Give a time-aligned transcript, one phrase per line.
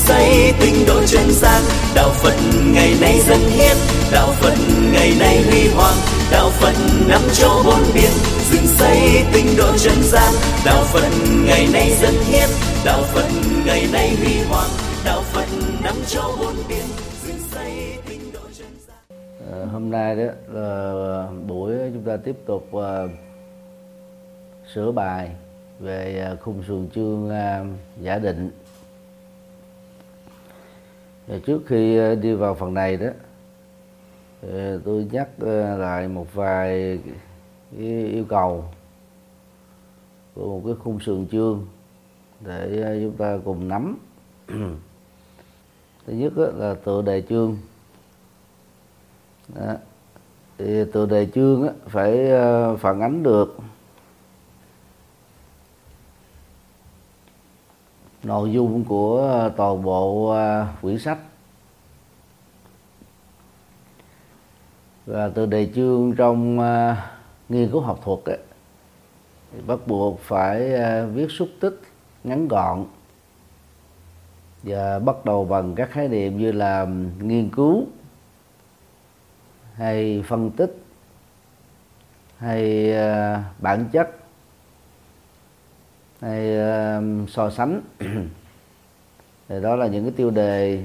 [0.00, 1.62] xây tinh độ chân gian
[1.94, 2.34] đạo phật
[2.74, 3.76] ngày nay dân hiến.
[4.12, 4.54] Đạo phật
[4.92, 5.96] ngày nay huy hoàng.
[6.32, 6.74] Đạo phật
[7.08, 8.10] năm châu bốn biển.
[8.50, 10.32] Dựng xây tinh độ chân gian
[10.64, 11.08] đạo phật
[11.46, 12.48] ngày nay dân hiến.
[12.84, 13.28] Đạo phật
[13.66, 14.70] ngày nay huy hoàng.
[15.04, 15.46] Đạo phật
[15.84, 16.84] năm châu bốn biển.
[17.26, 18.96] Dựng xây tinh độ chân gian
[19.52, 23.10] Ờ, hôm nay đó là buổi chúng ta tiếp tục uh,
[24.74, 25.30] sửa bài
[25.80, 27.66] về ờ, khung sườn chương uh,
[28.00, 28.50] giả định.
[31.30, 33.06] Ờ, trước khi ờ, đi vào phần này đó
[34.42, 35.28] ờ, tôi nhắc
[35.78, 36.98] lại một vài
[37.78, 38.64] yêu cầu
[40.34, 41.66] của một cái khung sườn chương
[42.40, 43.98] để chúng ta cùng nắm
[46.06, 47.56] thứ nhất là tựa đề chương
[49.54, 49.74] đó.
[50.58, 52.30] thì tựa đề chương phải
[52.78, 53.56] phản ánh được
[58.22, 61.18] nội dung của ờ, toàn bộ ờ, quyển sách.
[65.06, 66.96] Và từ đề chương trong ờ,
[67.48, 68.38] nghiên cứu học thuật ấy,
[69.52, 70.72] thì bắt buộc phải
[71.06, 71.80] viết xúc tích
[72.24, 72.84] ngắn gọn
[74.62, 76.86] và bắt đầu bằng các khái niệm như là
[77.20, 77.84] nghiên cứu
[79.74, 80.84] hay phân tích
[82.36, 82.92] hay
[83.58, 84.19] bản chất
[86.20, 87.80] hay uh, so sánh.
[89.48, 90.82] Thì đó là những cái tiêu đề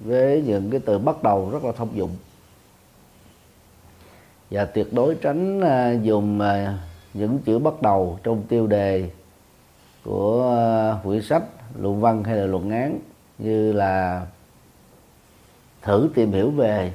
[0.00, 2.16] với những cái từ bắt đầu rất là thông dụng.
[4.50, 6.78] Và tuyệt đối tránh uh, dùng uh,
[7.14, 9.10] những chữ bắt đầu trong tiêu đề
[10.04, 10.56] của
[10.98, 11.42] uh, quyển sách
[11.78, 12.98] luận văn hay là luận án
[13.38, 14.26] như là
[15.82, 16.92] thử tìm hiểu về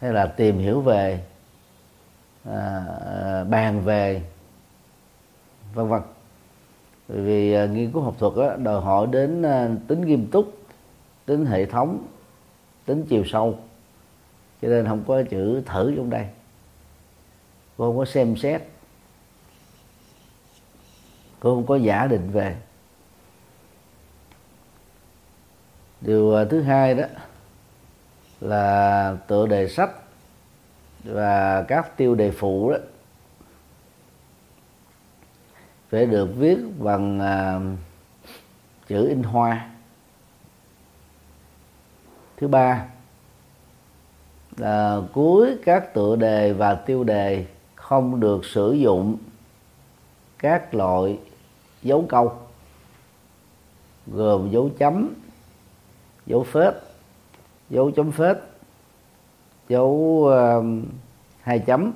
[0.00, 1.24] hay là tìm hiểu về
[2.44, 4.22] à, à, bàn về
[5.74, 6.02] vân vân.
[7.08, 10.58] Vì à, nghiên cứu học thuật đó, đòi hỏi đến à, tính nghiêm túc
[11.26, 12.06] tính hệ thống
[12.84, 13.58] tính chiều sâu.
[14.62, 16.26] Cho nên không có chữ thử trong đây.
[17.76, 18.62] Cô không có xem xét.
[21.40, 22.56] Cô không có giả định về.
[26.00, 27.04] Điều à, thứ hai đó
[28.40, 29.90] là tựa đề sách
[31.04, 32.76] và các tiêu đề phụ đó
[35.90, 37.60] phải được viết bằng à,
[38.86, 39.70] chữ in hoa.
[42.36, 42.86] Thứ ba
[44.56, 49.16] là cuối các tựa đề và tiêu đề không được sử dụng
[50.38, 51.18] các loại
[51.82, 52.32] dấu câu
[54.06, 55.14] gồm dấu chấm
[56.26, 56.74] dấu phết
[57.70, 58.36] dấu chấm phết
[59.68, 60.64] dấu uh,
[61.40, 61.92] hai chấm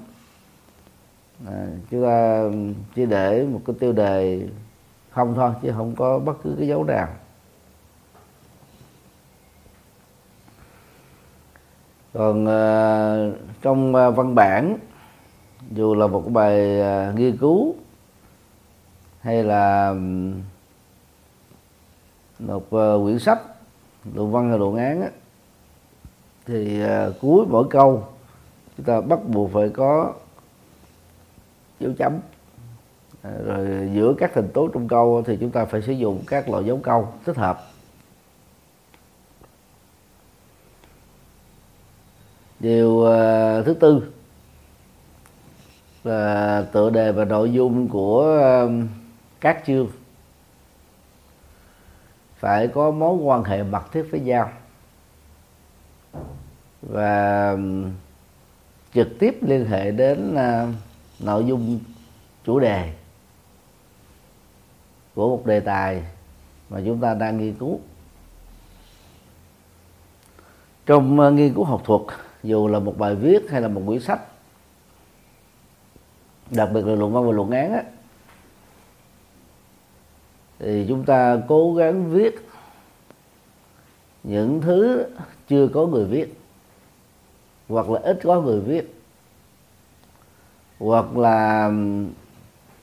[1.47, 2.43] à, chúng ta
[2.95, 4.49] chỉ để một cái tiêu đề
[5.11, 7.09] không thôi chứ không có bất cứ cái dấu nào.
[12.13, 13.15] Còn à,
[13.63, 14.77] trong à, văn bản
[15.71, 17.75] dù là một cái bài à, nghiên cứu
[19.21, 19.95] hay là
[22.39, 23.41] một à, quyển sách
[24.15, 25.09] luận văn hay luận án á,
[26.47, 28.07] thì à, cuối mỗi câu
[28.77, 30.13] chúng ta bắt buộc phải có
[31.81, 32.19] dấu chấm.
[33.23, 36.49] À, rồi giữa các thành tố trong câu thì chúng ta phải sử dụng các
[36.49, 37.67] loại dấu câu thích hợp.
[42.61, 44.03] Điều à, thứ tư
[46.05, 48.67] là tựa đề và nội dung của à,
[49.41, 49.89] các chương.
[52.39, 54.51] Phải có mối quan hệ mật thiết với nhau
[56.83, 57.57] và
[58.95, 60.75] trực tiếp liên hệ đến uh,
[61.25, 61.81] nội dung
[62.45, 62.93] chủ đề
[65.15, 66.03] của một đề tài
[66.71, 67.81] mà chúng ta đang nghiên cứu.
[70.87, 72.01] Trong ờ, nghiên cứu học thuật
[72.43, 74.21] dù là một bài viết hay là một quyển sách
[76.51, 77.83] đặc biệt là luận văn và luận án á,
[80.59, 82.35] thì chúng ta cố gắng viết
[84.23, 85.07] những thứ
[85.49, 86.35] chưa có người viết
[87.69, 88.95] hoặc là ít có người viết
[90.85, 91.71] hoặc là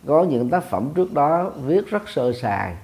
[0.07, 2.75] có những tác phẩm trước đó viết rất sơ sài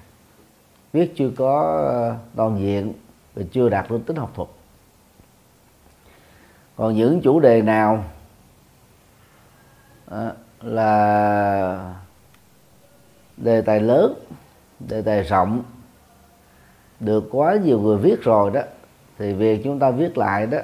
[0.92, 2.92] viết chưa có ờ, toàn diện
[3.34, 4.48] và chưa đạt được tính học thuật.
[6.76, 8.04] Còn những chủ đề nào
[10.10, 11.94] à, là
[13.36, 14.14] đề tài lớn
[14.80, 15.62] đề tài rộng
[17.00, 18.60] được quá nhiều người viết rồi đó
[19.18, 20.58] thì việc chúng ta viết lại đó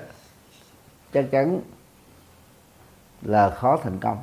[1.13, 1.61] chắc chắn
[3.23, 4.19] là khó thành công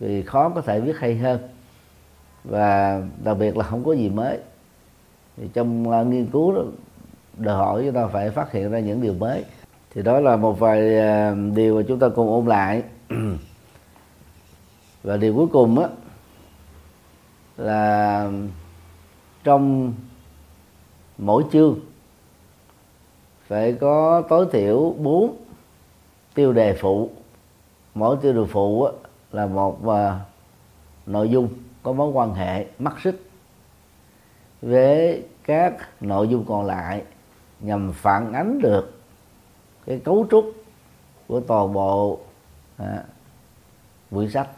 [0.00, 1.38] vì khó có thể viết hay hơn.
[2.44, 4.38] Và đặc biệt là không có gì mới.
[5.36, 6.62] Thì trong uh, nghiên cứu đó
[7.36, 9.44] đòi hỏi chúng ta phải phát hiện ra những điều mới.
[9.94, 12.82] Thì đó là một vài uh, điều mà chúng ta cùng ôn lại.
[15.02, 15.88] Và điều cuối cùng á
[17.56, 18.30] là
[19.44, 19.92] trong
[21.18, 21.80] mỗi chương
[23.46, 25.36] phải có tối thiểu bốn
[26.34, 27.10] tiêu đề phụ.
[27.94, 28.92] Mỗi tiêu đề phụ á,
[29.34, 29.96] là một uh,
[31.06, 31.48] nội dung
[31.82, 33.20] có mối quan hệ mắc xích
[34.62, 37.02] với các nội dung còn lại
[37.60, 39.00] nhằm phản ánh được
[39.86, 40.52] cái cấu trúc
[41.26, 42.18] của toàn bộ
[42.76, 43.04] à,
[44.10, 44.48] quyển sách.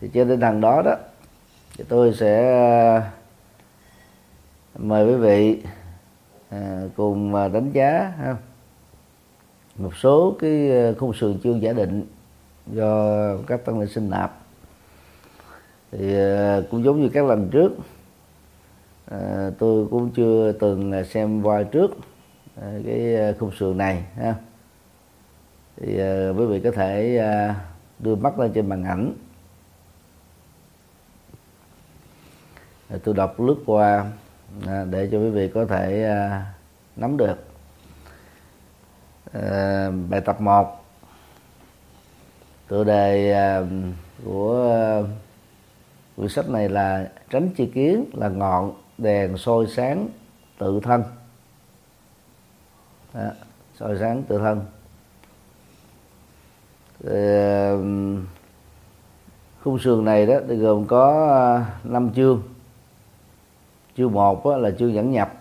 [0.00, 0.94] Thì trên tinh thần đó đó
[1.78, 2.52] thì tôi sẽ
[2.94, 3.02] ờ,
[4.78, 5.62] mời quý vị
[6.50, 8.36] à, cùng đánh giá ha,
[9.76, 12.06] một số cái khung sườn chương giả định
[12.66, 14.38] do các tăng ni sinh nạp.
[15.92, 17.72] Thì ờ, cũng giống như các lần trước
[19.10, 21.90] à, tôi cũng chưa từng xem qua trước
[22.62, 24.34] à, cái khung sườn này ha.
[25.76, 27.54] Thì à, quý vị có thể à,
[27.98, 29.12] đưa mắt lên trên màn ảnh.
[32.88, 34.10] À, tôi đọc lướt qua
[34.66, 36.46] à, để cho quý vị có thể à,
[36.96, 37.36] nắm được.
[39.32, 40.81] À, bài tập 1
[42.72, 43.62] tựa đề à,
[44.24, 45.02] của à,
[46.16, 50.08] quyển sách này là tránh chi kiến là ngọn đèn soi sáng
[50.58, 51.02] tự thân.
[53.14, 53.20] Đó,
[53.78, 54.64] soi sáng tự thân.
[57.00, 57.10] Thì,
[59.62, 62.42] khung sườn này đó thì gồm có à, năm chương.
[63.96, 65.34] Chương một là chương dẫn nhập.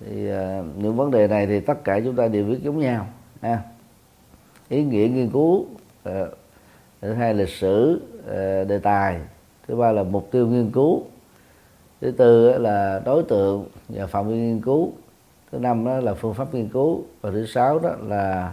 [0.00, 0.22] Thì
[0.76, 3.06] những vấn đề này thì tất cả chúng ta đều viết giống nhau
[3.40, 3.62] ha.
[4.68, 5.66] Ý nghĩa nghiên cứu
[7.02, 9.20] thứ hai lịch sử ờ, đề tài.
[9.68, 11.02] Thứ ba là mục tiêu nghiên cứu.
[12.00, 14.92] Thứ tư là đối tượng và phạm vi nghiên cứu.
[15.52, 17.04] Thứ năm đó là phương pháp nghiên cứu.
[17.20, 18.52] Và thứ sáu đó là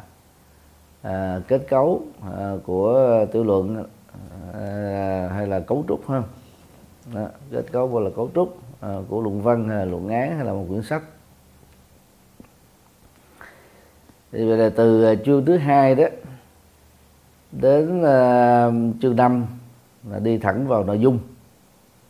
[1.02, 2.02] à, kết cấu
[2.38, 3.84] à, của tiểu luận
[4.54, 6.24] à, hay là cấu trúc ha.
[7.14, 10.36] Đó, kết cấu và là cấu trúc à, của luận văn hay là luận án
[10.36, 11.04] hay là một quyển sách.
[14.32, 16.06] Thì về là từ chương thứ hai đó
[17.52, 19.46] đến uh, chương 5
[20.12, 21.20] là đi thẳng vào nội dung.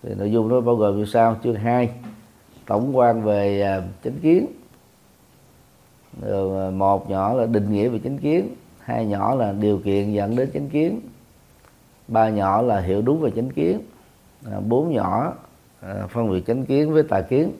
[0.03, 1.35] Thì nội dung nó bao gồm như sau.
[1.43, 1.89] Chương 2
[2.65, 4.45] tổng quan về ờ, uh, chánh kiến.
[6.21, 10.11] Rồi ờ, một nhỏ là định nghĩa về chánh kiến hai nhỏ là điều kiện
[10.13, 11.01] dẫn đến chánh kiến
[12.07, 13.81] ba nhỏ là hiểu đúng về chánh kiến
[14.51, 15.33] à, bốn nhỏ
[15.81, 17.51] à, phân biệt chánh kiến với tà kiến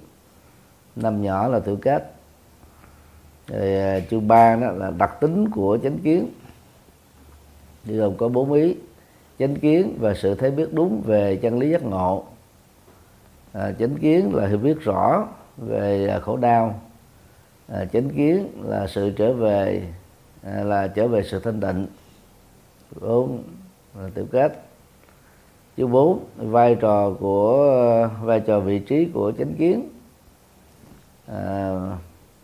[0.96, 2.14] năm nhỏ là tự kết.
[3.48, 6.28] Rồi à, chương ba đó là đặc tính của chánh kiến
[7.86, 8.76] gồm có bốn ý
[9.40, 12.24] chánh kiến và sự thấy biết đúng về chân lý giác ngộ.
[13.54, 15.28] À, chánh kiến là hiểu biết rõ
[15.58, 16.80] về à, khổ đau.
[17.68, 19.88] À, chánh kiến là sự trở về
[20.44, 21.88] à, là trở về sự thanh định
[23.02, 23.44] bốn
[24.00, 24.64] là tiểu kết.
[25.78, 29.90] Chứ bốn vai trò của vai trò vị trí của chánh kiến.
[31.28, 31.72] À,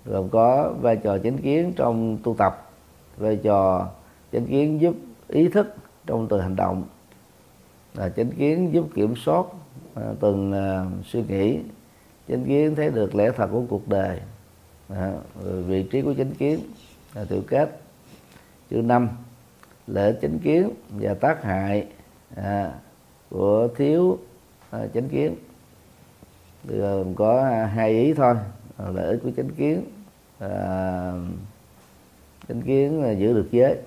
[0.05, 2.71] gồm có vai trò chánh kiến trong tu tập
[3.17, 3.87] vai trò
[4.31, 4.95] chánh kiến giúp
[5.27, 6.83] ý thức trong từng hành động
[7.93, 9.45] là chánh kiến giúp kiểm soát
[9.95, 11.59] à, từng à, suy nghĩ
[12.27, 14.19] chánh kiến thấy được lẽ thật của cuộc đời
[14.89, 15.13] à,
[15.67, 16.59] vị trí của chánh kiến
[17.13, 17.79] là tiểu kết.
[18.69, 19.09] Chữ năm
[19.87, 21.87] lễ chánh kiến và tác hại
[22.35, 22.73] à,
[23.29, 24.17] của thiếu
[24.69, 25.35] à, chánh kiến.
[26.63, 28.35] Gồm có hai ý thôi
[28.77, 29.83] à, lợi ích của chánh kiến
[30.39, 31.11] à,
[32.47, 33.77] chánh kiến là giữ được giới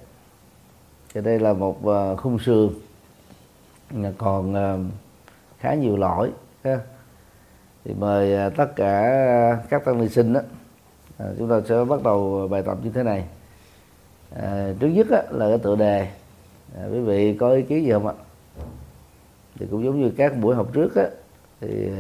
[1.14, 2.70] thì đây là một ờ, khung sườn.
[4.18, 4.78] Còn ờ,
[5.58, 6.30] khá nhiều lỗi
[6.64, 6.78] ha.
[7.84, 10.40] thì mời ờ, tất cả các tăng ni sinh đó
[11.38, 13.24] chúng ta sẽ bắt đầu bài tập như thế này.
[14.34, 16.08] À, trước nhất á, là cái tựa đề.
[16.76, 18.14] À, quý vị có ý kiến gì không ạ?
[19.58, 21.06] Thì cũng giống như các buổi học trước á
[21.60, 21.90] thì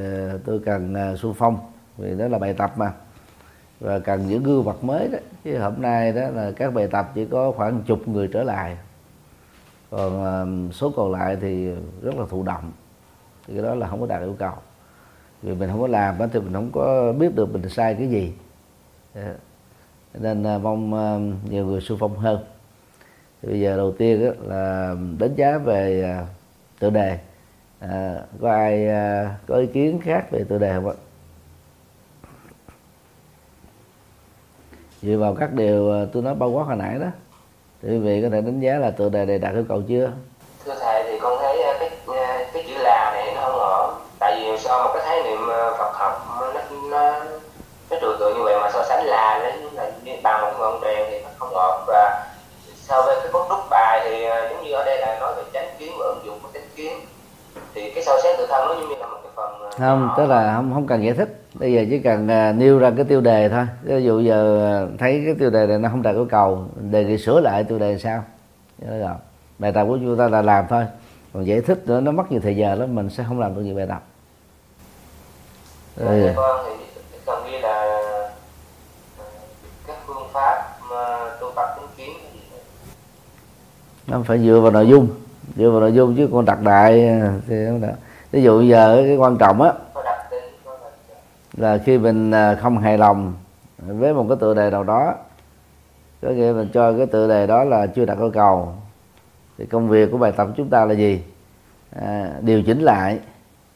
[0.44, 1.58] tôi cần xung phong
[1.96, 2.92] vì đó là bài tập mà.
[3.80, 7.12] Và cần những gương mặt mới đó chứ hôm nay đó là các bài tập
[7.14, 8.76] chỉ có khoảng chục người trở lại
[9.90, 11.70] còn à, số còn lại thì
[12.02, 12.72] rất là thụ động.
[13.46, 14.54] Thì cái đó là không có đạt yêu cầu.
[15.42, 18.32] Vì mình không có làm thì mình không có biết được mình sai cái gì.
[20.14, 21.18] Nên à, mong à,
[21.50, 22.44] nhiều người xung phong hơn.
[23.42, 26.14] Thì bây giờ đầu tiên là đánh giá về
[26.78, 27.18] tựa đề.
[27.78, 30.94] À, có ai à, có ý kiến khác về tựa đề không ạ?
[35.02, 37.06] Dựa vào các điều tôi nói bao quát hồi nãy đó
[37.82, 40.10] thì quý vị có thể đánh giá là tựa đề này đạt yêu cầu chưa?
[40.64, 43.94] Thưa thầy thì con thấy à, cái à, cái chữ là này nó không ổn
[44.18, 46.52] tại vì sao mà cái khái niệm à, Phật học nó
[46.90, 47.12] nó
[47.90, 49.52] nó trừu tượng như vậy mà so sánh là với
[50.22, 52.26] bằng một ngọn đèn thì nó không ổn và
[52.76, 55.68] so với cái bút đúc bài thì giống như ở đây là nói về chánh
[55.78, 56.92] kiến và ứng dụng của chánh kiến.
[57.74, 60.26] Thì cái so sánh tự thân nó giống như là một cái phần không tức
[60.26, 61.28] là không không cần giải thích
[61.58, 63.66] bây giờ chỉ cần uh, nêu ra cái tiêu đề thôi.
[63.82, 67.04] Ví dụ giờ uh, thấy cái tiêu đề này nó không đạt yêu cầu đề
[67.04, 68.24] nghị sửa lại tiêu đề sao?
[68.88, 69.10] Rồi.
[69.58, 70.84] bài tập của chúng ta là làm thôi.
[71.34, 73.62] Còn giải thích nữa nó mất nhiều thời giờ lắm mình sẽ không làm được
[73.62, 74.02] nhiều bài tập.
[75.96, 76.20] Rồi.
[76.20, 78.30] thưa con thì cần ghi là ờ,
[79.86, 82.12] các phương pháp mà tu tập chánh kiến
[84.06, 85.08] nó phải dựa vào nội dung.
[85.56, 87.56] Dựa vào nội dung chứ còn đặt đại thì
[88.30, 90.92] ví dụ giờ cái quan trọng á có đặt tên có đặt
[91.58, 93.34] là khi mình à, không hài lòng
[93.78, 95.14] với một cái tựa đề nào đó
[96.22, 98.72] có nghĩa mình cho cái tựa đề đó là chưa đạt yêu cầu
[99.58, 101.22] thì công việc của bài tập chúng ta là gì?
[101.90, 103.18] À, điều chỉnh lại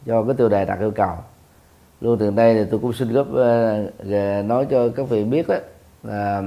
[0.06, 1.14] cho cái tiêu đề đạt yêu cầu.
[2.00, 5.54] Luôn từ đây thì tôi cũng xin góp uh, nói cho các vị biết đó
[6.02, 6.42] là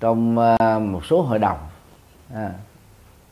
[0.00, 0.34] trong
[0.92, 1.58] một số hội đồng
[2.34, 2.52] à,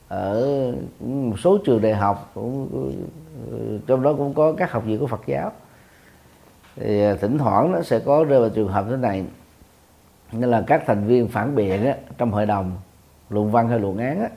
[0.08, 4.98] ở một số trường đại học cũng ừ, trong đó cũng có các học viện
[4.98, 5.52] của Phật giáo
[6.76, 9.24] thì à, thỉnh thoảng nó sẽ có rơi vào trường hợp thế này
[10.32, 12.72] nên là các thành viên phản biện á, trong hội đồng
[13.30, 14.28] luận văn hay luận án á,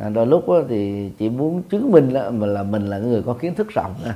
[0.00, 3.22] à, đôi lúc á, thì chỉ muốn chứng minh là mình là mình là người
[3.22, 4.14] có kiến thức rộng á.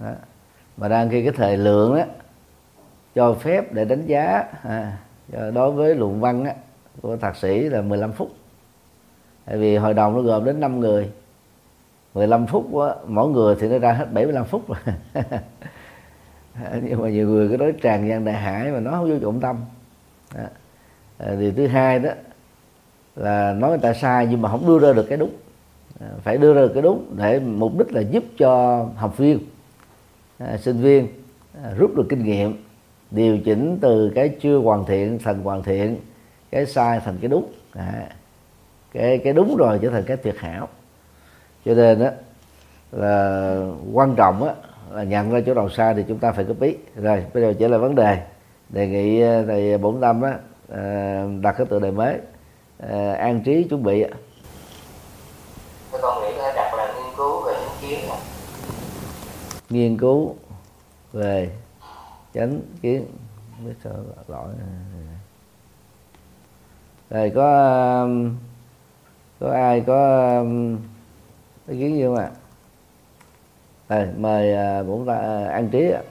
[0.00, 0.12] Đó.
[0.76, 2.06] mà đang khi cái thời lượng á
[3.14, 4.98] cho phép để đánh giá à,
[5.54, 6.54] đối với luận văn á,
[7.02, 8.30] của thạc sĩ là 15 phút
[9.44, 11.10] tại vì hội đồng nó gồm đến 5 người
[12.14, 14.78] 15 phút đó, mỗi người thì nó ra hết 75 phút rồi.
[16.82, 19.40] Nhưng mà nhiều người cứ nói tràn gian đại hải mà nó không vô trọng
[19.40, 19.56] tâm.
[20.34, 20.44] Đó.
[21.18, 22.10] À, thì thứ hai đó
[23.16, 25.30] là nói người ta sai nhưng mà không đưa ra được cái đúng.
[26.00, 29.38] À, phải đưa ra được cái đúng để mục đích là giúp cho học viên
[30.38, 31.08] à, sinh viên
[31.64, 32.64] à, rút được kinh nghiệm
[33.10, 35.96] điều chỉnh từ cái chưa hoàn thiện thành hoàn thiện
[36.50, 37.52] cái sai thành cái đúng.
[37.72, 38.08] À,
[38.92, 40.68] cái cái đúng rồi trở thành cái tuyệt hảo
[41.68, 42.10] cho nên đó
[42.92, 43.54] là
[43.92, 44.54] quan trọng á
[44.90, 46.76] là nhận ra chỗ đầu sai thì chúng ta phải góp ý.
[46.96, 48.22] Rồi bây giờ trở lại vấn đề.
[48.68, 50.80] Đề nghị ờ, thầy bổn tâm á ờ,
[51.40, 52.18] đặt cái tựa đề mới
[52.78, 54.10] ờ, an trí chuẩn bị ạ.
[55.92, 58.00] Con nghĩ thể đặt là nghiên cứu về chánh kiến
[59.70, 60.34] nghiên cứu
[61.12, 61.50] về
[62.34, 63.06] chánh kiến.
[63.64, 63.92] Biết sao
[64.28, 64.48] lỗi
[67.10, 68.08] rồi có
[69.40, 70.44] có ai có
[71.68, 72.30] ý kiến không ạ
[73.88, 75.14] rồi mời bổn ta
[75.52, 76.02] an trí ạ.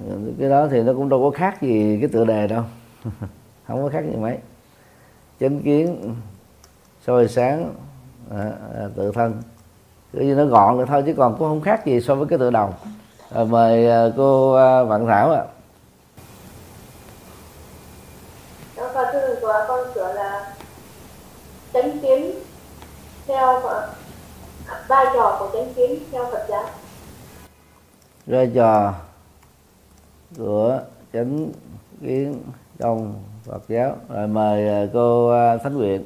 [0.00, 2.62] À, à, cái đó thì nó cũng đâu có khác gì cái tựa đề đâu.
[3.66, 4.38] Không có khác gì mấy.
[5.40, 6.14] Chánh kiến
[7.06, 7.74] soi sáng
[8.30, 9.42] à, à, tự thân.
[10.12, 12.38] Cứ như nó gọn được thôi chứ còn cũng không khác gì so với cái
[12.38, 12.74] tựa đầu.
[13.34, 15.44] À, mời à, cô à, Vạn Thảo ạ.
[18.76, 20.54] Đó, và thư của con sửa là
[21.72, 22.30] chánh kiến
[23.26, 23.94] theo Phật-
[24.88, 26.64] vai trò của chánh kiến theo Phật giáo.
[28.26, 28.94] vai trò
[30.38, 30.80] của
[31.12, 31.48] chánh
[32.00, 32.42] kiến
[32.78, 36.04] trong Phật giáo rồi mời à, cô à, Thánh Nguyện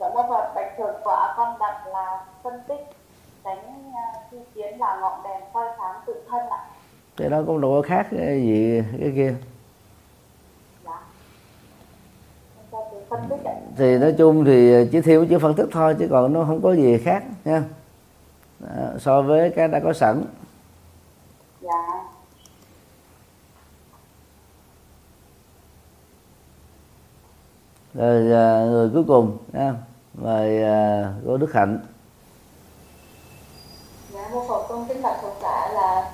[0.00, 2.86] Dạ vâng Phật, bạch thượng quả con đặt là phân tích
[3.44, 6.64] chánh à, chi kiến là ngọn đèn soi sáng tự thân ạ.
[7.16, 9.34] cái đó cũng đâu có khác cái gì cái kia
[10.84, 11.00] Dạ.
[12.72, 13.03] Cho tôi phân tích ạ.
[13.76, 16.72] Thì nói chung thì chỉ thiếu chữ phân tích thôi chứ còn nó không có
[16.72, 17.62] gì khác nha
[18.98, 20.24] so với cái đã có sẵn
[21.60, 21.70] Dạ.
[27.94, 29.74] rồi à, người cuối cùng nha
[30.14, 31.78] mời à, cô Đức Hạnh
[34.14, 36.10] Dạ, mô Phật con kính bạch thượng tọa là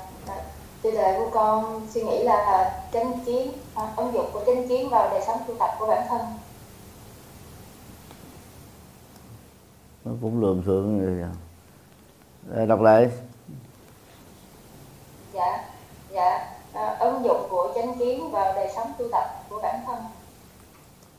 [0.82, 3.52] tiêu đề của con suy nghĩ là chánh kiến,
[3.96, 6.20] ứng dụng của chánh kiến vào đời sống tu tập của bản thân.
[10.04, 11.24] Nó cũng lượm thượng người
[12.66, 13.10] đọc lại.
[15.34, 15.68] Dạ
[16.10, 16.46] dạ.
[16.72, 20.02] À, ứng dụng của chánh kiến vào đời sống tu tập của bản thân.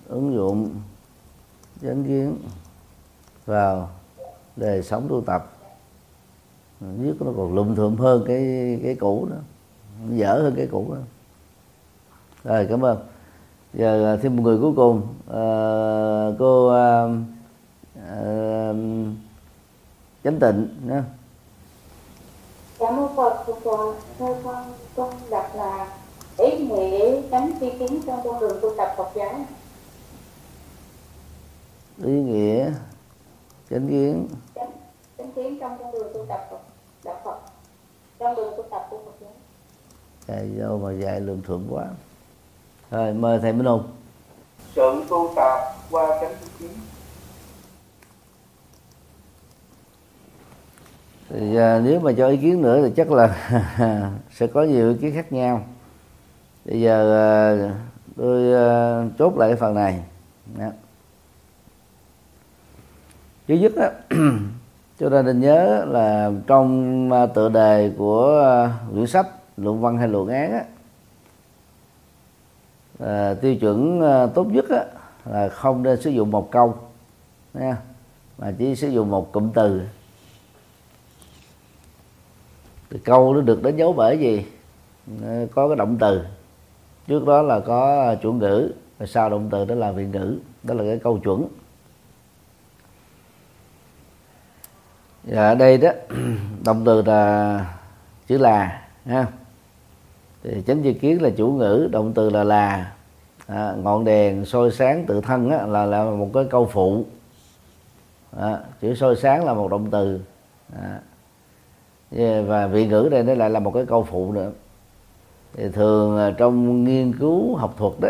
[0.07, 0.69] Ứng dụng
[1.81, 2.37] chánh kiến
[3.45, 3.89] vào
[4.55, 5.51] đời sống tu tập.
[6.79, 9.37] Viết nó còn lùm thượm hơn cái cái cũ đó.
[10.09, 11.01] Dở hơn cái cũ đó.
[12.43, 12.97] Rồi cảm ơn.
[13.73, 15.07] Giờ thêm một người cuối cùng.
[15.27, 17.09] Ờ, cô ờ,
[18.17, 18.73] ờ,
[20.23, 21.01] chánh tịnh nhé
[22.79, 25.87] dạ mô phật phật theo con con đặt là
[26.37, 29.45] ý nghĩa chánh tri kiến trong con đường tu tập Phật giáo.
[32.03, 32.71] Ý nghĩa
[33.69, 34.27] chánh kiến.
[34.55, 34.71] Chánh,
[35.17, 36.59] chánh kiến trong con đường tu tập Phật,
[37.03, 37.39] đạo Phật
[38.19, 39.31] trong đường tu tập của Phật giáo.
[40.27, 41.85] Thầy dâu mà dạy lường thượng quá.
[42.91, 43.83] Rồi mời thầy Minh Hùng.
[44.75, 45.59] Sự tu tập
[45.91, 46.69] qua chánh kiến
[51.33, 53.35] thì à, nếu mà cho ý kiến nữa thì chắc là
[54.31, 55.65] sẽ có nhiều ý kiến khác nhau.
[56.65, 57.75] Bây giờ à,
[58.17, 60.03] tôi à, chốt lại cái phần này.
[60.57, 60.69] Đó.
[63.47, 63.91] thứ nhất á
[64.97, 69.97] chúng ta nên nhớ là trong à, tựa đề của à, quyển sách luận văn
[69.97, 70.63] hay luận án á
[72.99, 74.85] à, tiêu chuẩn à, tốt nhất á,
[75.25, 76.75] là không nên sử dụng một câu
[77.53, 77.77] nha
[78.37, 79.81] mà chỉ sử dụng một cụm từ
[82.91, 84.45] thì câu nó được đánh dấu bởi gì?
[85.23, 86.21] Ờ, có cái động từ.
[87.07, 90.37] Trước đó là có chủ ngữ và sau động từ đó là vị ngữ.
[90.63, 91.47] Đó là cái câu chuẩn.
[95.23, 95.91] Và ở đây đó
[96.65, 97.65] động từ là
[98.27, 99.27] chữ là ha?
[100.43, 102.93] Thì chánh chi kiến là chủ ngữ động từ là là.
[103.47, 107.05] À, ngọn đèn soi sáng tự thân á, là là một cái câu phụ.
[108.37, 110.19] À, chữ soi sáng là một động từ.
[110.81, 110.99] À,
[112.47, 114.51] và vị ngữ đây nó lại là một cái câu phụ nữa.
[115.53, 118.09] Thì thường trong nghiên cứu học thuật đó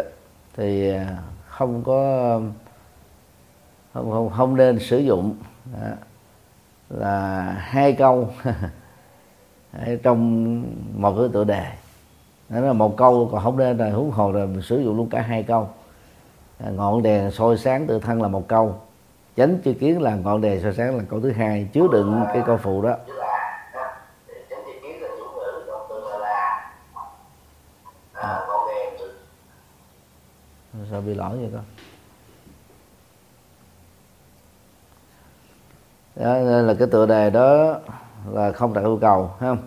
[0.58, 1.18] thì à,
[1.48, 2.40] không có
[3.94, 5.36] không không không nên sử dụng
[5.74, 5.88] đó,
[6.90, 8.30] là hai câu.
[10.04, 10.64] Trong
[10.96, 11.66] một cái tựa đề.
[12.50, 15.10] Đó là một câu còn không nên là huống hồ là mình sử dụng luôn
[15.10, 15.70] cả hai câu.
[16.60, 18.76] À, ngọn đèn soi sáng tự thân là một câu.
[19.38, 22.44] Chánh chư kiến là ngọn đèn soi sáng là câu thứ hai chứa đựng cái
[22.46, 22.96] câu phụ đó
[24.50, 26.72] chánh tri kiến là chủ ngữ động từ là là
[28.14, 29.14] à, ngọn đèn từ
[30.92, 31.64] sợ bị lỗi vậy con?
[36.16, 37.80] Đó, nên là cái tựa đề đó
[38.32, 39.58] là không đặt yêu cầu không?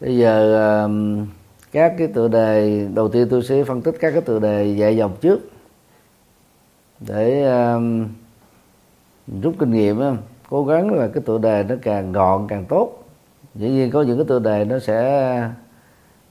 [0.00, 0.88] Bây giờ
[1.72, 4.96] các cái tựa đề đầu tiên tôi sẽ phân tích các cái tựa đề dạy
[4.96, 5.40] dòng trước
[7.00, 8.08] để um,
[9.42, 10.00] rút kinh nghiệm
[10.50, 13.04] cố gắng là cái tựa đề nó càng gọn càng tốt
[13.54, 15.50] dĩ nhiên có những cái tựa đề nó sẽ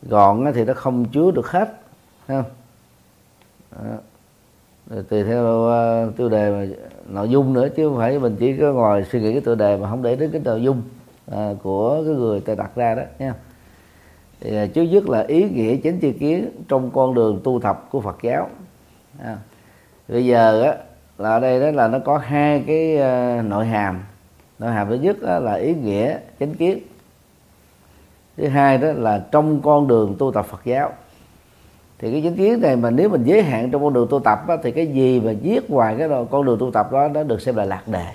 [0.04, 1.82] gọn thì nó không chứa được hết
[2.28, 2.44] không
[3.72, 3.98] Đó.
[4.90, 6.74] Rồi tùy theo uh, tiêu đề mà
[7.10, 9.78] nội dung nữa chứ không phải mình chỉ có ngồi suy nghĩ cái tựa đề
[9.78, 10.82] mà không để đến cái nội dung
[11.32, 13.34] uh, của cái người ta đặt ra đó nha
[14.42, 17.88] thì à, trước nhất là ý nghĩa chánh chi kiến trong con đường tu tập
[17.92, 18.50] của Phật giáo
[19.20, 19.38] à
[20.08, 20.76] bây giờ á
[21.18, 24.04] là ở đây đó là nó có hai cái ờ, nội hàm.
[24.60, 26.80] Nội hàm thứ nhất là ý nghĩa chánh kiến.
[28.38, 30.94] Thứ hai đó là trong con đường tu tập Phật giáo.
[32.00, 34.40] Thì cái chánh kiến này mà nếu mình giới hạn trong con đường tu tập
[34.48, 37.24] á, thì cái gì mà viết ngoài cái đó, con đường tu tập đó nó
[37.24, 38.06] được xem là lạc đề.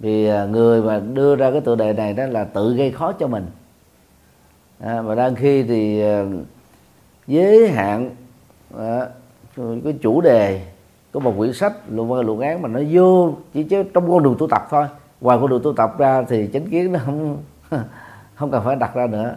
[0.00, 3.12] Vì ờ, người mà đưa ra cái tựa đề này đó là tự gây khó
[3.12, 3.46] cho mình.
[4.80, 6.26] À, và đang khi thì ờ,
[7.26, 8.10] giới hạn
[8.78, 9.06] à,
[9.56, 10.66] cái chủ đề
[11.12, 14.22] có một quyển sách luận văn luận án mà nó vô chỉ chứ trong con
[14.22, 14.86] đường tu tập thôi.
[15.20, 17.38] Ngoài con đường tu tập ra thì chánh kiến nó không
[18.34, 19.36] không cần phải đặt ra nữa.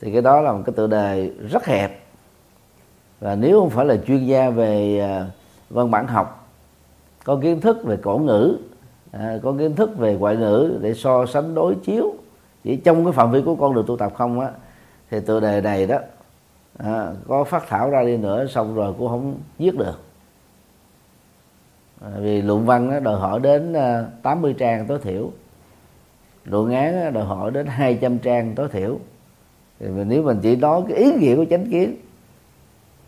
[0.00, 2.02] Thì cái đó là một cái tựa đề rất hẹp.
[3.20, 5.26] Và nếu không phải là chuyên gia về à,
[5.70, 6.42] văn bản học
[7.24, 8.56] có kiến thức về cổ ngữ
[9.12, 12.14] à, có kiến thức về ngoại ngữ để so sánh đối chiếu
[12.64, 14.48] chỉ trong cái phạm vi của con đường tu tập không á
[15.10, 15.98] thì tựa đề này đó
[16.78, 20.00] à, có phát thảo ra đi nữa xong rồi cũng không viết được.
[22.00, 25.30] À, vì luận văn đó, đòi hỏi đến à, 80 trang tối thiểu.
[26.44, 28.98] Luận án đòi hỏi đến 200 trang tối thiểu.
[29.80, 31.96] Thì nếu mình chỉ nói cái ý nghĩa của chánh kiến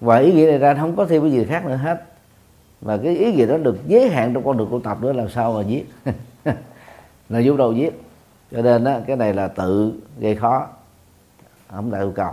[0.00, 2.04] và ý nghĩa này ra không có thêm cái gì khác nữa hết.
[2.80, 5.28] Và cái ý nghĩa đó được giới hạn trong con đường tu tập nữa làm
[5.28, 5.84] sao mà viết?
[7.28, 8.00] Là vô đầu viết.
[8.52, 10.68] Cho nên đó, cái này là tự gây khó.
[11.70, 12.32] Không đạt yêu cầu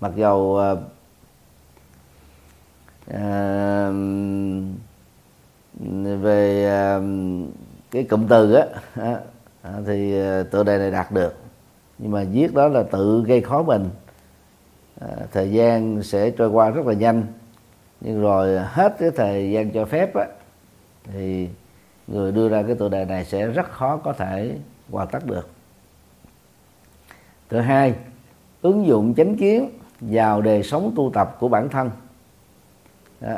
[0.00, 0.78] mặc dầu uh,
[3.10, 3.94] uh,
[6.22, 6.66] về
[6.98, 7.04] uh,
[7.90, 8.66] cái cụm từ á
[9.00, 9.18] uh,
[9.86, 10.12] thì
[10.50, 11.34] tựa đề này đạt được.
[11.98, 13.90] Nhưng mà viết đó là tự gây khó mình.
[15.00, 17.22] À, thời gian sẽ trôi qua rất là nhanh.
[18.00, 20.26] Nhưng rồi hết cái thời gian cho phép á,
[21.12, 21.48] thì
[22.06, 24.56] người đưa ra cái tựa đề này sẽ rất khó có thể
[24.90, 25.48] hoàn tất được.
[27.48, 27.94] Thứ hai
[28.62, 31.90] ứng dụng chánh kiến vào đời sống tu tập của bản thân
[33.20, 33.36] đó.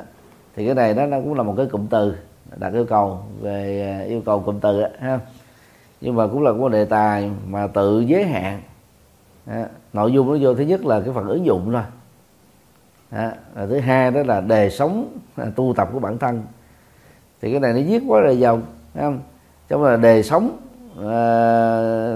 [0.57, 2.17] thì cái này đó nó cũng là một cái cụm từ
[2.57, 5.21] đặt yêu cầu về à, yêu cầu cụm từ đó, ha
[6.01, 8.61] nhưng mà cũng là một đề tài mà tự giới hạn
[9.47, 9.65] đó.
[9.93, 11.83] nội dung nó vô thứ nhất là cái phần ứng dụng thôi
[13.11, 13.31] đó.
[13.55, 16.43] Thứ hai đó là đề sống à, tu tập của bản thân
[17.41, 18.63] thì cái này nó viết quá là dòng
[18.95, 19.21] không?
[19.69, 20.57] trong là đề sống
[20.99, 21.11] à,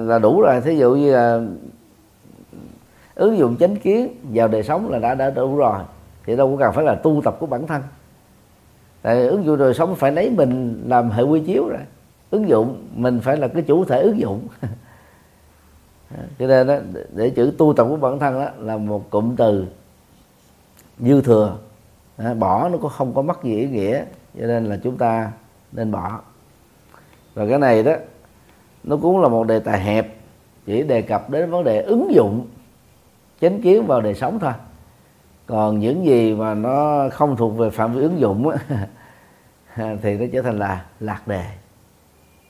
[0.07, 1.41] là đủ rồi thí dụ như là
[3.17, 5.79] ứng dụng chánh kiến vào đời sống là đã đã đủ rồi.
[6.27, 7.83] Thì đâu cũng cần phải là tu tập của bản thân.
[9.03, 11.81] Tại ứng dụng đời sống phải lấy mình làm hệ quy chiếu rồi
[12.31, 14.47] ứng dụng mình phải là cái chủ thể ứng dụng.
[16.39, 16.77] Cho nên đó,
[17.13, 19.67] để chữ tu tập của bản thân đó là một cụm từ
[20.99, 21.57] dư thừa.
[22.39, 24.05] Bỏ nó cũng không có mất gì ý nghĩa
[24.39, 25.33] cho nên là chúng ta
[25.73, 26.21] nên bỏ.
[27.35, 27.93] Và cái này đó
[28.85, 30.17] nó cũng là một đề tài hẹp
[30.67, 32.47] chỉ đề cập đến vấn đề ứng dụng
[33.41, 34.53] chánh kiến vào đời sống thôi.
[35.47, 38.59] Còn những gì mà nó không thuộc về phạm vi ứng dụng á,
[40.03, 41.45] thì nó trở thành là lạc đề.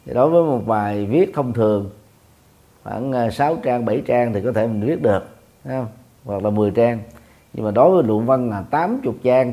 [0.07, 1.90] Thì đối với một bài viết thông thường
[2.85, 5.27] khoảng à, 6 trang 7 trang thì có thể mình viết được
[5.64, 5.87] không?
[6.25, 6.99] hoặc là 10 trang.
[7.53, 9.53] Nhưng mà đối với luận văn là 80 trang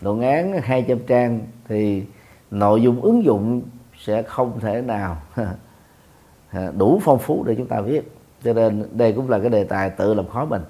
[0.00, 2.04] luận án 200 trang thì
[2.50, 3.62] nội dung ứng dụng
[3.98, 5.16] sẽ không thể nào
[6.78, 8.12] đủ phong phú để chúng ta viết.
[8.44, 10.62] Cho nên đây cũng là cái đề tài tự làm khó mình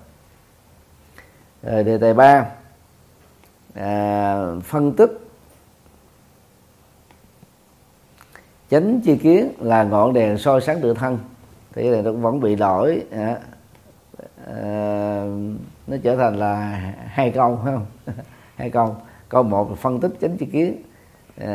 [1.65, 2.47] rồi đề tài ba.
[3.75, 5.11] À, phân tích.
[8.71, 11.19] Chánh chi kiến là ngọn đèn soi sáng tự thân.
[11.73, 13.39] Thì này nó cũng vẫn bị đổi à,
[14.47, 15.25] à,
[15.87, 16.55] nó trở thành là
[17.07, 17.87] hai câu phải không?
[18.57, 18.97] Hai câu.
[19.29, 20.83] Câu một là phân tích chánh chi kiến
[21.41, 21.49] à,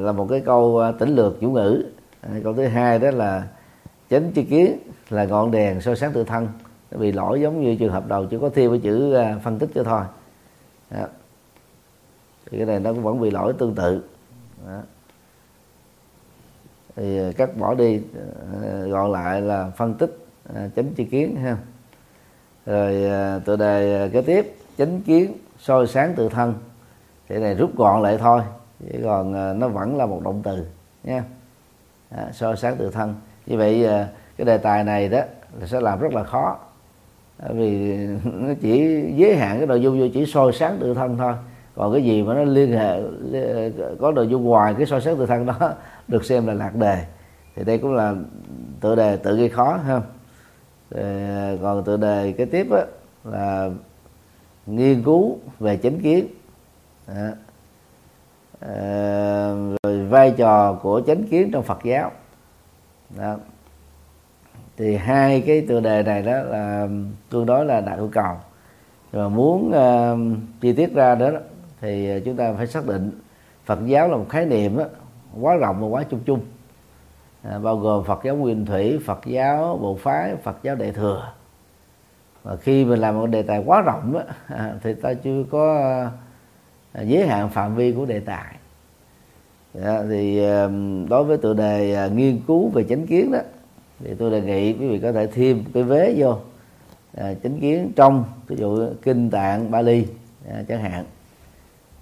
[0.00, 1.84] là một cái câu tỉnh lược chủ ngữ.
[2.20, 3.48] À, câu thứ hai đó là
[4.10, 4.78] chánh chi kiến
[5.10, 6.48] là ngọn đèn soi sáng tự thân
[6.90, 9.70] bị lỗi giống như trường hợp đầu chỉ có thêm cái chữ à, phân tích
[9.74, 10.02] cho thôi.
[10.90, 11.06] Đó.
[12.50, 14.04] thì cái này nó cũng vẫn bị lỗi tương tự.
[14.66, 14.80] Đó.
[16.96, 18.00] thì à, cắt bỏ đi
[18.62, 20.18] à, gọi lại là phân tích
[20.48, 21.56] chánh chi kiến ha.
[22.66, 26.54] Rồi tựa đề kế tiếp chánh kiến soi sáng tự thân.
[27.28, 28.42] Thì này rút gọn lại thôi
[28.78, 30.66] chỉ còn nó vẫn là một động từ
[31.04, 31.24] nha.
[32.10, 33.14] À, soi sáng tự thân.
[33.46, 33.88] Như vậy
[34.36, 35.20] cái đề tài này đó
[35.60, 36.58] là sẽ làm rất là khó
[37.38, 41.34] vì nó chỉ giới hạn cái nội dung vô chỉ soi sáng tự thân thôi.
[41.74, 43.00] Còn cái gì mà nó liên hệ
[44.00, 45.54] có nội dung ngoài cái soi sáng tự thân đó
[46.08, 47.04] được xem là lạc đề.
[47.56, 48.14] Thì đây cũng là
[48.80, 50.00] tự đề tự gây khó ha.
[50.90, 52.82] Ờ, còn tự đề kế tiếp á,
[53.24, 53.70] là
[54.66, 56.26] nghiên cứu về chánh kiến.
[57.06, 57.32] À,
[59.82, 62.12] rồi vai trò của chánh kiến trong Phật giáo.
[63.18, 63.36] Đó
[64.76, 66.88] thì hai cái tựa đề này đó là
[67.30, 68.34] tương đối là đạt yêu cầu.
[69.12, 71.30] Rồi muốn uh, chi tiết ra đó
[71.80, 73.10] thì chúng ta phải xác định
[73.64, 74.84] Phật giáo là một khái niệm đó,
[75.40, 76.40] quá rộng và quá chung chung.
[77.42, 81.32] À, bao gồm Phật giáo nguyên thủy Phật giáo bộ phái Phật giáo đại thừa.
[82.42, 85.76] Và khi mình làm một đề tài quá rộng đó, à, thì ta chưa có
[86.92, 88.54] à, giới hạn phạm vi của đề tài.
[89.82, 90.68] À, thì à,
[91.08, 93.38] đối với tựa đề à, nghiên cứu về chánh kiến đó
[94.00, 96.38] thì tôi đề nghị quý vị có thể thêm cái vế vô
[97.14, 100.06] à, chánh kiến trong ví dụ kinh tạng Bali
[100.48, 101.04] à, chẳng hạn.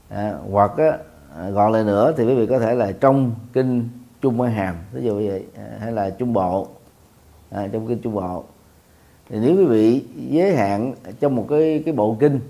[0.08, 0.98] À, hoặc á,
[1.38, 3.88] à, gọn lại nữa thì quý vị có thể là trong kinh
[4.20, 6.68] Trung Hoa Hàm ví dụ vậy à, hay là Trung Bộ
[7.50, 8.44] à, trong kinh Trung Bộ.
[9.28, 12.40] Thì nếu quý vị giới hạn trong một cái cái bộ kinh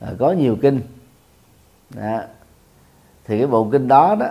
[0.00, 0.80] à, có nhiều kinh
[1.96, 2.26] à,
[3.24, 4.26] thì cái bộ kinh đó đó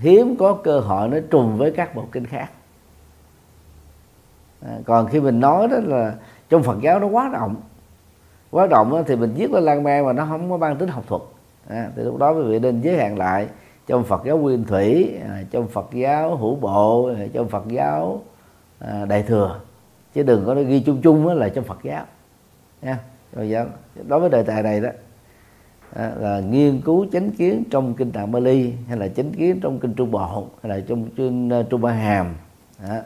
[0.00, 2.50] hiếm có cơ hội nó trùng với các bộ kinh khác
[4.66, 6.14] à, còn khi mình nói đó là
[6.48, 7.54] trong Phật giáo nó quá rộng.
[8.50, 10.88] Quá rộng đó, thì mình viết nó lan man mà nó không có mang tính
[10.88, 11.22] học thuật.
[11.68, 13.48] À, thì lúc đó quý vị nên giới hạn lại
[13.86, 18.20] trong Phật giáo nguyên thủy à, trong Phật giáo hữu bộ à, trong Phật giáo
[18.78, 19.60] à, đại thừa.
[20.14, 22.04] Chứ đừng có ghi chung chung là trong Phật giáo.
[22.82, 22.98] Nha
[23.32, 23.66] rồi giáo
[24.08, 24.88] đối với đề tài này đó
[25.96, 29.78] à, là nghiên cứu chánh kiến trong kinh tạng Bali hay là chánh kiến trong
[29.78, 32.34] kinh Trung Bộ hay là trong kinh à, Trung Ba Hàm.
[32.88, 32.96] Đó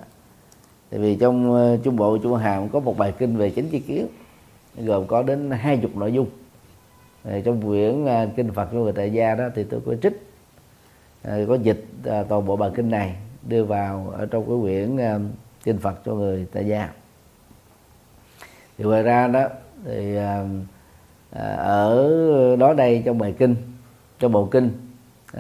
[0.91, 3.81] tại vì trong ờ, trung bộ, trung hàm có một bài kinh về chánh chi
[3.81, 4.07] kiến,
[4.77, 6.27] gồm có đến hai chục nội dung.
[7.45, 10.27] Trong quyển ờ, kinh Phật cho người tại gia đó thì tôi có trích
[11.23, 11.85] ờ, có dịch
[12.29, 13.17] toàn bộ bài kinh này
[13.49, 14.99] đưa vào ở trong cái quyển
[15.65, 16.91] kinh Phật cho người tại gia.
[18.79, 19.49] Thì ngoài ra đó
[19.85, 20.17] thì
[21.57, 23.55] ở đó đây trong bài kinh,
[24.19, 24.71] trong bộ kinh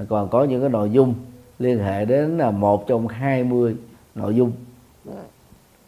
[0.08, 1.14] còn có những cái nội dung
[1.58, 3.76] liên hệ đến là một trong hai mươi
[4.14, 4.52] nội dung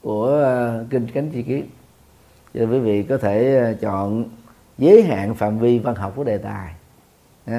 [0.02, 1.68] của ờ, kinh cánh chi kiến
[2.54, 4.24] cho quý vị có thể ờ, chọn
[4.78, 6.74] giới hạn phạm vi văn học của đề tài
[7.46, 7.58] Đó.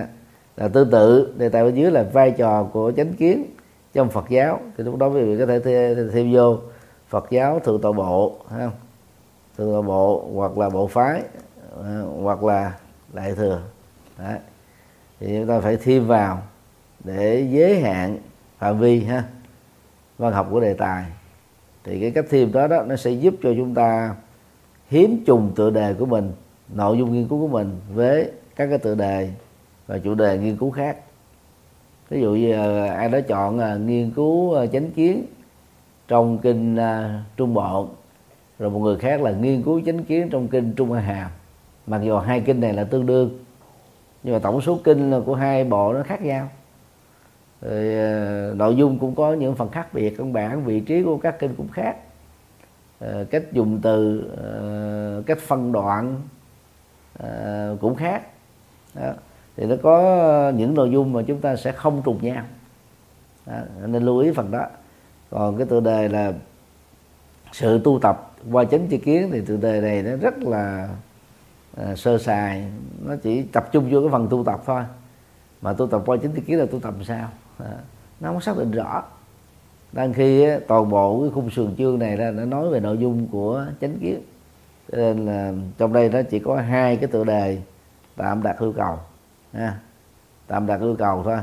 [0.58, 3.46] là tương tự đề tài bên dưới là vai trò của chánh kiến
[3.94, 6.58] trong Phật giáo thì lúc đó quý vị có thể thêm, thêm vô
[7.10, 8.72] Phật giáo thượng tọa bộ không?
[9.58, 11.22] thượng tọa bộ hoặc là bộ phái
[11.76, 12.74] ờ, hoặc là
[13.14, 13.62] đại thừa
[14.18, 14.40] Đấy.
[15.20, 16.42] thì chúng ta phải thêm vào
[17.04, 18.18] để giới hạn
[18.58, 19.24] phạm vi ha
[20.18, 21.06] văn học của đề tài
[21.84, 24.16] thì cái cách thêm đó đó, nó sẽ giúp cho chúng ta
[24.88, 26.32] hiếm trùng tựa đề của mình,
[26.74, 29.30] nội dung nghiên cứu của mình với các cái tựa đề
[29.88, 30.98] và chủ đề nghiên cứu khác.
[32.10, 35.26] Ví dụ như ờ, ai đó chọn ờ, nghiên cứu ờ, chánh kiến
[36.08, 36.78] trong kinh
[37.38, 37.88] trung bộ,
[38.60, 41.32] rồi một người khác là nghiên cứu chánh kiến trong kinh trung a hàm.
[41.88, 43.40] Mặc dù hai kinh này là tương đương,
[44.24, 46.50] nhưng mà tổng số kinh của hai bộ nó khác nhau
[47.64, 51.18] rồi, ờ, nội dung cũng có những phần khác biệt căn bản vị trí của
[51.18, 51.96] các kinh cũng khác.
[53.00, 56.22] Ờ, cách dùng từ ờ, cách phân đoạn
[57.82, 58.22] cũng khác.
[58.96, 59.14] Đó.
[59.58, 62.44] thì nó có những nội dung mà chúng ta sẽ không trùng nhau.
[63.46, 63.60] Đó.
[63.86, 64.66] nên lưu ý phần đó.
[65.30, 66.34] Còn cái tựa đề là
[67.52, 70.90] sự tu tập qua chánh tri kiến thì tựa đề này nó rất là
[71.82, 72.72] uh, sơ sài.
[73.06, 74.84] Nó chỉ tập trung vô cái phần tu tập thôi.
[75.62, 77.30] Mà tu tập qua chánh tri kiến là tu tập sao?
[77.64, 77.72] À,
[78.20, 79.04] nó không xác định rõ.
[79.92, 83.28] Đang khi toàn bộ cái khung sườn chương này là nó nói về nội dung
[83.28, 84.22] của chánh kiến.
[84.92, 87.62] Cho nên là trong đây nó chỉ có hai cái tựa đề
[88.16, 89.00] tạm đạt yêu cầu
[89.54, 89.80] ha.
[90.48, 91.38] tạm đạt yêu cầu thôi.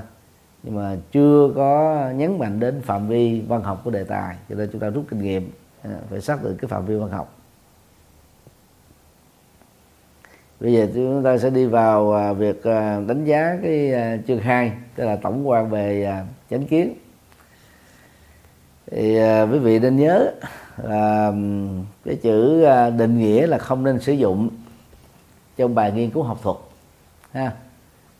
[0.62, 4.54] Nhưng mà chưa có nhấn mạnh đến phạm vi văn học của đề tài cho
[4.54, 5.50] nên chúng ta rút kinh nghiệm
[6.10, 7.34] phải xác định cái phạm vi văn học.
[10.60, 14.38] Bây giờ chúng ta sẽ đi vào à, việc à, đánh giá cái à, chương
[14.38, 16.14] 2 tức là tổng quan về
[16.50, 16.94] chánh kiến.
[18.90, 19.18] Thì
[19.52, 20.32] quý vị nên nhớ
[20.82, 21.32] là
[22.04, 22.64] cái chữ
[22.98, 24.48] định nghĩa là không nên sử dụng
[25.56, 26.56] trong bài nghiên cứu học thuật,
[27.32, 27.52] ha,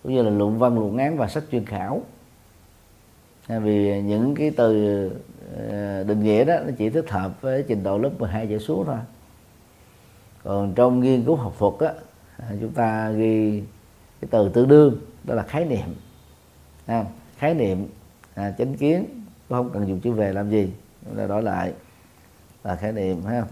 [0.02, 2.02] cũng như là luận văn, luận án và sách chuyên khảo.
[3.48, 4.72] Vì những cái từ
[6.06, 8.96] định nghĩa đó, nó chỉ thích hợp với trình độ lớp 12 trở xuống thôi.
[10.44, 12.00] Còn trong nghiên cứu học thuật á
[12.40, 13.62] À, chúng ta ghi
[14.20, 15.94] cái từ tương đương đó là khái niệm.
[16.86, 17.04] À,
[17.38, 17.86] khái niệm
[18.34, 19.04] à, chánh kiến
[19.48, 20.72] không cần dùng chữ về làm gì
[21.06, 21.72] chúng ta đổi lại
[22.64, 23.44] là khái niệm ha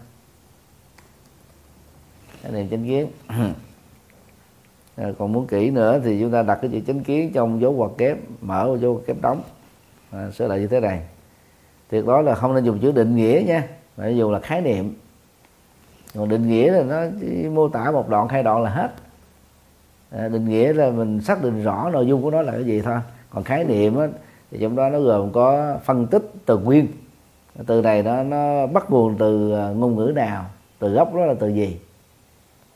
[2.43, 3.09] khái niệm chánh kiến.
[4.97, 7.73] À, còn muốn kỹ nữa thì chúng ta đặt cái chữ chánh kiến trong dấu
[7.73, 9.43] ngoặc kép mở dấu ngoặc kép đóng.
[10.11, 11.03] À, sẽ lại như thế này.
[11.89, 14.95] Tuyệt đối là không nên dùng chữ định nghĩa nha mà dùng là khái niệm
[16.19, 18.91] còn định nghĩa là nó chỉ mô tả một đoạn hai đoạn là hết.
[20.11, 22.81] À, định nghĩa là mình xác định rõ nội dung của nó là cái gì
[22.81, 22.97] thôi.
[23.31, 24.09] Còn khái niệm á,
[24.51, 26.87] thì trong đó nó gồm có phân tích từ nguyên.
[27.67, 30.45] Từ này nó nó bắt nguồn từ à, ngôn ngữ nào
[30.79, 31.77] từ gốc đó là từ gì.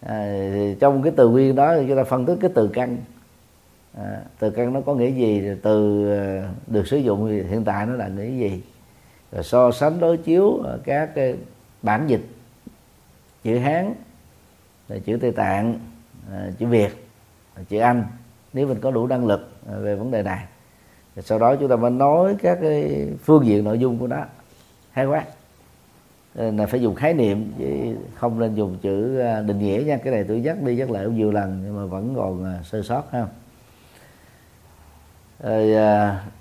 [0.07, 0.25] À,
[0.55, 2.97] thì trong cái từ nguyên đó thì chúng ta phân tích cái từ căn.
[3.99, 7.93] À, từ căn nó có nghĩa gì từ à, được sử dụng hiện tại nó
[7.93, 8.63] là nghĩa gì.
[9.33, 11.35] Rồi so sánh đối chiếu à, các cái
[11.83, 12.27] bản dịch
[13.45, 13.95] chữ hán
[14.89, 15.79] là chữ tây tạng
[16.33, 17.07] à, chữ việt
[17.69, 18.05] chữ anh.
[18.53, 20.45] Nếu mình có đủ năng lực à, về vấn đề này
[21.17, 24.25] thì sau đó chúng ta mới nói các cái phương diện nội dung của nó.
[24.91, 25.25] Hay quá.
[26.35, 29.97] Nên là phải dùng khái niệm chứ không nên dùng chữ à, định nghĩa nha.
[29.97, 32.83] Cái này tôi dắt đi dắt lại nhiều lần nhưng mà vẫn còn à, sơ
[32.83, 33.27] sót ha.
[35.41, 35.75] Rồi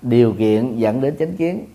[0.02, 1.66] điều kiện dẫn đến chánh kiến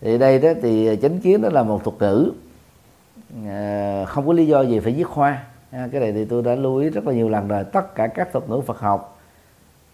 [0.00, 2.32] thì đây đó thì chánh kiến đó là một thuật ngữ.
[3.46, 5.42] Ờ, không có lý do gì phải viết khoa.
[5.70, 7.64] Cái này thì tôi đã lưu ý rất là nhiều lần rồi.
[7.64, 9.20] Tất cả các thuật ngữ Phật học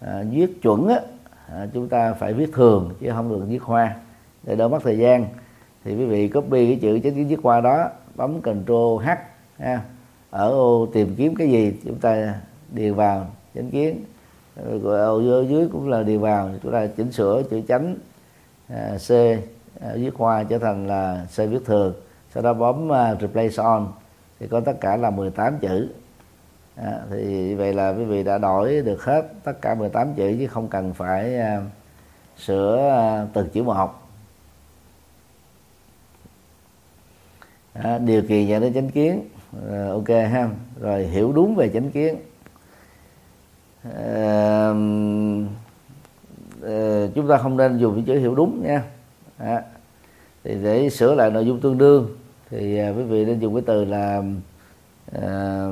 [0.00, 1.00] à, viết chuẩn á,
[1.48, 3.94] à, chúng ta phải viết thường chứ không được viết khoa.
[4.42, 5.26] Để đỡ mất thời gian.
[5.84, 8.72] Thì quý vị copy cái chữ chánh viết khoa đó bấm Ctrl
[9.04, 9.08] H
[9.58, 9.80] ha.
[10.30, 12.34] ở ô tìm kiếm cái gì chúng ta
[12.70, 14.04] điền vào chánh kiến.
[14.82, 17.96] Rồi dưới, cũng là điền vào chúng ta chỉnh sửa chữ chánh
[18.68, 19.10] à, C
[19.80, 21.94] à, viết khoa trở thành là C viết thường
[22.34, 23.86] sau đó bấm uh, replace on.
[24.40, 25.88] Thì có tất cả là 18 chữ.
[26.76, 30.46] À, thì vậy là quý vị đã đổi được hết tất cả 18 chữ chứ
[30.46, 31.62] không cần phải uh,
[32.38, 34.04] sửa à, uh, từng chữ một.
[37.72, 39.28] À, điều kiện dẫn đến chánh kiến.
[39.70, 40.48] À, ok ha.
[40.80, 42.16] Rồi hiểu đúng về chánh kiến.
[43.94, 44.72] À,
[46.62, 48.82] à, chúng ta không nên dùng chữ hiểu đúng nha.
[49.38, 49.62] À,
[50.44, 52.16] thì để sửa lại nội dung tương đương
[52.50, 54.22] thì à, quý vị nên dùng cái từ là
[55.12, 55.66] à,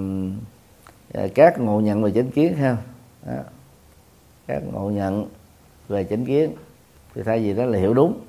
[1.15, 2.77] à, các ngộ nhận về chánh kiến ha.
[3.27, 3.33] Đó.
[4.47, 5.27] các ngộ nhận
[5.89, 6.53] về chánh kiến.
[7.15, 8.21] Thì thay vì đó là hiểu đúng.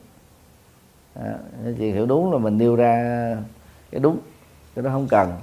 [1.15, 1.31] Đó.
[1.77, 3.37] chỉ hiểu đúng là mình nêu ra
[3.91, 4.17] cái đúng
[4.75, 5.33] cái đó không cần.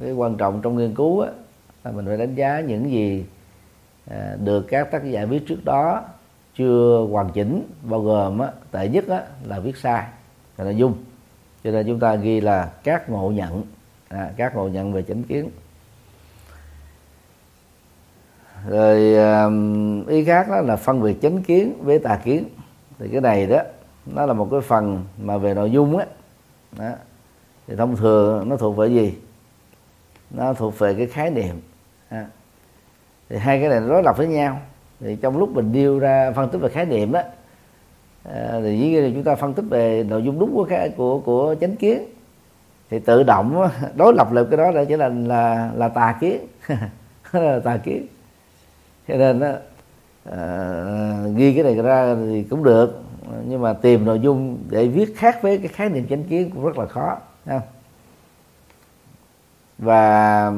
[0.00, 1.30] Cái quan trọng trong nghiên cứu á,
[1.84, 3.24] là mình phải đánh giá những gì
[4.10, 6.04] à, được các tác giả viết trước đó
[6.54, 10.04] chưa hoàn chỉnh bao gồm á, tệ nhất á, là viết sai.
[10.56, 10.94] Là nội dung
[11.68, 13.62] cho nên chúng ta ghi là các ngộ nhận.
[14.08, 15.50] À, các ngộ nhận về chánh kiến.
[18.68, 18.98] Rồi
[20.08, 22.44] ý khác đó là phân biệt chánh kiến với tà kiến.
[22.98, 23.58] Thì cái này đó
[24.06, 26.06] nó là một cái phần mà về nội dung á.
[26.78, 26.90] Đó.
[27.66, 29.14] thì thông thường nó thuộc về gì?
[30.30, 31.60] Nó thuộc về cái khái niệm.
[32.08, 32.26] À.
[33.28, 34.60] thì hai cái này nó đối lập với nhau.
[35.00, 37.22] Thì trong lúc mình điêu ra phân tích về khái niệm đó
[38.32, 41.18] à, thì dĩ nhiên chúng ta phân tích về nội dung đúng của cái của
[41.18, 42.02] của chánh kiến.
[42.90, 46.46] Thì tự động đối lập lại cái đó là trở thành là là tà kiến.
[47.32, 48.06] Là tà kiến.
[49.08, 49.56] Cho nên đó, à,
[50.24, 53.02] ờ, ghi cái này ra thì cũng được.
[53.48, 56.64] Nhưng mà tìm nội dung để viết khác với cái khái niệm chánh kiến cũng
[56.64, 57.60] rất là khó không?
[59.78, 60.52] và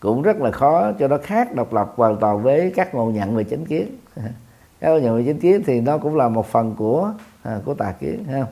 [0.00, 3.36] cũng rất là khó cho nó khác độc lập hoàn toàn với các ngộ nhận
[3.36, 3.96] về chánh kiến.
[4.80, 7.12] các ngộ nhận về chánh kiến thì nó cũng là một phần của
[7.42, 8.46] à, của tà kiến ha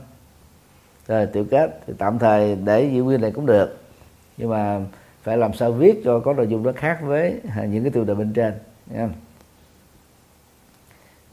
[1.06, 3.78] rồi tiểu kết thì tạm thời để giữ nguyên này cũng được.
[4.36, 4.80] Nhưng mà
[5.22, 8.04] phải làm sao viết cho có nội dung nó khác với à, những cái tiêu
[8.04, 8.54] đề bên trên
[8.90, 9.08] nha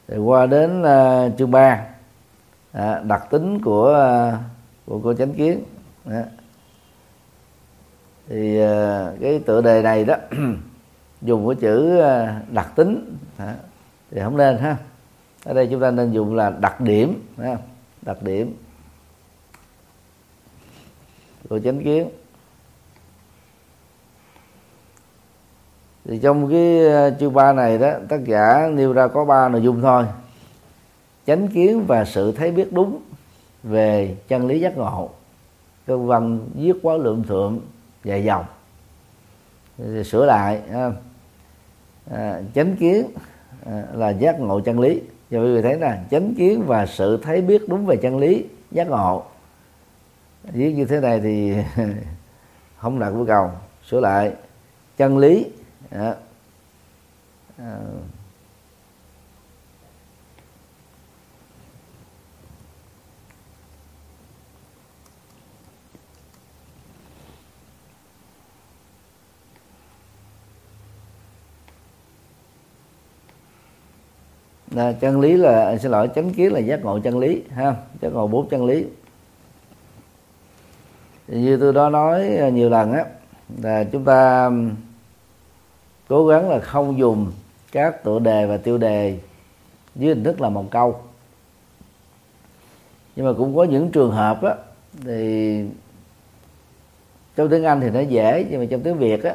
[0.08, 1.86] rồi qua đến à, chương 3
[2.72, 4.38] à, đặc tính của à,
[4.86, 5.62] của cô chánh kiến
[6.10, 6.24] à.
[8.28, 10.14] thì à, cái tựa đề này đó
[11.22, 13.54] dùng cái chữ à, đặc tính à,
[14.14, 14.76] thì không nên ha.
[15.44, 17.56] Ở đây chúng ta nên dùng là đặc điểm ha?
[18.02, 18.56] đặc điểm.
[21.48, 22.08] Của chánh kiến.
[26.04, 29.62] Thì trong cái ờ, chương ba này đó tác giả nêu ra có ba nội
[29.62, 30.04] dung thôi.
[31.26, 33.02] Chánh kiến và sự thấy biết đúng
[33.62, 35.10] về chân lý giác ngộ.
[35.86, 37.60] Cơ văn viết quá lượng thượng
[38.04, 38.44] dài dòng.
[39.78, 40.62] Thì sửa lại
[42.10, 43.06] à, chánh kiến
[43.64, 45.00] Ờ, là giác ngộ chân lý.
[45.30, 48.44] Và quý vị thấy là chánh kiến và sự thấy biết đúng về chân lý
[48.70, 49.24] giác ngộ.
[50.52, 51.54] Viết như thế này thì
[52.76, 53.50] không đạt yêu cầu
[53.90, 54.32] sửa lại
[54.96, 55.46] chân lý
[55.90, 56.14] à,
[57.58, 57.76] à,
[74.74, 77.74] là chân lý là à, xin lỗi chánh kiến là giác ngộ chân lý, ha,
[78.00, 78.84] giác ngộ bốn chân lý.
[81.28, 83.04] Thì như tôi đó nói à, nhiều lần á,
[83.62, 84.50] là chúng ta
[86.08, 87.32] cố gắng là không dùng
[87.72, 89.18] các tựa đề và tiêu đề
[89.94, 91.00] dưới hình thức là một câu.
[93.16, 94.54] Nhưng mà cũng có những trường hợp á,
[95.04, 95.64] thì
[97.36, 99.34] trong tiếng Anh thì nó dễ, nhưng mà trong tiếng Việt á,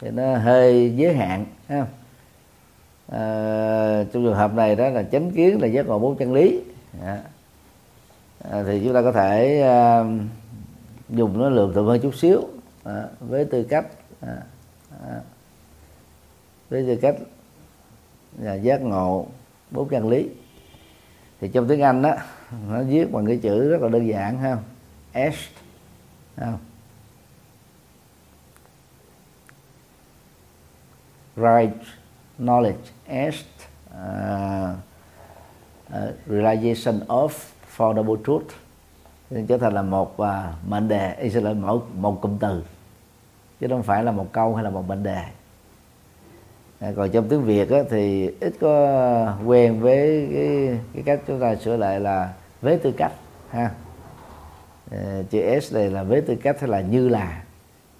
[0.00, 1.86] thì nó hơi giới hạn, ha
[3.10, 6.60] à, trong trường hợp này đó là chánh kiến là giác ngộ bốn chân lý.
[7.04, 7.22] À,
[8.66, 10.04] thì chúng ta có thể à,
[11.08, 12.42] dùng nó lượng thượng hơn chút xíu.
[12.84, 13.86] À, với tư cách
[14.20, 14.36] à,
[15.08, 15.20] à,
[16.70, 17.16] với tư cách
[18.38, 19.26] là giác ngộ
[19.70, 20.28] bốn chân lý.
[21.40, 22.14] Thì trong tiếng Anh đó
[22.68, 24.56] nó viết bằng cái chữ rất là đơn giản ha.
[25.14, 25.36] S
[26.36, 26.58] không?
[31.36, 31.99] right
[32.40, 32.74] knowledge
[33.08, 33.34] as
[33.94, 34.70] uh,
[35.94, 37.28] uh, realization of
[37.76, 38.46] foundable truth.
[39.30, 40.28] Nên trở thành là một uh,
[40.68, 42.64] mệnh đề sẽ là một một cụm từ.
[43.60, 45.22] Chứ không phải là một câu hay là một mệnh đề.
[46.80, 51.40] À, còn trong tiếng việt á, thì ít có quen với cái, cái cách chúng
[51.40, 53.12] ta sửa lại là với tư cách
[53.50, 53.70] ha.
[54.90, 57.42] À, chữ s này là với tư cách hay là như là.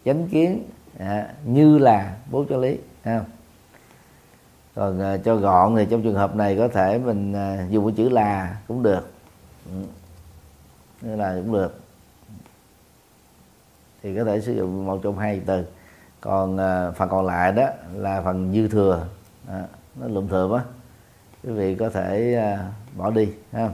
[0.05, 0.65] Chánh kiến
[0.99, 3.21] à, như là bốn chân lý ha
[4.75, 7.95] còn à, cho gọn thì trong trường hợp này có thể mình à, dùng cái
[7.97, 9.13] chữ là cũng được.
[9.67, 9.83] Ừ.
[11.03, 11.81] như là cũng được.
[14.03, 15.65] Thì có thể sử dụng một trong hai từ.
[16.21, 19.07] Còn à, phần còn lại đó là phần dư thừa.
[19.49, 19.65] À,
[20.01, 20.65] nó lụm thừa quá.
[21.45, 23.69] Quý vị có thể à, bỏ đi ha.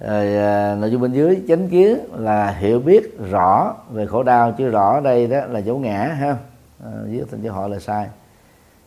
[0.00, 4.52] Rồi à, nội dung bên dưới chánh kiến là hiểu biết rõ về khổ đau
[4.52, 6.36] chứ rõ đây đó là dấu ngã ha.
[6.84, 8.08] Ờ, viết thành cho họ là sai.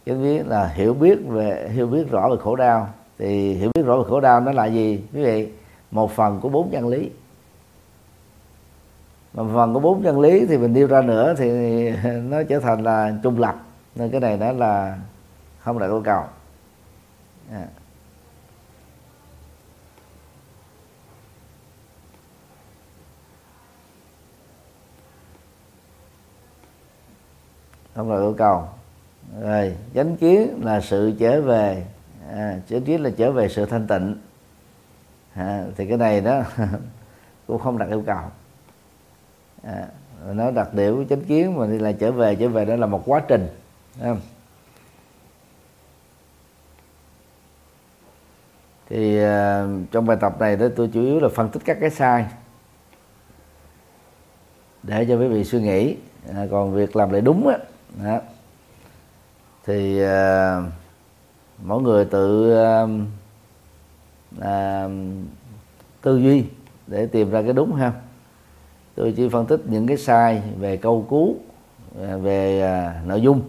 [0.05, 2.89] Cái viết là hiểu biết về, hiểu biết rõ về khổ đau.
[3.17, 5.03] Thì hiểu biết rõ về khổ đau nó là gì?
[5.13, 5.51] Quý vị,
[5.91, 7.09] một phần của bốn chân lý.
[9.33, 11.49] Mà phần của bốn chân lý thì mình nêu ra nữa thì
[12.29, 13.55] nó trở thành là trung lập.
[13.95, 14.97] Nên cái này đó là
[15.59, 16.23] không đạt yêu cầu.
[17.51, 17.67] À.
[27.97, 28.63] không là yêu cầu
[29.41, 31.85] rồi chánh kiến là sự trở về
[32.31, 34.15] à, chánh kiến là trở về sự thanh tịnh.
[35.33, 36.41] À, thì cái này đó
[37.47, 38.19] cũng không đặt yêu cầu.
[39.63, 39.87] À,
[40.27, 43.03] nó đặc điểm chánh kiến mà đi là trở về trở về đó là một
[43.05, 43.47] quá trình
[44.01, 44.19] không?
[48.89, 49.27] thì uh,
[49.91, 52.25] trong bài tập này đó tôi chủ yếu là phân tích các cái sai
[54.83, 55.95] để cho quý vị suy nghĩ.
[56.35, 57.57] À, còn việc làm lại đúng á
[58.03, 58.19] đó,
[59.65, 60.61] thì à,
[61.63, 62.87] mỗi người tự à,
[64.41, 64.87] à,
[66.01, 66.45] tư duy
[66.87, 67.91] để tìm ra cái đúng ha.
[68.95, 71.35] Tôi chỉ phân tích những cái sai về câu cú
[72.03, 73.41] à, về à, nội dung.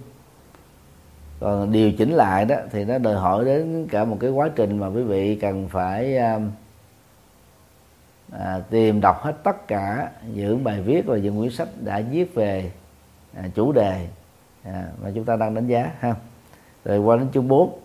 [1.40, 4.78] Còn điều chỉnh lại đó thì nó đòi hỏi đến cả một cái quá trình
[4.78, 6.40] mà quý vị cần phải à,
[8.32, 12.34] à, tìm đọc hết tất cả những bài viết và những quyển sách đã viết
[12.34, 12.72] về
[13.36, 14.08] à, chủ đề
[14.72, 16.14] à, mà chúng ta đang đánh giá ha.
[16.84, 17.78] Rồi qua đến chương 4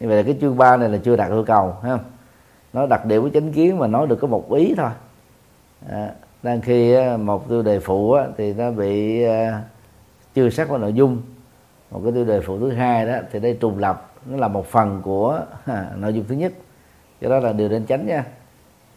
[0.00, 1.98] như vậy là cái chương 3 này là chưa đạt yêu cầu ha.
[2.72, 4.90] Nó đặc điểm với chánh kiến mà nói được có một ý thôi.
[5.88, 6.10] À,
[6.42, 9.62] đang khi một tiêu đề phụ thì nó bị à,
[10.34, 11.22] chưa xác vào nội dung.
[11.90, 14.66] Một cái tiêu đề phụ thứ hai đó thì đây trùng lập nó là một
[14.66, 16.52] phần của à, nội dung thứ nhất.
[17.20, 18.24] Do đó là điều nên tránh nha.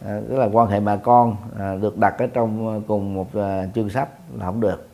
[0.06, 3.34] À, tức là quan hệ bà con à, được đặt ở trong à, cùng một
[3.34, 4.88] à, chương sách là không được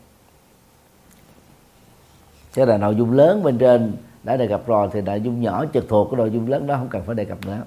[2.58, 3.92] thế là nội dung lớn bên trên
[4.22, 6.76] đã đề cập rồi thì nội dung nhỏ trực thuộc cái nội dung lớn đó
[6.78, 7.62] không cần phải đề cập nữa.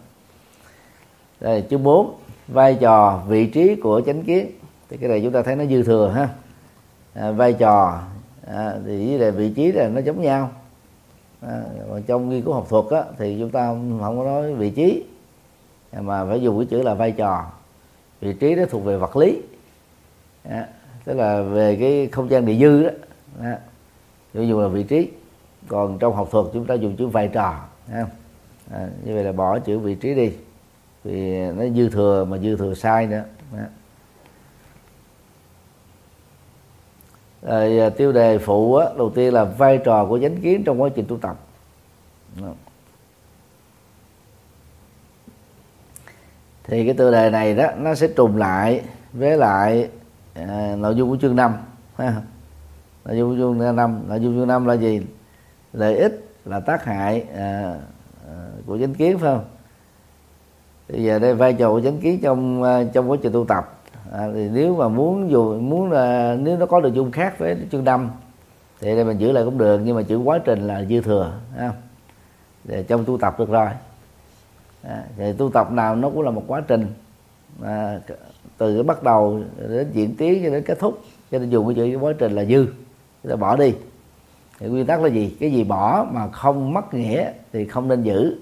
[1.39, 2.14] Đây chương 4
[2.48, 4.52] vai trò vị trí của chánh kiến.
[4.89, 6.30] Thì cái này chúng ta thấy nó dư thừa ha.
[7.14, 8.02] À, vai trò
[8.48, 10.52] à, thì với lại vị trí là nó giống nhau.
[11.42, 11.62] À,
[12.08, 15.04] trong nghiên cứu học thuật á, thì chúng ta không, có nói vị trí.
[15.92, 17.46] À, mà phải dùng cái chữ là vai trò.
[18.22, 19.42] Vị trí đó thuộc về vật lý.
[20.50, 20.68] À,
[21.06, 22.89] tức là về cái không gian địa dư đó,
[23.44, 23.56] đó
[24.34, 25.09] chúng dùng là vị trí.
[25.67, 27.59] Còn trong học thuật chúng ta dùng chữ vai trò
[28.71, 30.32] à, như vậy là bỏ chữ vị trí đi.
[31.03, 33.23] Vì nó dư thừa mà dư thừa sai nữa.
[33.57, 33.67] À.
[37.41, 40.89] rồi tiêu đề phụ á, đầu tiên là vai trò của chánh kiến trong quá
[40.95, 41.38] trình tu tập.
[46.63, 48.82] Thì cái tiêu đề này đó nó sẽ trùng lại
[49.13, 49.89] với lại
[50.34, 51.53] à, nội dung của chương 5
[53.06, 55.02] nội dung chương năm, nội dung chương năm là gì?
[55.74, 57.76] Lợi ích là tác hại à,
[58.28, 58.34] à,
[58.66, 59.45] của chánh kiến phải không?
[60.89, 63.82] Bây giờ đây vai trò của chánh kiến trong à, trong quá trình tu tập.
[64.12, 67.58] À, thì nếu mà muốn dù muốn là nếu nó có nội dung khác với
[67.72, 68.10] chương năm
[68.80, 71.34] thì đây mình giữ lại cũng được nhưng mà chữ quá trình là dư thừa
[71.60, 71.72] không?
[72.64, 73.68] để trong tu tập được rồi.
[74.84, 76.88] À, thì tu tập nào nó cũng là một quá trình
[77.64, 77.99] à,
[78.58, 81.02] từ cái bắt đầu đến diễn tiến cho đến kết thúc.
[81.32, 82.66] Cho nên dùng cái chữ quá trình là dư
[83.24, 83.74] chúng ta bỏ đi.
[84.59, 85.38] Thì nguyên tắc là gì?
[85.39, 88.36] Cái gì bỏ mà không mất nghĩa thì không nên giữ.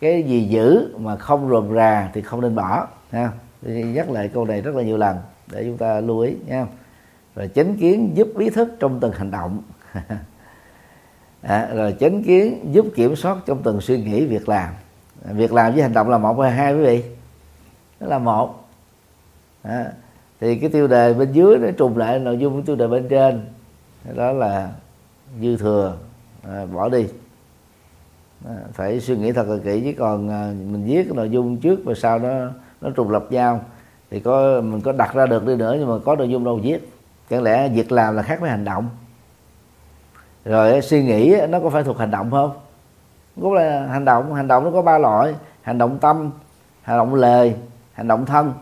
[0.00, 2.86] Cái gì giữ mà không rườm rà thì không nên bỏ.
[3.10, 3.30] Ha
[3.62, 5.16] thì nhắc lại câu này rất là nhiều lần
[5.52, 6.66] để chúng ta lưu ý nha
[7.36, 9.62] rồi chánh kiến giúp ý thức trong từng hành động.
[11.42, 14.74] À, rồi chánh kiến giúp kiểm soát trong từng suy nghĩ việc làm.
[15.24, 17.04] Việc làm với hành động là một hay hai quý vị?
[18.00, 18.68] Đó là một.
[19.62, 19.92] À,
[20.40, 23.08] thì cái tiêu đề bên dưới nó trùng lại nội dung của tiêu đề bên
[23.08, 23.46] trên
[24.04, 24.70] đó là
[25.40, 25.96] dư thừa
[26.42, 27.06] à, bỏ đi.
[28.48, 31.56] À, phải suy nghĩ thật là kỹ chứ còn à, mình viết cái nội dung
[31.56, 32.28] trước và sau đó
[32.80, 33.60] nó trùng lập nhau
[34.10, 36.60] thì có mình có đặt ra được đi nữa nhưng mà có nội dung đâu
[36.62, 36.88] viết.
[37.30, 38.88] Chẳng lẽ việc làm là khác với hành động?
[40.44, 42.52] Rồi suy nghĩ nó có phải thuộc hành động không?
[43.40, 46.30] Cũng là hành động hành động nó có ba loại hành động tâm
[46.82, 47.54] hành động lời
[47.92, 48.52] hành động thân.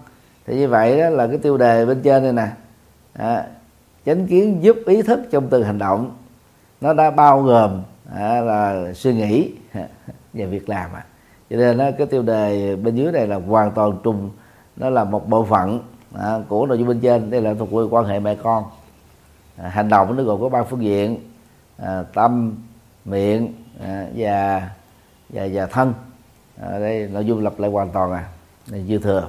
[0.46, 2.48] Thì như vậy đó là cái tiêu đề bên trên này nè.
[3.12, 3.46] À,
[4.08, 6.16] chánh kiến giúp ý thức trong từng hành động.
[6.80, 7.82] Nó đã bao gồm
[8.14, 9.50] à, là suy nghĩ
[10.32, 11.04] và việc làm à.
[11.50, 14.30] Cho nên nó cái tiêu đề bên dưới này là hoàn toàn trùng
[14.76, 15.80] nó là một bộ phận
[16.14, 17.30] à, của nội dung bên trên.
[17.30, 18.64] Đây là thuộc về quan hệ mẹ con.
[19.56, 21.18] À, hành động nó gồm có ba phương diện
[21.76, 22.54] à, tâm
[23.04, 23.52] miệng
[23.84, 24.70] à, và
[25.28, 25.94] và và thân.
[26.60, 28.28] À, đây nội dung lặp lại hoàn toàn à.
[28.70, 29.28] Này dư thừa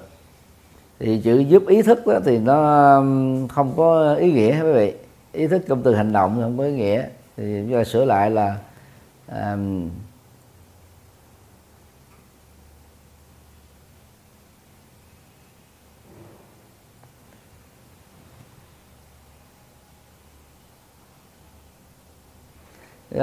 [0.99, 2.55] thì chữ giúp ý thức đó thì nó
[3.49, 4.93] không có ý nghĩa quý vị.
[5.31, 7.03] Ý thức trong từ hành động không có ý nghĩa.
[7.37, 8.57] Thì chúng ta sửa lại là
[9.27, 9.89] um,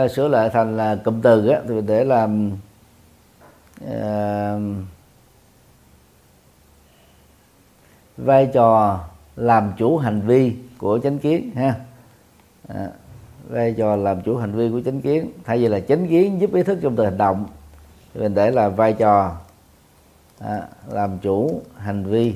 [0.08, 2.50] sửa lại thành là cụm từ á, thì để làm
[3.84, 4.60] uh,
[8.16, 9.00] vai trò
[9.36, 11.74] làm chủ hành vi của chánh kiến ha.
[12.68, 12.88] À,
[13.48, 15.30] vai trò làm chủ hành vi của chánh kiến.
[15.44, 17.46] Thay vì là chánh kiến giúp ý thức trong từ hành động
[18.14, 19.36] thì mình để là vai trò
[20.38, 22.34] à, làm chủ hành vi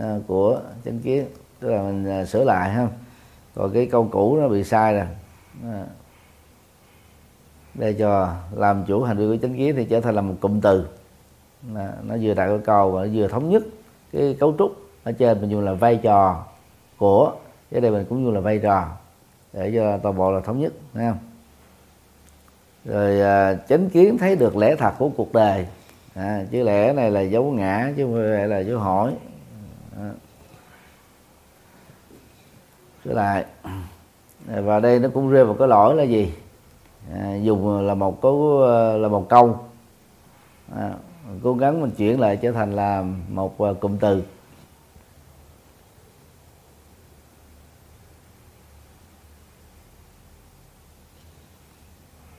[0.00, 1.26] à, của chánh kiến.
[1.60, 2.88] Tức là mình à, sửa lại ha.
[3.54, 5.06] Còn cái câu cũ nó bị sai rồi.
[5.64, 5.84] À,
[7.74, 10.60] vai trò làm chủ hành vi của chánh kiến thì trở thành là một cụm
[10.60, 10.86] từ.
[11.74, 13.62] À, nó vừa đặt câu và nó vừa thống nhất
[14.14, 16.44] cái cấu trúc ở trên mình dùng là vai trò
[16.96, 17.32] của
[17.70, 18.88] cái đây mình cũng dùng là vai trò
[19.52, 21.18] để cho toàn bộ là thống nhất thấy không?
[22.84, 25.66] Rồi à, chánh kiến thấy được lẽ thật của cuộc đời.
[26.14, 29.14] À, chứ lẽ này là dấu ngã chứ không phải là dấu hỏi.
[30.00, 30.10] À.
[33.04, 33.44] trở lại.
[34.46, 36.34] Và đây nó cũng rơi vào cái lỗi là gì?
[37.14, 39.58] À, dùng là một câu à, là một câu.
[40.76, 40.90] À,
[41.42, 44.22] cố gắng mình chuyển lại trở thành là một ờ, cụm từ.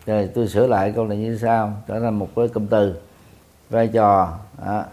[0.06, 3.02] Rồi tôi sửa lại câu này như sau trở thành một cái cụm từ.
[3.70, 4.86] Vai trò à,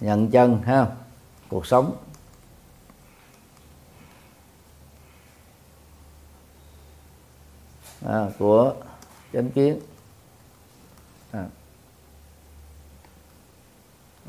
[0.00, 0.86] nhận chân ha
[1.48, 1.96] cuộc sống.
[8.06, 8.74] À, của
[9.32, 9.80] chánh kiến.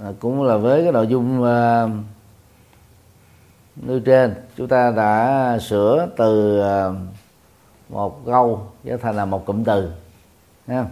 [0.01, 1.87] À, cũng là với cái nội dung à,
[3.75, 6.89] nêu trên chúng ta đã sửa từ à,
[7.89, 9.91] một câu trở thành là một cụm từ
[10.67, 10.85] ha.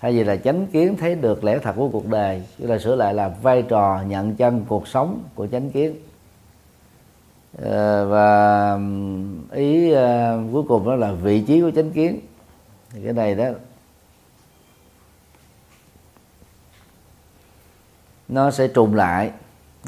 [0.00, 2.94] Thay vì là chánh kiến thấy được lẽ thật của cuộc đời chúng ta sửa
[2.94, 5.94] lại là vai trò nhận chân cuộc sống của chánh kiến.
[7.62, 8.78] À, và
[9.52, 12.20] ý à, cuối cùng đó là vị trí của chánh kiến.
[12.90, 13.44] Thì cái này đó
[18.28, 19.30] nó sẽ trùng lại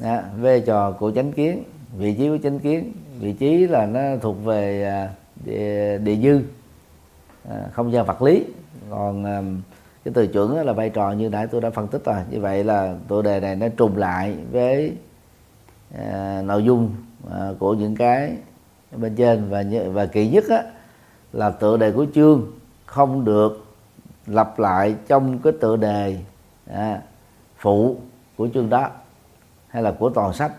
[0.03, 1.62] đó, vai trò của chánh kiến
[1.97, 2.93] vị trí của chánh kiến.
[3.18, 5.11] Vị trí là nó thuộc về à,
[5.45, 6.41] địa, địa dư
[7.51, 8.45] à, không gian vật lý.
[8.91, 9.43] Còn à,
[10.05, 12.16] cái từ chuẩn là vai trò như nãy tôi đã phân tích rồi.
[12.30, 14.93] Như vậy là tựa đề này nó trùng lại với
[15.99, 16.95] à, nội dung
[17.30, 18.32] à, của những cái
[18.97, 19.51] bên trên.
[19.51, 20.62] Và và kỳ nhất á,
[21.32, 22.53] là tựa đề của chương
[22.86, 23.64] không được
[24.26, 26.18] lặp lại trong cái tựa đề
[26.72, 27.01] à,
[27.57, 27.97] phụ
[28.41, 28.88] của chương đó
[29.68, 30.53] hay là của toàn sách.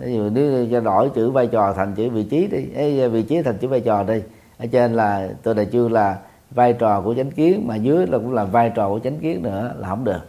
[0.00, 3.22] Ví dụ nếu cho đổi chữ vai trò thành chữ vị trí đi Ê, vị
[3.22, 4.22] trí thành chữ vai trò đi
[4.58, 6.18] ở trên là tôi đề chương là
[6.50, 9.42] vai trò của chánh kiến mà dưới là cũng là vai trò của chánh kiến
[9.42, 10.20] nữa là không được.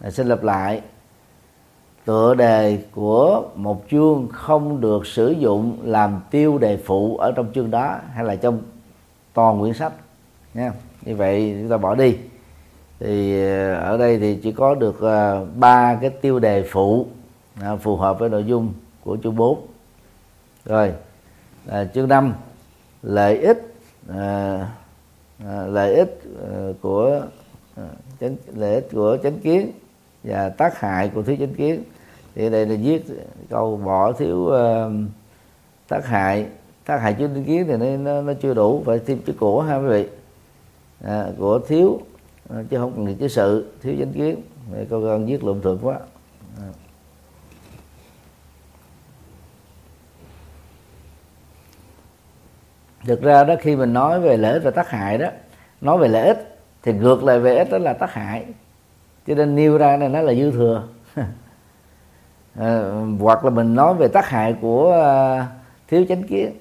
[0.00, 0.80] À, xin lặp lại
[2.04, 7.52] tựa đề của một chương không được sử dụng làm tiêu đề phụ ở trong
[7.54, 8.62] chương đó hay là trong
[9.34, 9.92] toàn quyển sách
[10.54, 10.72] nha.
[11.02, 12.16] Như vậy chúng ta bỏ đi
[13.00, 17.06] thì ờ, ở đây thì chỉ có được ờ, ba cái tiêu đề phụ
[17.60, 18.72] à, phù hợp với nội dung
[19.04, 19.66] của chương 4
[20.64, 20.92] rồi
[21.68, 22.34] à, chương 5
[23.02, 23.74] lợi ích
[24.08, 24.66] à,
[25.46, 26.20] à, lợi ích
[26.52, 27.20] à, của
[27.76, 27.82] à,
[28.20, 29.72] chánh, lợi ích của chánh kiến
[30.24, 31.82] và tác hại của thiếu chánh kiến.
[32.34, 33.04] Thì đây là viết
[33.50, 34.92] câu bỏ thiếu uh,
[35.88, 36.46] tác hại
[36.84, 39.62] tác hại chữ chánh kiến thì nó, nó, nó chưa đủ phải thêm chữ của
[39.62, 40.08] ha quý vị.
[41.04, 42.00] À, của thiếu
[42.50, 44.42] Ờ, chứ không cần chữ sự thiếu chánh kiến
[44.72, 45.98] để câu con viết lộn thượng quá.
[46.56, 46.64] Ờ.
[53.04, 55.28] Thực ra đó khi mình nói về lợi ích và tác hại đó
[55.80, 58.44] nói về lợi ích thì ngược lại về ích đó là tác hại.
[59.26, 60.88] Cho nên nêu ra này nó là dư thừa.
[62.54, 62.82] À,
[63.20, 65.44] hoặc là mình nói về tác hại của uh,
[65.88, 66.52] thiếu chánh kiến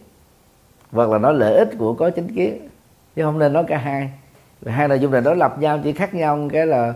[0.92, 2.70] hoặc là nói lợi ích của có chánh kiến
[3.16, 4.12] chứ không nên nói cả hai
[4.66, 6.94] hai nội dung này đối lập nhau chỉ khác nhau cái là,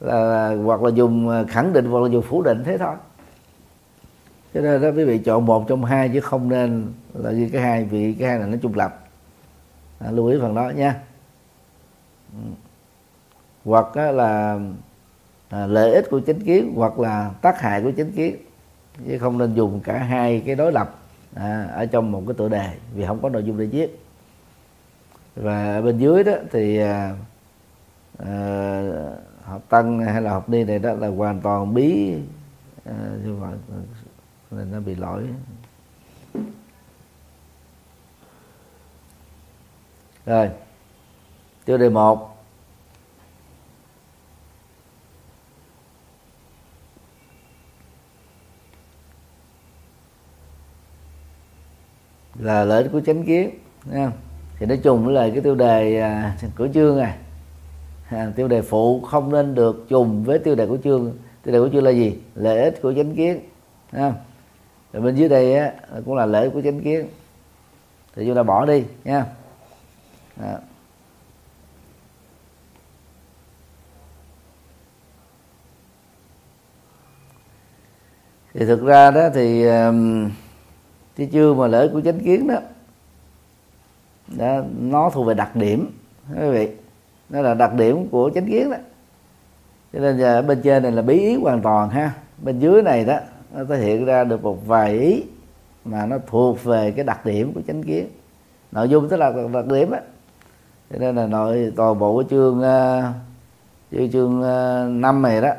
[0.00, 2.94] là, hoặc là dùng à, khẳng định hoặc là dùng phủ định thế thôi.
[4.54, 7.62] Cho nên đó quý vị chọn một trong hai chứ không nên là ghi cái
[7.62, 9.08] hai vì cái hai là nó trung lập.
[9.98, 10.94] À, lưu ý phần đó nha.
[12.32, 12.38] Ừ.
[13.64, 14.58] Hoặc là
[15.48, 18.36] à, lợi ích của chính kiến hoặc là tác hại của chính kiến
[19.08, 20.98] chứ không nên dùng cả hai cái đối lập
[21.34, 23.98] à, ở trong một cái tựa đề vì không có nội dung để viết
[25.36, 27.16] và bên dưới đó thì à,
[28.18, 28.82] à,
[29.44, 32.14] học tăng hay là học đi này đó là hoàn toàn bí
[32.84, 33.78] à, như vậy à,
[34.50, 35.28] nên nó bị lỗi.
[40.26, 40.50] Rồi
[41.64, 42.36] tiêu đề một.
[52.34, 53.50] Là lợi ích của chánh kiến
[53.84, 54.12] nha
[54.60, 57.16] thì nói chung với lời cái tiêu đề à, của chương này
[58.10, 61.12] à, tiêu đề phụ không nên được trùng với tiêu đề của chương.
[61.42, 62.18] Tiêu đề của chương là gì?
[62.34, 63.40] Lợi ích của chánh kiến
[63.92, 64.12] ha,
[64.92, 65.72] rồi bên dưới đây á,
[66.04, 67.08] cũng là lợi ích của chánh kiến.
[68.16, 69.24] Thì chúng ta bỏ đi nha.
[70.40, 70.58] À.
[78.54, 79.64] thì thực ra đó thì
[81.16, 82.56] cái chương mà lợi của chánh kiến đó,
[84.30, 85.90] đó nó thuộc về đặc điểm
[86.40, 86.68] quý vị.
[87.30, 88.76] Nó là đặc điểm của chánh kiến đó.
[89.92, 92.12] Cho nên giờ bên trên này là bí ý hoàn toàn ha.
[92.42, 93.18] Bên dưới này đó
[93.54, 95.24] nó thể hiện ra được một vài ý
[95.84, 98.08] mà nó thuộc về cái đặc điểm của chánh kiến.
[98.72, 100.00] Nội dung tức là đặc điểm á.
[100.92, 102.62] Cho nên là nội toàn bộ của ờ, chương
[103.90, 104.40] chương chương
[105.00, 105.50] năm này đó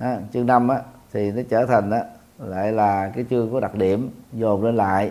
[0.00, 0.80] à, chương năm á
[1.12, 1.98] thì nó trở thành đó
[2.38, 5.10] lại là cái chương có đặc điểm dồn lên lại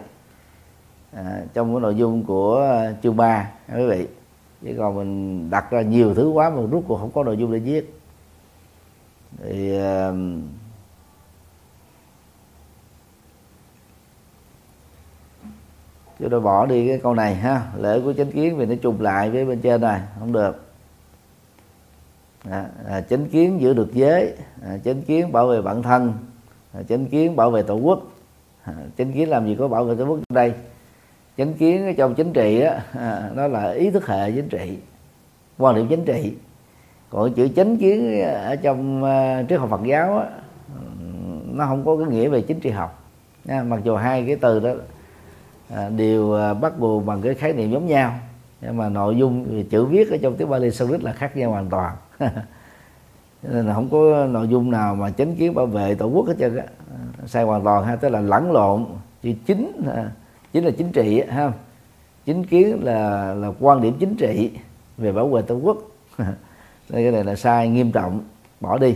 [1.17, 4.07] à, trong cái nội dung của à, chương 3 quý vị.
[4.61, 7.51] Chứ còn mình đặt ra nhiều thứ quá mà rút cuộc không có nội dung
[7.51, 7.99] để viết.
[9.43, 10.15] Thì uh,
[16.19, 17.71] chúng ta bỏ đi cái câu này ha.
[17.77, 20.65] Lễ của chánh kiến vì nó trùng lại với bên trên này không được.
[22.49, 24.35] À, à, chánh kiến giữ được giới.
[24.63, 26.13] À, chánh kiến bảo vệ bản thân.
[26.73, 27.99] À, chánh kiến bảo vệ tổ quốc.
[28.63, 30.53] À, chánh kiến làm gì có bảo vệ tổ quốc trong đây?
[31.37, 34.77] Chánh kiến trong chính trị à, đó nó là ý thức hệ chính trị
[35.57, 36.33] quan điểm chính trị
[37.09, 40.25] còn chữ chánh kiến ở trong à, triết học Phật giáo đó,
[41.53, 43.03] nó không có cái nghĩa về chính trị học
[43.45, 43.63] nha.
[43.63, 44.69] mặc dù hai cái từ đó
[45.75, 48.13] à, đều à, bắt buộc bằng cái khái niệm giống nhau
[48.61, 51.69] nhưng mà nội dung chữ viết ở trong tiếng Bali Sanskrit là khác nhau hoàn
[51.69, 51.95] toàn
[53.43, 56.35] nên là không có nội dung nào mà chánh kiến bảo vệ tổ quốc hết
[56.39, 56.65] trơn á
[57.25, 58.85] sai hoàn toàn ha tức là lẫn lộn
[59.21, 60.11] chữ chính à,
[60.53, 61.51] chính là chính trị ha
[62.25, 64.51] chính kiến là là quan điểm chính trị
[64.97, 65.77] về bảo vệ tổ quốc.
[66.17, 66.35] Nên
[66.89, 68.21] cái này là sai nghiêm trọng
[68.59, 68.95] bỏ đi.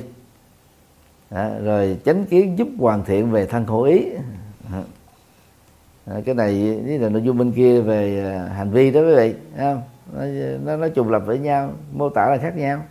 [1.30, 4.06] À, rồi chánh kiến giúp hoàn thiện về thân khổ ý.
[6.06, 9.16] À, cái này với là nội dung bên kia về à, hành vi đó quý
[9.16, 9.82] vị không?
[10.14, 10.26] Nó,
[10.66, 12.84] nó, nó trùng lập với nhau mô tả là khác nhau.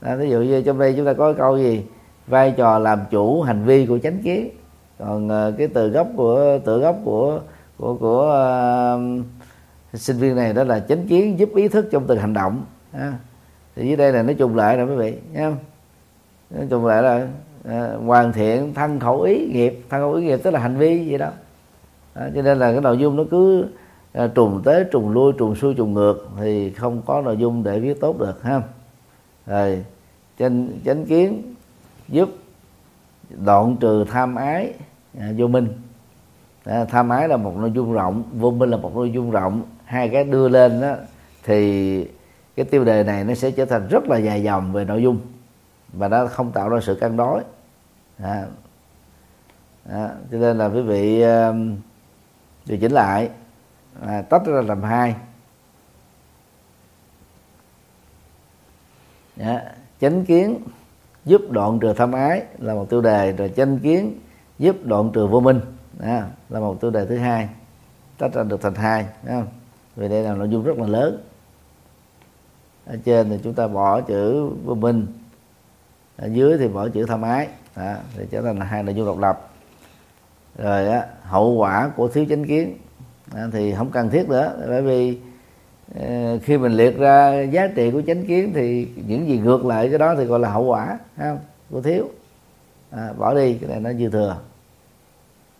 [0.00, 1.84] À, ví dụ như trong đây chúng ta có câu gì?
[2.26, 4.50] Vai trò làm chủ hành vi của chánh kiến
[4.98, 7.40] còn uh, cái từ gốc của tự gốc của
[7.76, 8.24] của của
[8.96, 9.24] uh,
[9.94, 13.12] sinh viên này đó là chánh kiến giúp ý thức trong từng hành động ha.
[13.76, 15.52] Thì dưới đây là nó trùng lại rồi quý vị nha
[16.50, 17.28] nói trùng lại là
[17.68, 21.04] uh, hoàn thiện thân khẩu ý nghiệp thân khẩu ý nghiệp tức là hành vi
[21.06, 21.30] gì đó.
[22.14, 23.66] À, cho nên là cái nội dung nó cứ
[24.24, 27.80] uh, trùng tới trùng lui trùng xuôi trùng ngược thì không có nội dung để
[27.80, 28.62] viết tốt được ha.
[29.46, 29.84] Rồi
[30.38, 31.54] chánh chánh kiến
[32.08, 32.28] giúp
[33.30, 34.72] đoạn trừ tham ái
[35.18, 35.68] à, vô minh.
[36.64, 39.62] À, tham ái là một nội dung rộng vô minh là một nội dung rộng.
[39.84, 40.94] Hai cái đưa lên đó
[41.44, 42.08] thì
[42.56, 45.18] cái tiêu đề này nó sẽ trở thành rất là dài dòng về nội dung
[45.92, 47.42] và nó không tạo ra sự cân đối.
[48.22, 48.46] À,
[49.90, 51.52] à, cho nên là quý vị à,
[52.66, 53.30] điều chỉnh lại
[54.06, 55.14] à, tách ra làm hai.
[59.40, 60.58] À, chánh kiến
[61.26, 64.20] giúp đoạn trừ tham ái là một tiêu đề rồi chánh kiến.
[64.58, 65.60] Giúp đoạn trừ vô minh
[66.00, 67.48] à, là một tiêu đề thứ hai.
[68.18, 69.46] Tách ra được thành hai không?
[69.96, 71.18] vì đây là nội dung rất là lớn.
[72.86, 75.06] Ở trên thì chúng ta bỏ chữ vô minh.
[76.16, 79.18] Ở dưới thì bỏ chữ tham ái đó, thì trở thành hai nội dung độc
[79.18, 79.50] lập.
[80.58, 82.76] Rồi á, hậu quả của thiếu chánh kiến
[83.34, 85.18] à, thì không cần thiết nữa bởi vì
[85.94, 89.88] Ờ, khi mình liệt ra giá trị của chánh kiến thì những gì ngược lại
[89.88, 91.38] cái đó thì gọi là hậu quả không?
[91.70, 92.08] của thiếu.
[92.90, 94.36] À, bỏ đi cái này nó dư thừa.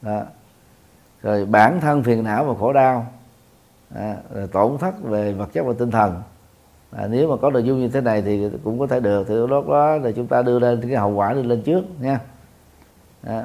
[0.02, 0.22] Đó.
[1.22, 3.06] rồi bản thân phiền não và khổ đau.
[3.94, 6.22] À, rồi tổn thất về vật chất và tinh thần.
[6.90, 9.28] À, nếu mà có nội dung như thế này thì cũng có thể được.
[9.28, 12.20] Thì lúc đó là chúng ta đưa lên cái hậu quả đưa lên trước nha.
[13.22, 13.44] À,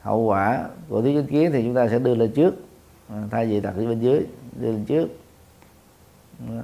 [0.00, 2.54] hậu quả của thiếu chánh kiến thì chúng ta sẽ đưa lên trước.
[3.08, 4.26] À, thay vì đặt ở bên dưới
[4.56, 5.08] đưa lên trước.
[6.38, 6.46] Dạ.
[6.48, 6.62] Dạ.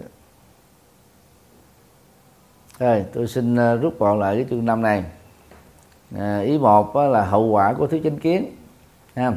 [2.78, 5.04] rồi tôi xin ờ, rút gọn lại cái chương năm này.
[6.16, 8.56] À, ý một là hậu quả của thiếu chánh kiến
[9.14, 9.32] ha.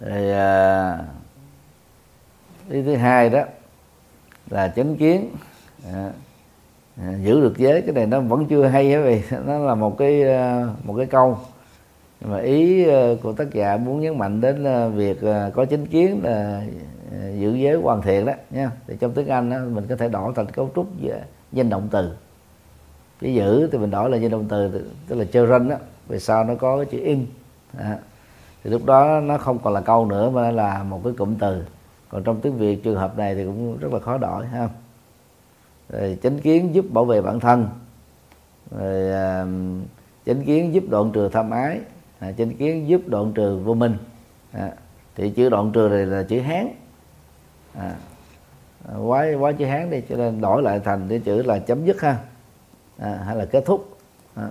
[0.00, 0.98] Rồi à,
[2.72, 3.44] ý thứ hai đó
[4.50, 5.30] là chánh kiến.
[5.92, 6.10] À,
[6.96, 7.82] à, giữ được giới.
[7.82, 11.06] Cái này nó vẫn chưa hay hết vì nó là một cái ờ, một cái
[11.06, 11.38] câu.
[12.20, 15.20] Nhưng mà ý ờ, của tác giả muốn nhấn mạnh đến ờ, việc
[15.54, 16.62] có chánh kiến là
[17.38, 18.70] giữ giới hoàn thiện đó nha.
[18.86, 20.86] Thì trong tiếng anh đó, mình có thể đổi thành cấu trúc
[21.52, 22.12] danh động từ.
[23.20, 25.76] Cái giữ thì mình đổi là danh động từ tức là children đó
[26.08, 27.26] về sau nó có cái chữ in.
[27.78, 27.98] À.
[28.64, 31.62] thì lúc đó nó không còn là câu nữa mà là một cái cụm từ
[32.12, 34.68] còn trong tiếng việt trường hợp này thì cũng rất là khó đổi ha.
[35.88, 37.68] Rồi chánh kiến giúp bảo vệ bản thân.
[38.70, 39.12] Rồi
[40.26, 41.80] chánh kiến giúp đoạn trừ tham ái.
[42.18, 43.96] À, chánh kiến giúp đoạn trừ vô minh.
[44.52, 44.72] À,
[45.14, 46.68] thì chữ đoạn trừ này là chữ hán.
[47.74, 47.94] À,
[48.98, 52.00] quá quá chữ hán đi cho nên đổi lại thành cái chữ là chấm dứt
[52.00, 52.16] ha.
[52.98, 53.96] À, hay là kết thúc.
[54.34, 54.48] À.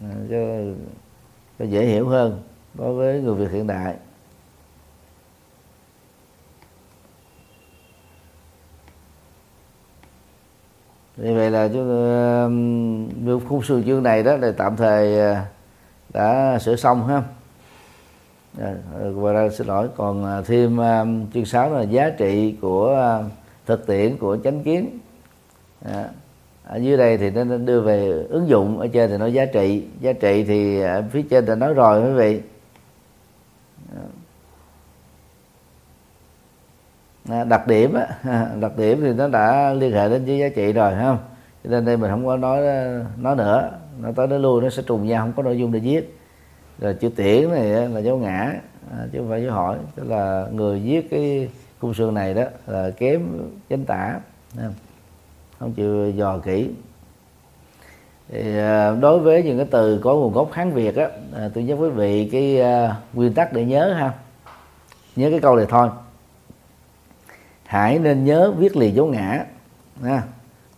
[0.00, 0.36] À, cho,
[1.58, 2.42] cho dễ hiểu hơn
[2.74, 3.96] đối với người việt hiện đại.
[11.16, 15.36] Vì vậy là chúng khung sườn chương này đó là tạm thời ờ,
[16.12, 17.22] đã sửa xong ha.
[18.58, 18.74] Dạ,
[19.14, 19.88] và ra xin lỗi.
[19.96, 21.04] Còn ờ, thêm à,
[21.34, 23.24] chương 6 là giá trị của ờ,
[23.66, 24.98] thực tiễn của chánh kiến.
[25.84, 26.08] À,
[26.64, 29.84] ở dưới đây thì nó đưa về ứng dụng ở trên thì nói giá trị.
[30.00, 32.40] Giá trị thì ở phía trên đã nói rồi quý vị.
[37.30, 38.06] À, đặc điểm á
[38.60, 41.18] đặc điểm thì nó đã liên hệ đến với giá trị rồi không?
[41.64, 42.60] Cho nên đây mình không có nói
[43.18, 43.70] nói nữa.
[44.00, 46.18] Nó tới nó lui nó sẽ trùng nhau, không có nội dung để viết.
[46.78, 48.52] Rồi chữ tiễn này là dấu ngã
[48.90, 49.76] à, chứ không phải dấu hỏi.
[49.94, 53.20] Tức là người viết cái cung sườn này đó là kém
[53.70, 54.14] chánh tả
[55.58, 56.68] không chịu dò kỹ.
[58.28, 61.08] Thì à, đối với những cái từ có nguồn gốc hán việt á
[61.54, 62.60] tôi nhắc quý vị cái
[63.12, 64.12] nguyên tắc để nhớ ha.
[65.16, 65.88] Nhớ cái câu này thôi
[67.70, 69.44] hãy nên nhớ viết liền dấu ngã.
[70.02, 70.22] Ha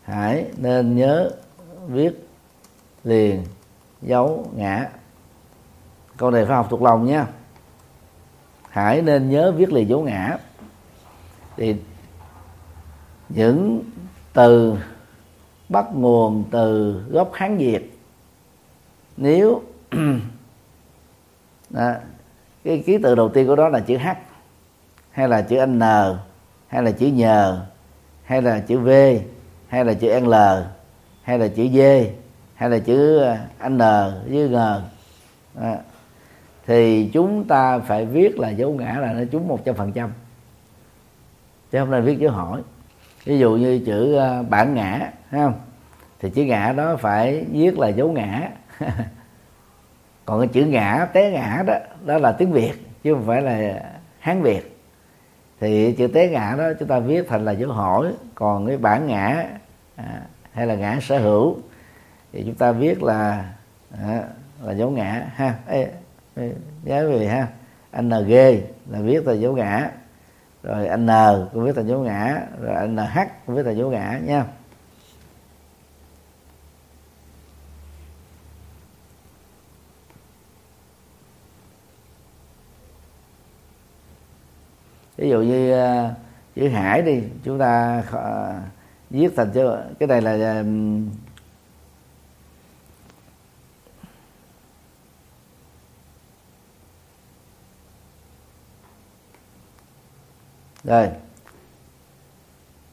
[0.03, 1.31] hãy nên nhớ
[1.87, 2.29] viết
[3.05, 3.45] liền
[4.03, 4.89] dấu ngã.
[6.17, 7.27] Câu này phải học thuộc lòng nha.
[8.69, 10.37] Hãy nên nhớ viết liền dấu ngã.
[11.57, 11.77] Thì
[13.29, 13.83] những
[14.33, 14.77] từ
[15.69, 17.99] bắt nguồn từ gốc hán việt
[19.17, 19.63] nếu
[21.71, 21.93] đó,
[22.65, 24.07] cái ký tự đầu tiên của đó là chữ h
[25.11, 25.83] hay là chữ n?
[26.73, 27.67] Hay là chữ nhờ
[28.25, 28.89] hay là chữ v
[29.69, 30.35] hay là chữ l
[31.23, 31.79] hay là chữ d
[32.55, 33.23] hay là chữ
[33.59, 33.79] à, n
[34.29, 34.57] với g.
[35.61, 35.77] À,
[36.67, 40.13] thì chúng ta phải viết là dấu ngã là nó trúng một trăm phần trăm.
[41.73, 42.61] Chứ không nên viết dấu hỏi.
[43.25, 45.61] Ví dụ như chữ à, bản ngã thấy không?
[46.21, 48.49] Thì chữ ngã đó phải viết là dấu ngã.
[50.25, 53.83] Còn cái chữ ngã té ngã đó đó là tiếng việt chứ không phải là
[54.19, 54.72] hán việt
[55.63, 58.13] thì chữ té ngã đó chúng ta viết thành là dấu hỏi.
[58.35, 59.45] Còn cái bản ngã
[59.97, 61.57] à, hay là ngã sở hữu
[62.33, 63.53] thì chúng ta viết là
[64.03, 64.23] à,
[64.63, 65.55] là dấu ngã ha.
[65.67, 65.89] Ê,
[66.85, 67.47] nhớ về ha?
[67.91, 68.29] Anh ng
[68.91, 69.91] là viết là dấu ngã.
[70.63, 71.11] Rồi anh n
[71.53, 72.41] cũng viết là dấu ngã.
[72.61, 73.01] Rồi anh nh
[73.47, 74.45] cũng viết là dấu ngã nha.
[85.17, 86.11] Ví dụ như uh,
[86.55, 88.73] chữ hải đi chúng ta uh,
[89.11, 91.09] viết thành chữ cái này là ờ, um,
[100.85, 101.09] rồi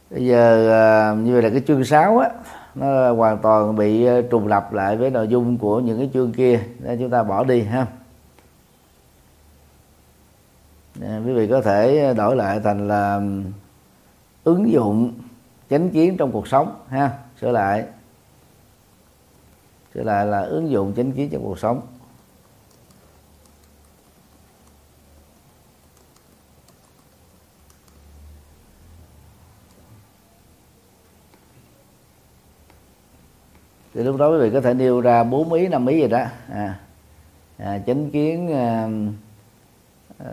[0.10, 2.30] bây giờ như vậy là cái chương 6 á
[2.76, 6.60] nó hoàn toàn bị trùng lập lại với nội dung của những cái chương kia.
[6.80, 7.88] Nên chúng ta bỏ đi ha à,
[11.00, 13.22] quý vị có thể đổi lại thành là
[14.44, 15.14] ứng dụng
[15.70, 17.86] chánh kiến trong cuộc sống ha sửa lại.
[19.94, 21.82] Sửa lại là ứng dụng chánh kiến trong cuộc sống.
[33.94, 36.26] Thì lúc đó quý vị có thể nêu ra bốn ý năm ý gì đó.
[36.50, 36.80] À,
[37.58, 38.88] à, chánh kiến à,
[40.24, 40.32] Ờ,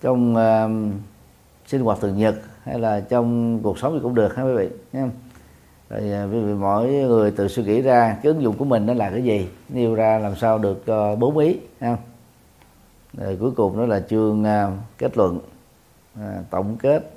[0.00, 0.92] trong uh,
[1.66, 4.68] sinh hoạt thường nhật hay là trong cuộc sống thì cũng được ha quý vị
[4.92, 5.08] nha
[5.90, 8.86] rồi ờ, quý vị mỗi người tự suy nghĩ ra cái ứng dụng của mình
[8.86, 11.96] nó là cái gì nêu ra làm sao được uh, bốn ý ha.
[13.12, 15.38] Rồi cuối cùng đó là chương uh, kết luận
[16.18, 17.10] uh, tổng kết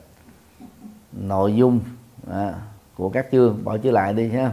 [1.12, 1.80] nội dung
[2.30, 2.34] uh,
[2.96, 4.52] của các chương bỏ chữ lại đi ha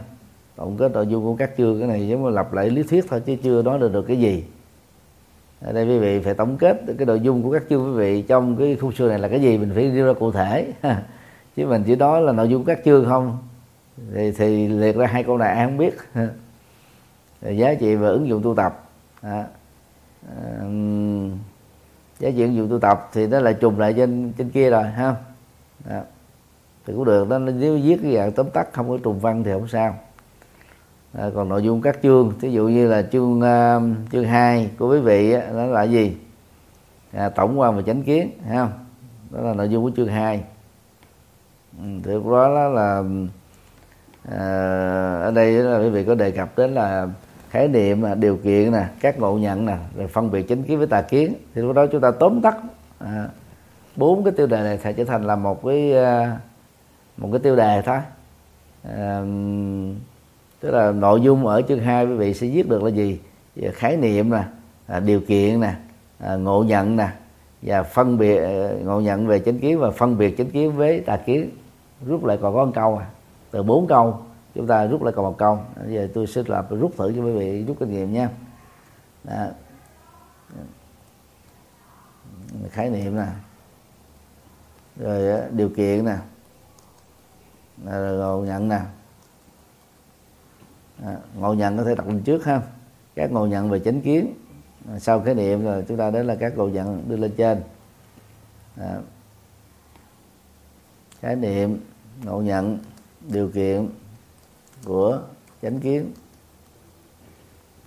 [0.58, 3.04] tổng kết nội dung của các chương cái này giống như lặp lại lý thuyết
[3.08, 4.44] thôi chứ chưa nói được được cái gì.
[5.60, 8.22] Ở đây quý vị phải tổng kết cái nội dung của các chương quý vị
[8.22, 10.72] trong cái khung xưa này là cái gì mình phải đưa ra cụ thể.
[11.56, 13.38] Chứ mình chỉ nói là nội dung các chương không.
[14.14, 15.94] Thì, thì liệt ra hai câu này ai không biết.
[17.56, 18.88] Giá trị và ứng dụng tu tập.
[19.20, 19.44] À,
[22.18, 24.84] giá trị ứng dụng tu tập thì nó là trùng lại trên trên kia rồi
[24.84, 25.14] ha.
[25.88, 26.02] À
[26.88, 29.52] thì cũng được đó nếu viết cái dạng tóm tắt không có trùng văn thì
[29.52, 29.96] không sao
[31.12, 34.92] à, còn nội dung các chương ví dụ như là chương uh, chương 2 của
[34.92, 36.16] quý vị á, đó là gì?
[37.12, 38.68] À, tổng quan và chánh kiến ha?
[39.30, 40.44] đó là nội dung của chương 2
[41.78, 43.02] ừ, thì đó, là, là
[44.30, 44.40] à,
[45.22, 47.08] ở đây là quý vị có đề cập đến là
[47.50, 50.78] khái niệm là điều kiện nè các ngộ nhận nè rồi phân biệt chánh kiến
[50.78, 51.34] với tà kiến.
[51.54, 52.56] Thì lúc đó chúng ta tóm tắt
[52.98, 53.28] à,
[53.96, 56.38] bốn cái tiêu đề này sẽ trở thành là một cái à,
[57.16, 57.98] một cái tiêu đề thôi.
[58.82, 59.22] À,
[60.60, 63.20] tức là nội dung ở chương 2 quý vị sẽ viết được là gì?
[63.72, 64.44] Khái niệm nè
[64.86, 65.74] à, điều kiện nè
[66.18, 67.08] à, ngộ nhận nè
[67.62, 71.00] và phân biệt à, ngộ nhận về chánh kiến và phân biệt chánh kiến với
[71.00, 71.50] tà kiến.
[72.06, 73.06] Rút lại còn có một câu à
[73.50, 74.20] từ bốn câu
[74.54, 75.54] chúng ta rút lại còn một câu.
[75.54, 78.28] À, bây giờ tôi sẽ làm rút thử cho quý vị rút kinh nghiệm nha.
[79.24, 79.46] Đó.
[82.70, 83.26] khái niệm nè
[84.96, 86.16] rồi à, điều kiện nè
[87.84, 88.80] rồi ngộ nhận nè
[91.04, 92.62] à, ngộ nhận có thể đặt lên trước ha.
[93.14, 94.34] Các ngộ nhận về chánh kiến.
[94.88, 97.60] À, sau khái niệm rồi chúng ta đến là các ngộ nhận đưa lên trên.
[98.80, 98.96] À,
[101.20, 101.80] khái niệm
[102.24, 102.78] ngộ nhận
[103.28, 103.88] điều kiện
[104.84, 105.20] của
[105.62, 106.12] chánh kiến.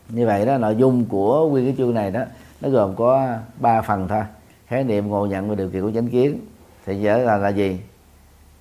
[0.09, 2.23] Như vậy đó nội dung của nguyên cái chương này đó
[2.61, 4.23] nó gồm có ba phần thôi.
[4.67, 6.39] Khái niệm ngộ nhận và điều kiện của chánh kiến.
[6.85, 7.79] Thì giờ là là gì?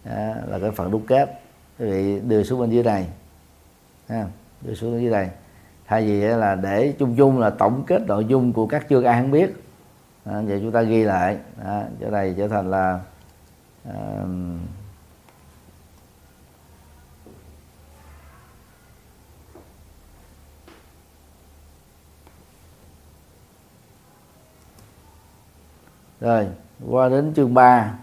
[0.05, 1.41] Đó, là cái phần đúc kết.
[1.79, 3.07] Quý vị đưa xuống bên dưới này.
[4.09, 4.27] Ha,
[4.63, 5.29] đưa xuống dưới đây.
[5.87, 9.21] Thay vì là để chung chung là tổng kết nội dung của các chương ai
[9.21, 9.51] không biết.
[10.25, 11.39] À, vậy chúng ta ghi lại.
[11.65, 13.01] À, chỗ này trở thành là
[13.85, 14.25] à,
[26.21, 26.49] rồi
[26.91, 27.95] qua đến chương 3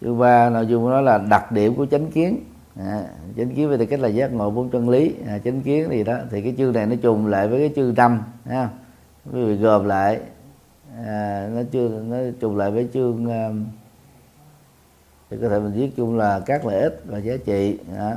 [0.00, 3.04] chương 3 nội dung của nó là đặc điểm của chánh kiến à,
[3.36, 5.14] chánh kiến về tư cách là giác ngộ bốn chân lý.
[5.26, 7.94] À, chánh kiến gì đó thì cái chương này nó trùng lại với cái chương
[7.94, 8.68] năm ha
[9.32, 10.20] quý vị gồm lại.
[11.04, 13.66] À, nó chưa nó trùng lại với chương um,
[15.30, 18.12] thì có thể mình viết chung là các lợi ích và giá trị đó.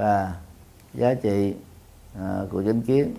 [0.00, 0.34] và
[0.94, 1.54] giá trị
[2.18, 3.14] à, của chánh kiến.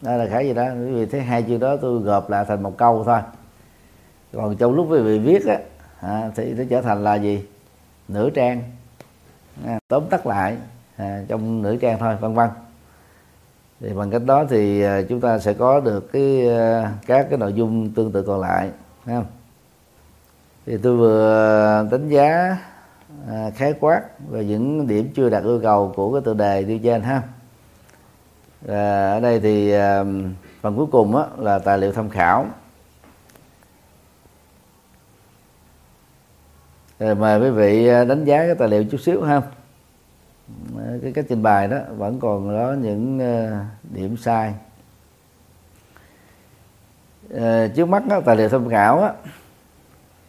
[0.00, 0.64] Đó là khái gì đó.
[0.72, 3.20] Quý vị thấy hai chương đó tôi gộp lại thành một câu thôi
[4.34, 5.58] còn trong lúc quý vị viết á
[6.00, 7.44] à, thì nó trở thành là gì?
[8.08, 8.62] Nửa trang.
[9.66, 10.56] À, tóm tắt lại
[10.96, 12.48] à, trong nửa trang thôi vân vân.
[13.80, 17.38] Thì bằng cách đó thì à, chúng ta sẽ có được cái à, các cái
[17.38, 18.70] nội dung tương tự còn lại
[19.04, 19.26] thấy không?
[20.66, 22.56] Thì tôi vừa đánh giá
[23.28, 26.78] à, khái quát về những điểm chưa đạt yêu cầu của cái tựa đề đi
[26.78, 27.22] trên ha.
[28.68, 30.04] À, ở đây thì à,
[30.60, 32.46] phần cuối cùng á, là tài liệu tham khảo.
[36.98, 39.42] Rồi mời quý vị à, đánh giá cái tài liệu chút xíu ha.
[40.76, 44.54] Ờ, cái cách trình bày đó vẫn còn đó những ờ, điểm sai.
[47.30, 49.12] Ờ, trước mắt đó, tài liệu tham khảo á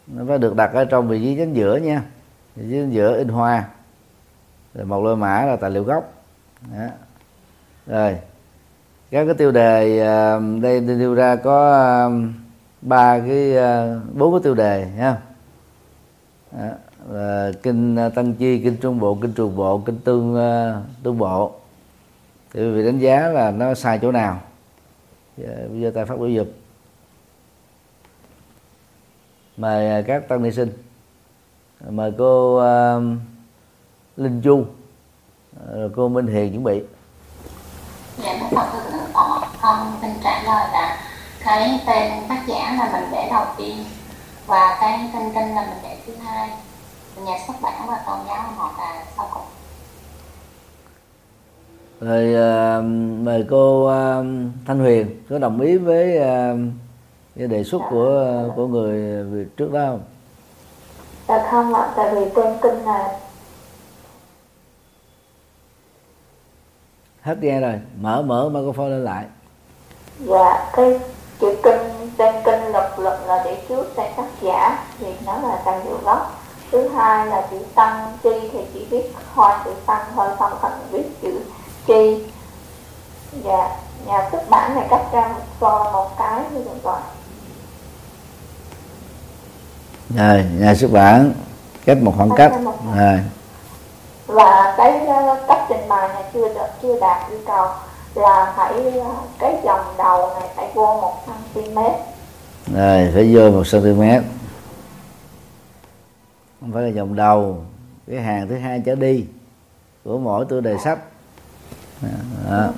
[0.07, 2.03] nó phải được đặt ở trong vị trí chính giữa nha.
[2.55, 3.65] Vị trí chính giữa in hoa
[4.73, 6.11] rồi một lôi mã là tài liệu gốc.
[6.71, 6.87] Đó.
[7.87, 8.17] rồi
[9.11, 9.99] các cái tiêu đề
[10.61, 12.09] đây nêu ra có
[12.81, 13.53] ba cái
[14.13, 15.17] bốn cái tiêu đề nha
[16.57, 16.73] Ờ, đó,
[17.09, 21.17] là kinh ờ, tăng chi kinh trung bộ kinh trường bộ kinh tương ờ, tương
[21.17, 21.51] bộ.
[22.53, 24.39] Thì quý vị đánh giá là nó sai chỗ nào.
[25.37, 26.47] Dạ, bây giờ ta phát biểu dục.
[29.57, 30.69] Mời các tăng ni sinh.
[31.89, 33.03] Mời cô uh,
[34.17, 34.65] linh chu.
[35.73, 36.81] Rồi cô minh hiền chuẩn bị.
[38.23, 40.97] Dạ đức phật thưa thọ con xin trả lời là
[41.45, 43.77] cái tên tác giả là mình để đầu tiên
[44.45, 46.49] và cái tên kinh là mình để thứ hai.
[47.25, 49.43] Nhà xuất bản và tôn giáo họ là sau cùng.
[51.99, 52.85] Rồi uh,
[53.25, 54.25] mời cô uh,
[54.67, 56.59] thanh huyền có đồng ý với uh,
[57.35, 60.03] cái đề xuất của của người Việt trước đó không?
[61.27, 63.19] Dạ không ạ, tại vì tên kinh là
[67.21, 69.25] hết nghe rồi mở mở microphone lên lại.
[70.19, 70.99] Dạ cái
[71.39, 74.85] chữ kinh tên kinh lập lập là để trước tên tác giả.
[74.99, 76.41] Thì nó là tài liệu gốc
[76.71, 80.71] thứ hai là chữ tăng chi thì chỉ biết hoa chữ tăng thôi không cần
[80.91, 81.39] biết chữ
[81.87, 82.23] chi.
[83.43, 83.69] Dạ
[84.05, 86.99] nhà xuất bản này cắt ra cho một cái thì được rồi.
[90.15, 91.33] Rồi nhà xuất bản
[91.85, 92.51] cách một khoảng cách.
[92.95, 93.19] rồi.
[94.27, 97.67] Và cái ờ, cách trình bày này chưa được chưa đạt yêu cầu
[98.17, 101.13] là phải ờ, cái dòng đầu này phải vô một
[101.53, 101.79] cm.
[102.75, 104.01] Rồi phải vô một cm.
[106.61, 107.57] Không phải là dòng đầu.
[108.07, 109.25] Cái hàng thứ hai trở đi
[110.03, 110.99] của mỗi tiêu đề sách
[112.49, 112.69] đó.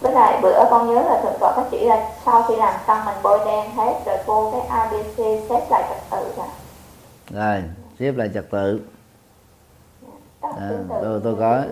[0.00, 3.04] với lại bữa con nhớ là thượng tọa có chỉ là sau khi làm xong
[3.04, 5.16] mình bôi đen hết rồi cô cái abc
[5.48, 6.46] xếp lại trật tự rồi
[7.30, 7.62] rồi
[7.98, 8.80] xếp lại trật tự.
[10.40, 10.70] À,
[11.02, 11.62] tôi tôi có.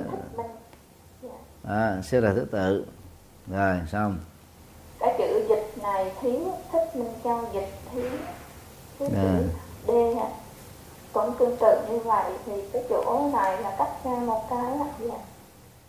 [1.69, 2.85] à, xếp lại thứ tự
[3.51, 4.19] rồi xong.
[5.01, 8.11] Cái chữ dịch này thiếu thích minh châu dịch thiếu
[8.99, 9.49] cái chữ
[9.87, 9.91] d.
[11.13, 14.87] Cũng tương tự như vậy thì cái chỗ này là cách ra một cái là
[15.01, 15.19] dạ.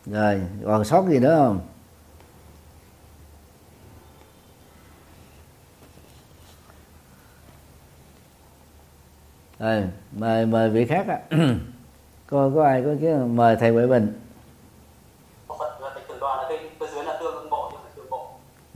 [0.06, 1.60] rồi còn sót gì nữa không?
[9.58, 11.18] Rồi mời mời vị khác á.
[12.26, 14.27] Có có ai có cái mời thầy Huệ Bình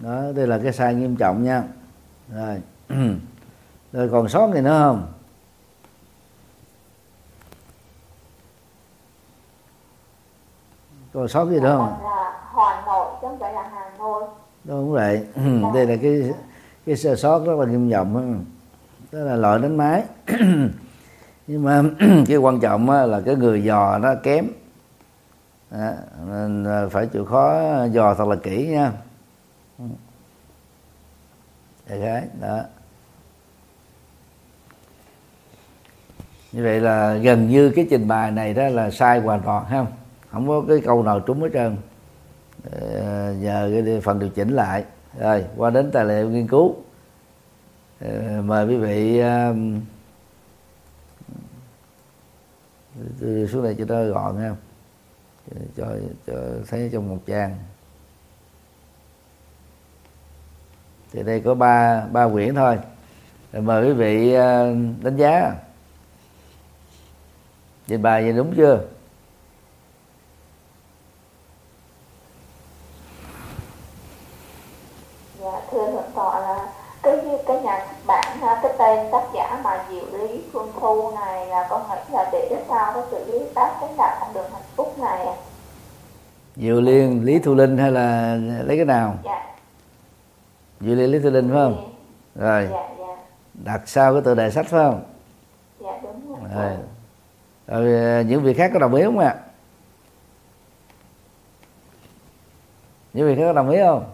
[0.03, 1.63] đó đây là cái sai nghiêm trọng nha.
[2.35, 2.63] Rồi.
[3.93, 5.13] Rồi còn sót gì nữa không?
[11.13, 11.97] Còn sót gì nữa không?
[12.55, 14.25] Hà Nội chứ không phải là Hà Nội
[14.65, 15.27] đúng vậy.
[15.75, 16.33] Đây là cái
[16.87, 18.45] cái sơ sót rất là nghiêm trọng
[19.13, 20.05] đó là loại đánh máy.
[21.47, 21.83] Nhưng mà
[22.27, 24.47] cái quan trọng là cái người dò nó kém.
[25.71, 25.91] Đó,
[26.27, 27.61] nên phải chịu khó
[27.93, 28.93] dò thật là kỹ nha
[31.87, 32.63] thế khái đó.
[36.53, 39.87] Như vậy là gần như cái trình bày này đó là sai hoàn toàn không?
[40.31, 41.77] Không có cái câu nào trúng hết trơn.
[42.73, 44.85] Ờ, nhờ cái phần điều chỉnh lại.
[45.19, 46.77] Rồi qua đến tài liệu nghiên cứu.
[48.01, 49.81] Ờ, mời quý vị um,
[53.21, 54.55] xuống đây cho nó gọn ha
[55.77, 55.87] cho,
[56.27, 56.35] cho
[56.69, 57.59] thấy trong một trang.
[61.13, 62.79] Thì đây có ba ba quyển thôi.
[63.53, 65.53] Rồi mời quý vị ờ, đánh giá.
[67.87, 68.81] Trình bày vậy đúng chưa?
[75.41, 79.85] Dạ thưa thượng tọa là cái cái nhà xuất bản cái tên tác giả mà
[79.91, 83.71] diệu lý phương thu này là con nghĩ là để sao có sự lý tác
[83.81, 85.27] cái đạo con đường hạnh phúc này
[86.57, 89.15] diệu liên lý thu linh hay là lấy cái nào?
[89.25, 89.52] Dạ
[90.83, 91.95] Duy Ly Lý Tư Linh phải không?
[92.35, 92.43] Dạ.
[92.43, 92.69] Rồi.
[92.71, 93.17] Dạ, dạ.
[93.55, 95.03] Đặt sau cái tựa đề sách phải không?
[95.81, 96.51] Dạ đúng rồi.
[96.55, 96.77] Rồi.
[97.67, 99.37] rồi ờ, những vị khác có đồng ý không ạ?
[103.13, 104.05] Những vị khác có đồng ý không?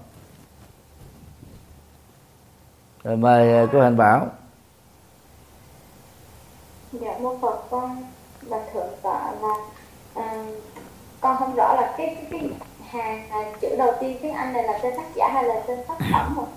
[3.05, 4.27] Rồi mời ờ, cô Hành Bảo.
[6.93, 8.03] Dạ mô Phật con
[8.47, 9.55] là thượng tọa là
[10.15, 10.45] à,
[11.21, 12.51] con không rõ là cái cái, cái
[12.89, 15.79] hàng à, chữ đầu tiên tiếng Anh này là tên tác giả hay là tên
[15.89, 16.49] tác phẩm không?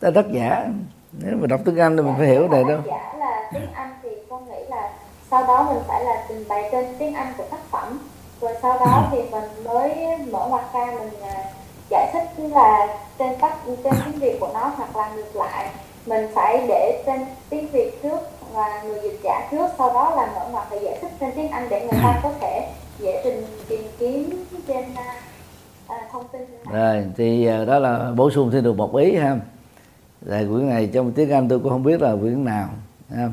[0.00, 0.66] Tên tác giả.
[1.12, 2.78] Nếu mà đọc tiếng Anh thì mình phải hiểu này đâu.
[2.86, 4.90] Giả là tiếng Anh thì con nghĩ là
[5.30, 7.98] sau đó mình phải là trình bày tên tiếng Anh của tác phẩm.
[8.40, 11.44] Rồi sau đó thì mình mới mở ngoặc ra mình à,
[11.90, 15.70] giải thích là tên tác tên tiếng Việt của nó hoặc là ngược lại.
[16.06, 17.20] Mình phải để tên
[17.50, 18.18] tiếng Việt trước
[18.52, 21.50] và người dịch giả trước sau đó là mở ngoặc để giải thích tên tiếng
[21.50, 22.68] Anh để người ta có thể
[22.98, 24.84] dễ trình tìm kiếm trên
[25.86, 26.42] à, thông tin.
[26.72, 29.36] Rồi thì à, đó là bổ sung thêm được một ý ha
[30.20, 32.70] là quyển này trong tiếng anh tôi cũng không biết là quyển nào
[33.10, 33.30] ha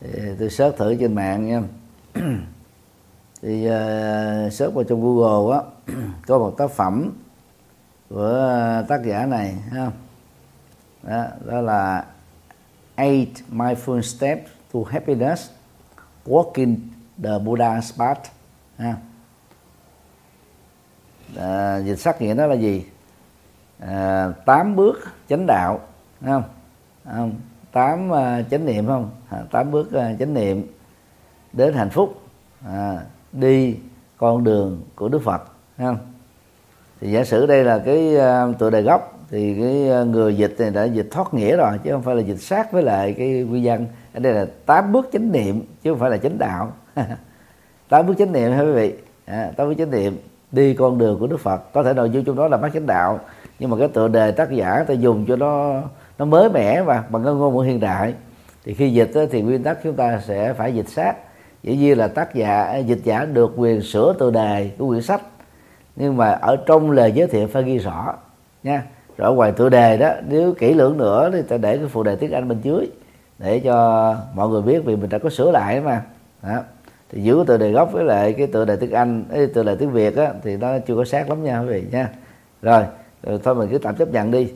[0.00, 1.62] thì tôi search thử trên mạng nha
[3.42, 5.62] thì uh, search vào trong google á
[6.26, 7.12] có một tác phẩm
[8.08, 9.90] của ờ, tác giả này ha
[11.02, 12.04] đó, đó là
[12.94, 15.50] eight mindful steps to happiness
[16.26, 16.76] walking
[17.22, 18.30] the Buddha's path
[18.78, 18.96] ha à,
[21.36, 22.84] ờ, dịch sắc nghĩa đó là gì?
[23.86, 25.80] À, tám bước chánh đạo
[26.24, 26.42] không?
[27.04, 27.34] Không?
[27.72, 29.10] Tám uh, chánh niệm không?
[29.30, 30.66] À, tám bước uh, chánh niệm
[31.52, 32.20] đến hạnh phúc.
[32.66, 32.98] À,
[33.32, 33.76] đi
[34.16, 35.42] con đường của đức phật
[35.78, 35.98] không?
[37.00, 40.70] Thì giả sử đây là cái uh, tựa đề gốc thì cái người dịch này
[40.70, 43.62] đã dịch thoát nghĩa rồi chứ không phải là dịch sát với lại cái quy
[43.62, 46.72] dân ở đây là tám bước chánh niệm chứ không phải là chánh đạo.
[47.88, 48.94] Tám bước chánh niệm hả quý vị.
[49.24, 50.16] À, tám bước chánh niệm
[50.52, 51.72] đi con đường của đức phật.
[51.72, 53.20] Có thể nội dung trong đó là bát chánh đạo
[53.62, 55.82] nhưng mà cái tựa đề tác giả ta dùng cho nó
[56.18, 58.14] nó mới mẻ và bằng cái ngôn ngữ hiện đại.
[58.64, 61.16] Thì khi dịch thì nguyên tắc chúng ta sẽ phải dịch sát.
[61.62, 65.02] Dĩ nhiên là tác giả à, dịch giả được quyền sửa tựa đề của quyển
[65.02, 65.20] sách.
[65.96, 68.14] Nhưng mà ở trong lời giới thiệu phải ghi rõ
[68.62, 68.82] nha.
[69.16, 72.16] Rồi ngoài tựa đề đó nếu kỹ lưỡng nữa thì ta để cái phụ đề
[72.16, 72.86] tiếng anh bên dưới
[73.38, 76.02] để cho mọi người biết vì mình đã có sửa lại mà.
[76.42, 76.58] Đó.
[77.10, 79.76] thì giữ tựa đề gốc với lại cái tựa đề tiếng anh cái tựa đề
[79.76, 82.08] tiếng việt á, thì nó chưa có sát lắm nha quý vị nha.
[82.62, 82.84] Rồi,
[83.22, 84.52] rồi thôi mình cứ tạm chấp nhận đi.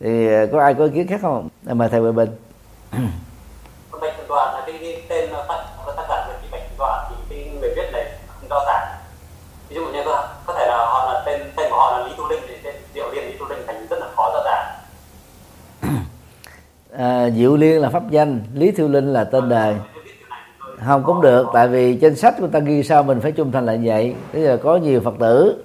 [0.00, 1.48] Thì có ai có ý kiến khác không?
[1.62, 2.30] Mời thầy Huệ Bình.
[4.28, 5.64] Toàn là cái, cái tên tác
[5.96, 8.06] tác giả Thị Bạch Thủy Toàn thì cái người viết này
[8.50, 8.98] do giả
[9.68, 12.12] ví dụ như có, có thể là họ là tên tên của họ là Lý
[12.18, 14.66] Tu Linh thì tên Diệu Liên Lý Tu Linh thành rất là khó rõ ràng.
[16.98, 19.76] À, Diệu Liên là pháp danh Lý Thiêu Linh là tên đời
[20.86, 23.66] không cũng được tại vì trên sách của ta ghi sao mình phải trung thành
[23.66, 24.14] là vậy.
[24.32, 25.64] Bây giờ có nhiều phật tử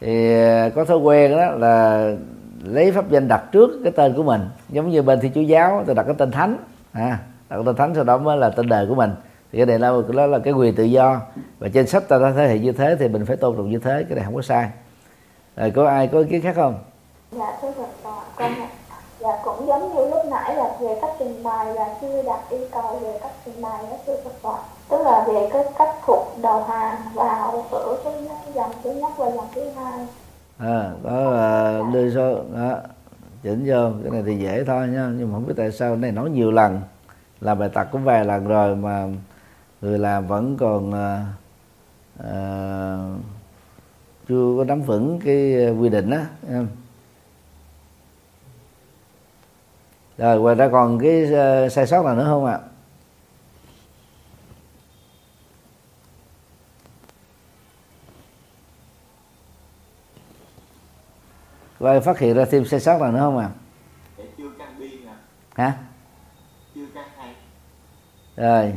[0.00, 2.10] thì ờ, có thói quen đó là
[2.64, 4.40] lấy pháp danh đặt trước cái tên của mình.
[4.68, 6.56] Giống như bên thi chúa giáo tôi đặt cái tên thánh.
[6.92, 7.18] À,
[7.48, 9.10] đặt cái tên thánh sau đó mới là tên đời của mình.
[9.52, 11.20] Thì cái này là đó là cái quyền tự do.
[11.58, 13.78] Và trên sách ta đã thể hiện như thế thì mình phải tôn trọng như
[13.78, 14.70] thế cái này không có sai.
[15.56, 16.74] Rồi có ai có ý kiến khác không?
[17.32, 18.52] Dạ thưa phật à, con
[19.20, 22.60] dạ cũng giống như lúc nãy là về cách trình bày là chưa đặt yêu
[22.72, 26.64] cầu về cách trình bày đó thưa phật tức là về cái cách thuộc đầu
[26.64, 28.12] hàng vào ở cái
[28.54, 30.06] dòng thứ nhất và dòng thứ hai.
[30.58, 32.76] À, đó là đưa số đó
[33.42, 35.96] chỉnh vô cái này thì dễ thôi nha nhưng mà không biết tại sao cái
[35.96, 36.80] này nói nhiều lần
[37.40, 39.06] làm bài tập cũng vài lần rồi mà
[39.80, 41.26] người làm vẫn còn à,
[42.24, 42.42] à,
[44.28, 46.18] chưa có nắm vững cái quy định đó
[50.18, 52.58] rồi ngoài ra còn cái uh, sai sót nào nữa không ạ?
[61.78, 63.50] Và phát hiện ra thêm sai sót nào nữa không ạ?
[65.54, 65.72] Hả?
[68.36, 68.72] Rồi.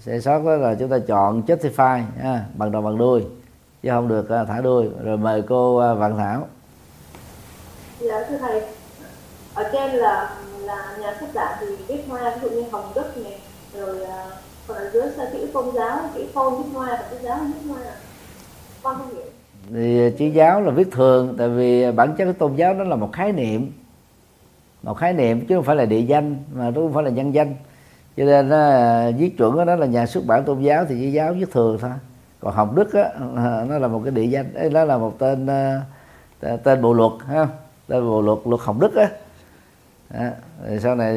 [0.00, 3.26] Sai sót đó là chúng ta chọn justify ha, bằng đầu bằng đuôi.
[3.82, 4.88] Chứ không được uh, thả đuôi.
[5.04, 6.48] Rồi mời cô uh, vạn thảo.
[7.98, 8.62] Dạ thưa thầy.
[9.54, 13.16] Ở trên là là nhà xuất bản thì viết hoa ví dụ như hồng đức
[13.16, 13.40] này
[13.74, 14.26] rồi à,
[14.66, 17.70] còn ở dưới là chữ tôn giáo chữ tôn viết hoa và chữ giáo viết
[17.70, 17.82] hoa.
[18.82, 19.24] Con không hiểu
[19.74, 22.74] thì à, chữ giáo là viết thường tại vì à, bản chất của tôn giáo
[22.74, 23.72] đó là một khái niệm.
[24.82, 27.34] Một khái niệm chứ không phải là địa danh mà nó không phải là nhân
[27.34, 27.54] danh.
[28.16, 28.70] Cho nên nó
[29.18, 31.78] viết chuẩn đó, đó là nhà xuất bản tôn giáo thì chữ giáo viết thường
[31.80, 31.90] thôi.
[32.40, 33.04] Còn hồng đức á,
[33.68, 35.46] nó là một cái địa danh đó là một tên
[36.62, 37.46] tên bộ luật ha
[37.86, 39.08] tên bộ luật luật hồng đức á.
[40.10, 40.26] Đó.
[40.68, 41.14] Rồi sau này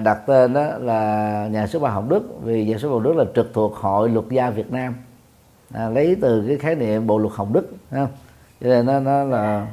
[0.00, 3.16] đặt tên đó là nhà xuất bản Hồng Đức vì nhà xuất bản Hồng Đức
[3.16, 4.94] là trực thuộc hội luật gia Việt Nam
[5.74, 8.08] à, lấy từ cái khái niệm bộ luật Hồng Đức không?
[8.60, 9.66] cho nên nó, nó là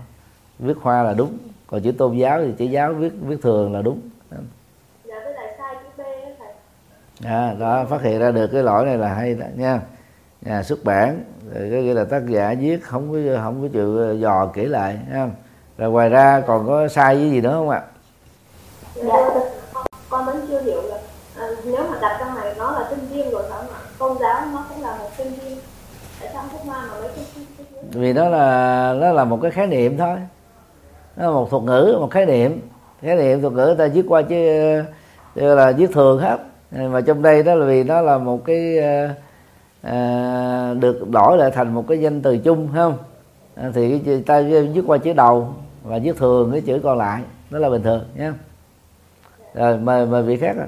[0.59, 1.37] viết hoa là đúng
[1.67, 3.99] còn chữ tôn giáo thì chữ giáo viết viết thường là đúng.
[5.03, 7.31] Dạ với lại sai chữ B đó thầy.
[7.31, 9.81] À, đó phát hiện ra được cái lỗi này là hay đó nha.
[10.41, 11.23] Nhà xuất bản
[11.53, 14.99] rồi cái nghĩa là tác giả viết không có không có chịu dò kỹ lại
[15.11, 15.29] ha.
[15.77, 17.81] rồi ngoài ra còn có sai với gì nữa không ạ?
[18.95, 19.03] Dạ
[20.09, 20.97] con, vẫn chưa hiểu là
[21.37, 24.17] à, nếu mà đặt trong này nó là tinh riêng rồi phải không ạ tôn
[24.19, 25.57] giáo nó cũng là một tinh riêng
[27.91, 30.17] vì đó là nó là một cái khái niệm thôi.
[31.15, 32.61] Nó là một thuật ngữ một khái niệm.
[33.01, 34.35] Khái niệm thuật ngữ ta viết qua chứ
[35.35, 36.37] là viết thường hết.
[36.71, 38.79] Mà trong đây đó là vì nó là một cái
[39.81, 42.97] à, được đổi lại thành một cái danh từ chung không?
[43.55, 45.53] À, thì ta viết qua chữ đầu
[45.83, 47.21] và viết thường cái chữ còn lại.
[47.49, 48.31] Đó là bình thường nhé.
[49.53, 50.67] Rồi mời mời vị khác ạ.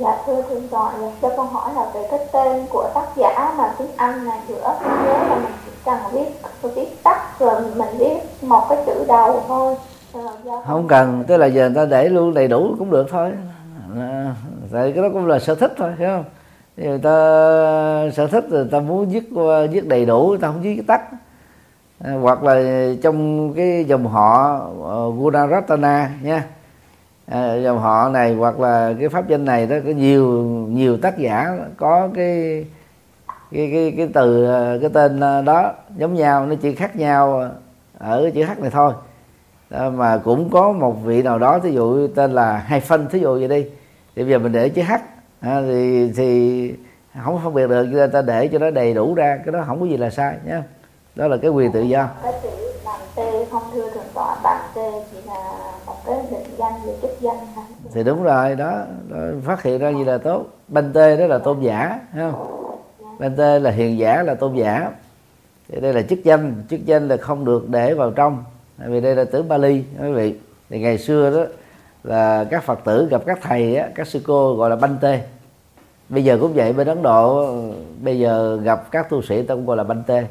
[0.00, 3.54] Dạ thưa thượng tọa, dạ, cho con hỏi là về cái tên của tác giả
[3.58, 7.88] mà tiếng Anh này giữa nhớ là mình chỉ cần viết viết tắt rồi mình
[7.98, 9.74] viết một cái chữ đầu thôi.
[10.12, 10.20] Ờ,
[10.66, 13.32] không cần, tức là giờ người ta để luôn đầy đủ cũng được thôi.
[13.96, 14.34] À,
[14.72, 16.24] tại cái đó cũng là sở thích thôi, hiểu không?
[16.76, 17.10] Người ta
[18.16, 19.30] sở thích rồi ta muốn viết
[19.70, 21.00] viết đầy đủ, ta không viết tắt.
[22.04, 26.44] À, hoặc là trong cái dòng họ uh, Gunaratana nha
[27.30, 31.18] à, dòng họ này hoặc là cái pháp danh này đó có nhiều nhiều tác
[31.18, 32.66] giả có cái
[33.52, 37.50] cái cái cái từ ờ, cái tên ờ, đó giống nhau nó chỉ khác nhau
[37.98, 38.92] ở chữ h này thôi.
[39.70, 43.18] Đó, mà cũng có một vị nào đó thí dụ tên là hai phân thí
[43.18, 43.66] dụ vậy đi
[44.16, 44.92] thì bây giờ mình để chữ h
[45.40, 46.74] à, thì thì
[47.24, 49.64] không phân biệt được cho nên ta để cho nó đầy đủ ra cái đó
[49.66, 50.62] không có gì là sai nhé
[51.14, 52.08] đó là cái quyền tự do.
[52.22, 52.48] Cái chữ
[52.84, 53.18] bằng t
[53.50, 54.78] không thưa thượng tọa bằng t
[55.12, 55.34] chỉ là
[55.86, 57.36] một cái định danh về chức danh
[57.92, 58.72] thì đúng rồi đó,
[59.08, 60.46] đó phát hiện ra gì là tốt.
[60.68, 62.76] Banh tê đó là tôn giả thấy không?
[63.18, 64.90] Banh tê là hiền giả là tôn giả.
[65.68, 68.44] Thì đây là chức danh chức danh là không được để vào trong.
[68.78, 70.34] Vì đây là tử Bali quý vị.
[70.70, 71.52] Thì ngày xưa đó
[72.04, 75.20] là các phật tử gặp các thầy á, các sư cô gọi là banh tê.
[76.08, 77.54] Bây giờ cũng vậy bên ấn độ
[78.02, 80.26] bây giờ gặp các tu sĩ ta cũng gọi là banh tê.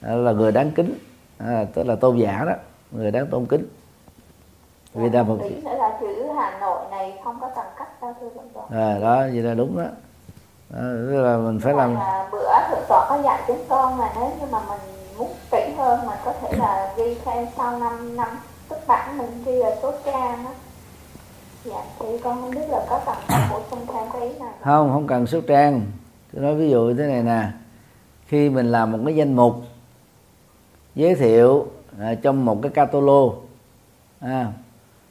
[0.00, 0.94] Là người đáng kính
[1.38, 2.52] à, tức là tôn giả đó
[2.92, 3.66] người đáng tôn kính
[4.94, 8.16] vì là một chữ nữa là chữ Hà Nội này không có tầm cách sao
[8.20, 9.84] thưa thượng tọa à, đó vậy là đúng đó.
[10.74, 14.12] À, tức là mình phải làm là bữa thượng tọa có dạy chúng con là
[14.20, 14.80] nếu như mà mình
[15.18, 18.28] muốn kỹ hơn mình có thể là ghi thêm sau 5 năm
[18.68, 20.50] xuất bản mình ghi là số trang đó
[21.64, 23.44] dạ thì con không biết là có tầm cách
[24.20, 25.82] ý này không không cần số trang.
[26.32, 27.48] Tôi nói ví dụ như thế này nè.
[28.26, 29.54] Khi mình làm một cái danh mục
[30.94, 31.66] giới thiệu
[32.00, 33.34] à, trong một cái catalog
[34.20, 34.46] à,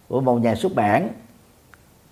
[0.08, 1.10] của một nhà xuất bản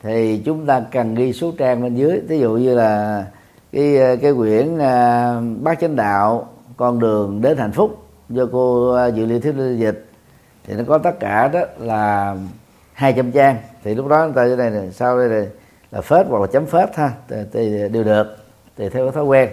[0.04, 2.20] thì chúng ta cần ghi số trang bên dưới.
[2.28, 3.26] Ví dụ như là
[3.72, 6.48] cái cái quyển à, bát chánh đạo
[6.78, 10.06] con đường đến hạnh phúc do cô à, dự liệu thiếu dịch
[10.64, 12.36] thì nó có tất cả đó là
[12.94, 13.58] 200 trang.
[13.84, 15.48] Thì lúc đó người ta đây này sau đây này
[15.92, 18.38] là phết hoặc là chấm phết ha thì, thì đều được
[18.78, 19.50] thì theo cái thói quen.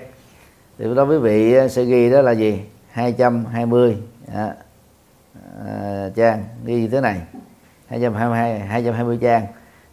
[0.79, 2.61] Thì lúc đó quý vị à, sẽ ghi đó là gì?
[2.91, 3.97] 220
[4.35, 4.55] à,
[5.67, 7.21] à, trang ghi như thế này.
[7.89, 9.47] 222 220 trang.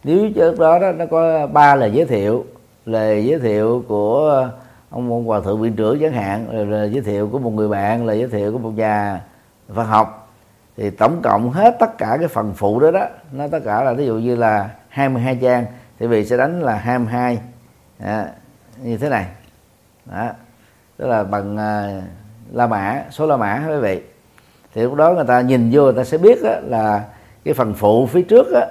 [0.04, 2.44] Nếu trước đó, đó nó có ba lời giới thiệu
[2.86, 4.48] lời giới thiệu của
[4.90, 8.06] ông, ông hòa thượng viện trưởng chẳng hạn lời giới thiệu của một người bạn
[8.06, 9.20] lời giới thiệu của một nhà
[9.68, 10.28] văn học.
[10.76, 13.92] Thì tổng cộng hết tất cả cái phần phụ đó đó nó tất cả là
[13.92, 15.66] ví dụ như là 22 trang
[15.98, 17.38] thì vị sẽ đánh là 22
[17.98, 18.28] à,
[18.82, 19.26] như thế này.
[20.06, 20.28] Đó
[20.96, 22.02] tức là bằng uh,
[22.52, 24.02] la mã số la mã quý vị.
[24.74, 27.04] Thì lúc đó người ta nhìn vô người ta sẽ biết đó, là
[27.46, 28.64] cái phần phụ phía trước đó,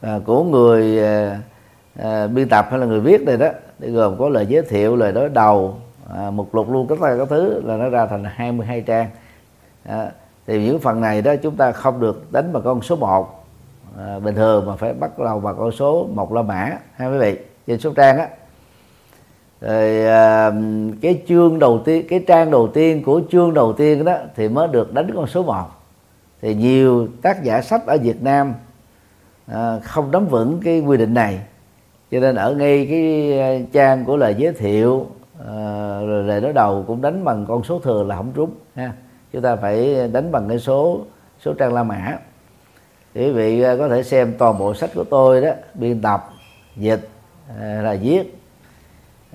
[0.00, 1.40] à, của người à,
[1.98, 3.48] à, biên tập hay là người viết này đó
[3.78, 5.76] để gồm có lời giới thiệu lời đối đầu
[6.14, 9.06] à, mục lục luôn tất cả các thứ là nó ra thành 22 trang.
[9.84, 10.10] À,
[10.46, 13.46] thì những phần này đó chúng ta không được đánh bằng con số 1
[13.98, 17.18] à, bình thường mà phải bắt đầu bằng con số một la mã hai quý
[17.18, 17.36] vị
[17.66, 18.28] trên số trang á.
[19.60, 20.52] Rồi à,
[21.00, 24.68] cái chương đầu tiên cái trang đầu tiên của chương đầu tiên đó thì mới
[24.68, 25.83] được đánh con số 1
[26.42, 28.54] thì nhiều tác giả sách ở Việt Nam
[29.46, 31.40] à, không nắm vững cái quy định này.
[32.10, 35.06] Cho nên ở ngay cái à, trang của lời giới thiệu
[35.46, 35.54] à,
[36.06, 38.92] rồi lời đối đầu cũng đánh bằng con số thừa là không trúng ha.
[39.32, 41.00] Chúng ta phải đánh bằng cái số
[41.40, 42.18] số trang la mã.
[43.14, 46.30] Quý vị à, có thể xem toàn bộ sách của tôi đó biên tập
[46.76, 47.08] dịch
[47.60, 48.38] à, là viết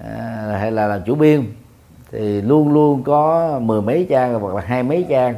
[0.03, 1.43] à, hay là làm chủ biên
[2.11, 5.35] thì luôn luôn có mười mấy trang hoặc là hai mấy trang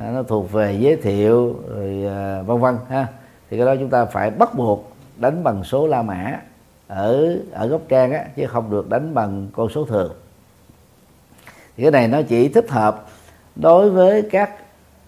[0.00, 3.06] à, nó thuộc về giới thiệu rồi à, vân vân ha.
[3.50, 6.40] Thì cái đó chúng ta phải bắt buộc đánh bằng số la mã
[6.88, 10.12] ở ở góc trang á chứ không được đánh bằng con số thường.
[11.76, 13.06] Thì cái này nó chỉ thích hợp
[13.56, 14.50] đối với các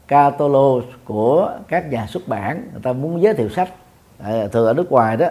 [0.09, 3.69] catalog của các nhà xuất bản người ta muốn giới thiệu sách.
[4.19, 5.27] À, thường ở nước ngoài đó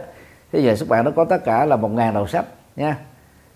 [0.51, 2.97] cái nhà xuất bản nó có tất cả là một ngàn đầu sách nha.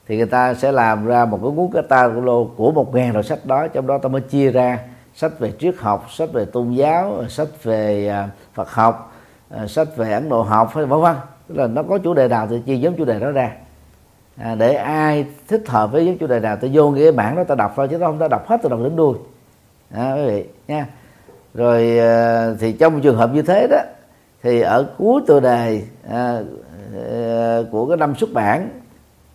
[0.08, 3.46] Thì người ta sẽ làm ra một cái cuốn catalog của một ngàn đầu sách
[3.46, 4.80] đó trong đó ta mới chia ra
[5.18, 9.14] sách về triết học sách về tôn giáo sách về à, phật học
[9.50, 11.16] à, sách về ấn độ học vân vân.
[11.48, 13.52] Tức là nó có chủ đề nào thì chia giống chủ đề đó ra.
[14.38, 17.44] À, để ai thích hợp với giống chủ đề nào ta vô nghĩa bản đó
[17.44, 19.18] ta đọc thôi chứ không ta đọc hết từ đầu đến đuôi.
[19.94, 20.88] À, quý vị nha.
[21.54, 23.80] Rồi à, thì trong trường hợp như thế đó
[24.44, 26.42] thì ở cuối tựa đề à,
[27.12, 28.70] à, của cái năm xuất bản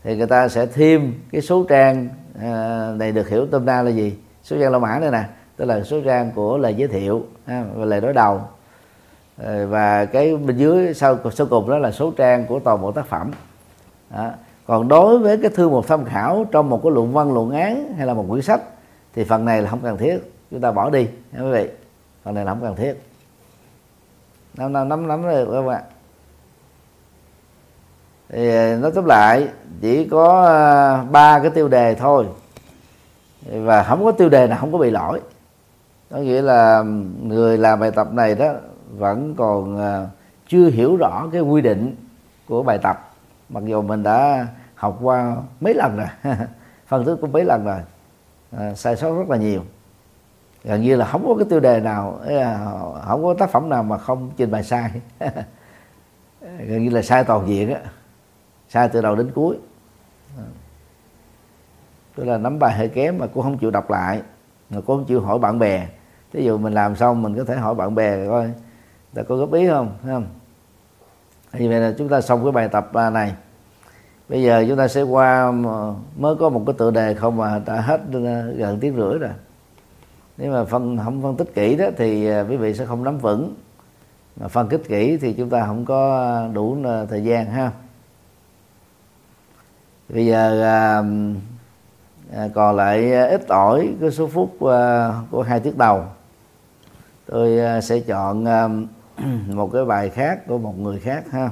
[0.05, 2.09] thì người ta sẽ thêm cái số trang
[2.41, 4.17] à, này được hiểu tâm đa là gì?
[4.43, 5.25] Số trang la mã đây nè
[5.57, 8.41] tức là số trang của lời giới thiệu ha, và lời đối đầu.
[9.37, 12.93] Ờ, và cái bên dưới sau sau cùng đó là số trang của toàn bộ
[12.93, 13.31] tác phẩm.
[14.11, 14.31] Đó.
[14.67, 17.95] còn đối với cái thư mục tham khảo trong một cái luận văn luận án
[17.97, 18.61] hay là một quyển sách
[19.15, 20.19] thì phần này là không cần thiết.
[20.51, 21.69] Chúng ta bỏ đi nha quý vị.
[22.25, 22.95] Phần này là không cần thiết.
[24.55, 25.83] Nắm nắm nắm nắm rồi các bạn
[28.33, 29.49] thì ờ, nói tóm lại
[29.81, 32.27] chỉ có ờ, ba cái tiêu đề thôi.
[33.53, 35.21] Và không có tiêu đề nào không có bị lỗi
[36.13, 36.83] có nghĩa là
[37.23, 38.53] người làm bài tập này đó
[38.91, 40.07] vẫn còn à,
[40.49, 41.97] chưa hiểu rõ cái quy định
[42.49, 43.11] của bài tập.
[43.49, 46.35] Mặc dù mình đã học qua mấy lần rồi
[46.87, 47.81] phân tích cũng mấy lần rồi
[48.57, 49.63] à, sai sót rất là nhiều.
[50.65, 52.21] Gần như là không có cái tiêu đề nào
[53.07, 54.91] không có tác phẩm nào mà không trình bày sai.
[56.41, 57.81] Gần như là sai toàn diện á
[58.69, 59.57] sai từ đầu đến cuối.
[62.15, 64.23] Tức là nắm bài hơi kém mà cũng không chịu đọc lại
[64.71, 65.89] mà cũng không chịu hỏi bạn bè
[66.33, 68.51] ví dụ mình làm xong mình có thể hỏi bạn bè coi
[69.15, 70.27] ta có góp ý không Thấy không?
[71.59, 73.35] Như vậy là chúng ta xong cái bài tập này.
[74.29, 75.51] Bây giờ chúng ta sẽ qua
[76.17, 78.01] mới có một cái tựa đề không mà đã hết
[78.57, 79.31] gần tiếng rưỡi rồi.
[80.37, 83.19] Nếu mà phân không phân tích kỹ đó thì à, quý vị sẽ không nắm
[83.19, 83.55] vững.
[84.37, 87.71] Mà phân tích kỹ thì chúng ta không có đủ à, thời gian ha.
[90.09, 91.03] Bây giờ à,
[92.37, 96.05] à, còn lại ít ỏi cái số phút à, của hai tiết đầu
[97.33, 98.69] tôi à, sẽ chọn à,
[99.47, 101.51] một cái bài khác của một người khác ha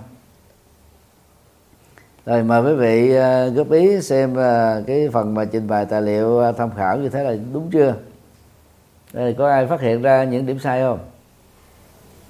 [2.26, 6.02] rồi mời quý vị à, góp ý xem à, cái phần mà trình bày tài
[6.02, 7.94] liệu à, tham khảo như thế là đúng chưa
[9.12, 10.98] đây có ai phát hiện ra những điểm sai không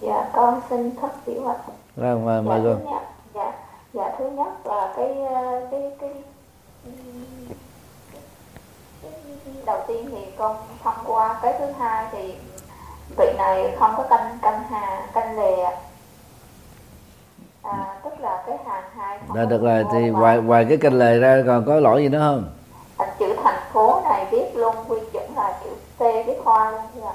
[0.01, 1.55] dạ con xin thất tiểu ạ
[1.97, 3.01] vâng mời, mời dạ,
[3.35, 3.53] dạ
[3.93, 5.17] dạ thứ nhất là cái
[5.71, 6.13] cái cái,
[6.85, 6.95] cái
[9.67, 12.35] đầu tiên thì con thông qua cái thứ hai thì
[13.17, 15.81] vị này không có canh canh hà canh lè.
[17.63, 21.19] À, tức là cái hàng hai có được rồi thì ngoài ngoài cái kênh lời
[21.19, 22.51] ra còn có lỗi gì nữa không?
[22.99, 26.81] Thành chữ thành phố này viết luôn quy chuẩn là chữ T viết hoa luôn
[26.95, 27.13] chưa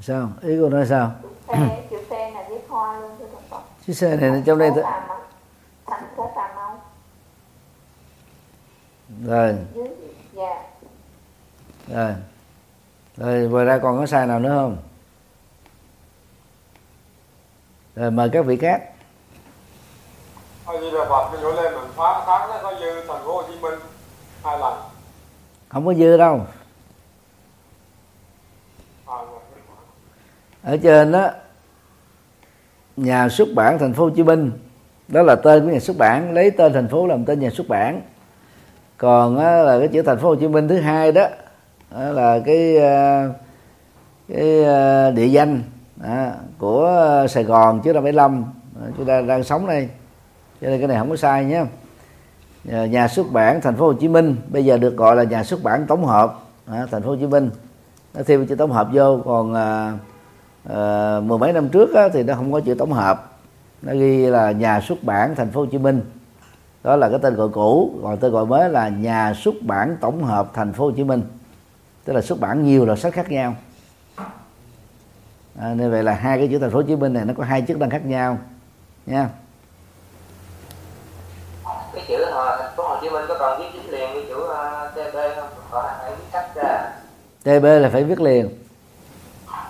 [0.00, 0.28] sao?
[0.42, 1.10] Ý cô nói sao?
[1.46, 1.52] T,
[1.90, 4.70] chữ T này viết hoa luôn thưa thầy chiếc xe này trong đây
[5.86, 6.80] Thành phố Cà Mau.
[9.26, 9.56] rồi.
[9.74, 9.88] Dưới
[10.32, 10.62] dạ
[11.88, 12.14] rồi.
[13.16, 14.76] Rồi ngoài ra còn có sai nào nữa không?
[17.96, 18.82] Rồi mời các vị khác.
[20.66, 23.36] A Di Đà Phật cái chỗ lên mình phá tháng nó có dư thành phố
[23.36, 23.74] Hồ Chí Minh
[24.44, 24.74] hai lần.
[25.68, 26.46] không có dư đâu.
[30.62, 31.30] Ở trên đó
[32.96, 34.52] nhà xuất bản thành phố Hồ Chí Minh
[35.08, 37.68] đó là tên của nhà xuất bản lấy tên thành phố làm tên nhà xuất
[37.68, 38.02] bản.
[38.96, 41.26] Còn á, là cái chữ thành phố Hồ Chí Minh thứ hai đó,
[41.90, 43.28] đó là cái ờ,
[44.28, 45.62] cái ờ, địa danh
[46.02, 48.44] à, của Sài Gòn trước năm 75
[48.82, 49.88] à, chúng ta đang sống đây.
[50.60, 51.64] Cho nên cái này không có sai nhé.
[52.64, 55.44] Nhà- nhà xuất bản thành phố Hồ Chí Minh bây giờ được gọi là nhà
[55.44, 56.34] xuất bản tổng hợp
[56.66, 57.50] à, thành phố Hồ Chí Minh.
[58.14, 59.92] Nó thêm chữ tổng hợp vô còn à,
[60.70, 63.32] à, mười mấy năm trước á, thì nó không có chữ tổng hợp.
[63.82, 66.00] Nó ghi là nhà xuất bản thành phố Hồ Chí Minh.
[66.84, 70.22] Đó là cái tên gọi cũ còn tên gọi mới là nhà xuất bản tổng
[70.24, 71.22] hợp thành phố Hồ Chí Minh
[72.06, 73.54] tức là xuất bản nhiều loại sách khác nhau.
[75.60, 77.44] À, nên vậy là hai cái chữ thành phố Hồ Chí Minh này nó có
[77.44, 78.38] hai chức năng khác nhau
[79.06, 79.28] nha.
[81.94, 84.46] Cái chữ ờ, thành phố Hồ Chí Minh có còn viết chính liền với chữ
[84.48, 85.48] ờ, TB không?
[85.70, 86.92] Có phải viết cách ra.
[87.42, 88.48] TB là phải viết liền.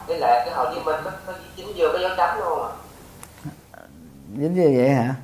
[0.06, 2.72] Với lại cái Hồ Chí Minh có, có chính vô cái dấu chấm luôn à?
[4.36, 5.14] Dính như vậy hả?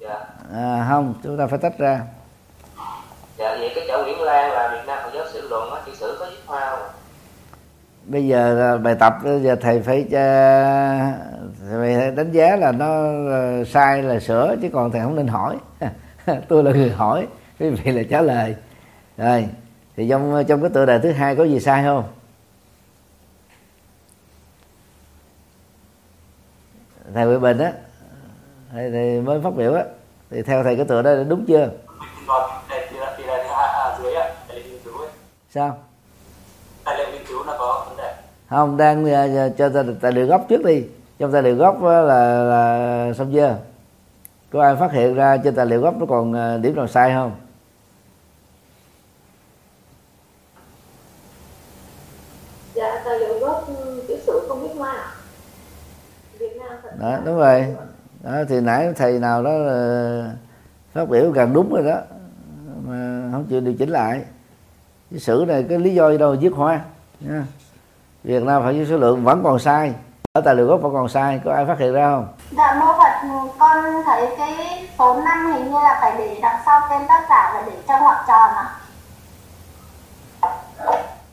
[0.00, 0.24] Dạ.
[0.52, 2.00] À, không chúng ta phải tách ra
[3.38, 5.92] dạ vậy cái chữ Nguyễn Lan là Việt Nam Phật giáo sử luận á chữ
[5.94, 6.88] sử có viết hoa không?
[8.04, 10.10] Bây giờ là bài tập bây giờ thầy phải uh,
[11.70, 12.86] thầy đánh giá là nó
[13.30, 15.56] ờ, sai là sửa chứ còn thầy không nên hỏi.
[16.48, 17.26] Tôi là người hỏi
[17.60, 18.56] quý vị là trả lời.
[19.16, 19.48] Rồi
[19.96, 22.04] thì trong trong cái tựa đề thứ hai có gì sai không?
[27.14, 27.72] Thầy Huệ Bình á
[28.72, 29.84] thầy, thầy mới phát biểu á.
[30.30, 31.70] Thì theo thầy cái tựa đó là đúng chưa
[32.68, 35.08] đây thì là thì là thứ hai à, dưới ạ tài liệu nghiên cứu ấy
[35.56, 35.76] sao?
[36.84, 38.14] Tài liệu nghiên cứu nó có vấn đề.
[38.50, 40.84] Không đang ờ, cho ta tài liệu gốc trước đi.
[41.18, 43.56] Trong tài liệu gốc là là xong chưa?
[44.52, 47.12] Có ai phát hiện ra trên tài liệu gốc nó còn ờ, điểm nào sai
[47.14, 47.32] không?
[52.74, 55.12] Dạ tài liệu gốc ừ, chữ sử không biết hoa ạ.
[56.38, 56.68] Việt Nam
[57.00, 57.76] đó đúng rồi.
[58.22, 60.30] đó thì nãy thầy nào đó là
[60.92, 62.00] phát biểu gần đúng rồi đó.
[62.84, 64.20] Mà không chịu điều chỉnh lại
[65.10, 66.80] cái sử này cái lý do gì đâu mà viết hoa.
[67.20, 67.44] Nha.
[68.24, 69.94] Việt Nam phải số lượng vẫn còn sai.
[70.32, 72.28] Ở tài liệu gốc vẫn còn sai có ai phát hiện ra không?
[72.50, 73.28] Dạ mô Phật
[73.58, 77.52] con thấy cái số 5 hình như là phải để đằng sau tên tác giả
[77.54, 78.70] và để cho ngoặc tròn à?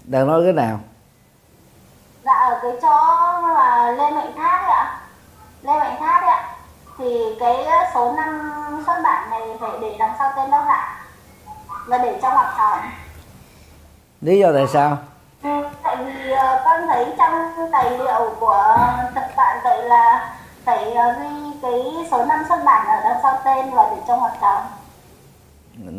[0.04, 0.80] đang nói cái nào?
[2.26, 2.98] Dạ ở cái chỗ
[3.48, 5.00] là Lê Mạnh Thác ấy ạ.
[5.62, 6.56] Lê Mạnh Thác ấy ạ.
[6.98, 7.56] Thì cái
[7.94, 11.06] số 5 xuất bản này phải để đằng sau tên tác giả
[11.88, 12.80] Và để cho ngoặc tròn
[14.24, 14.98] lý do tại sao?
[15.44, 15.50] Ừ,
[15.84, 17.34] Tại vì ờ, con thấy trong
[17.72, 18.78] tài liệu của
[19.16, 20.34] tập bạn vậy là
[20.66, 21.82] phải ờ, ghi cái
[22.12, 24.62] số 5 xuất bản ở đằng sau tên và để cho ngoặc tròn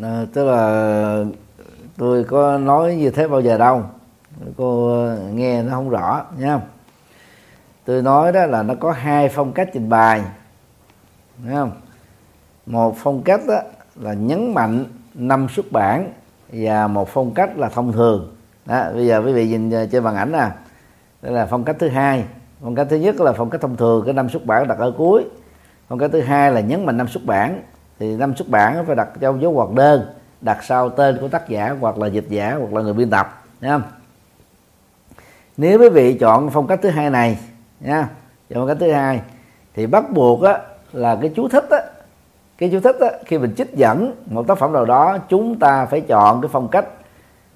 [0.03, 1.25] Ờ, tức là
[1.99, 3.83] tôi có nói như thế bao giờ đâu.
[4.57, 4.97] Cô
[5.33, 6.61] nghe nó không rõ nha
[7.85, 10.23] tôi nói đó là nó có hai phong cách trình bày
[11.45, 11.73] Thấy không
[12.67, 13.55] một phong cách đó
[13.97, 14.85] là nhấn mạnh
[15.15, 16.13] năm xuất bản
[16.57, 18.37] và một phong cách là thông thường.
[18.67, 20.49] Đó, bây giờ quý vị nhìn trên màn ảnh nè.
[21.23, 22.25] Đây là phong cách thứ hai.
[22.63, 24.93] Phong cách thứ nhất là phong cách thông thường cái năm xuất bản đặt ở
[24.99, 25.25] cuối.
[25.89, 27.63] Phong cách thứ hai là nhấn mạnh năm xuất bản.
[27.99, 30.07] Thì năm xuất bản phải đặt trong dấu ngoặc đơn
[30.41, 33.45] đặt sau tên của tác giả hoặc là dịch giả hoặc là người biên tập
[33.61, 33.83] nha không?
[35.57, 37.39] Nếu quý vị chọn phong cách thứ hai này
[37.81, 38.09] nha
[38.51, 39.21] chọn phong cách thứ hai
[39.75, 40.59] thì bắt buộc á
[40.93, 41.79] là cái chú thích á
[42.59, 45.87] cái chú thích á khi mình trích dẫn một tác phẩm nào đó chúng ta
[45.87, 46.85] phải chọn cái phong cách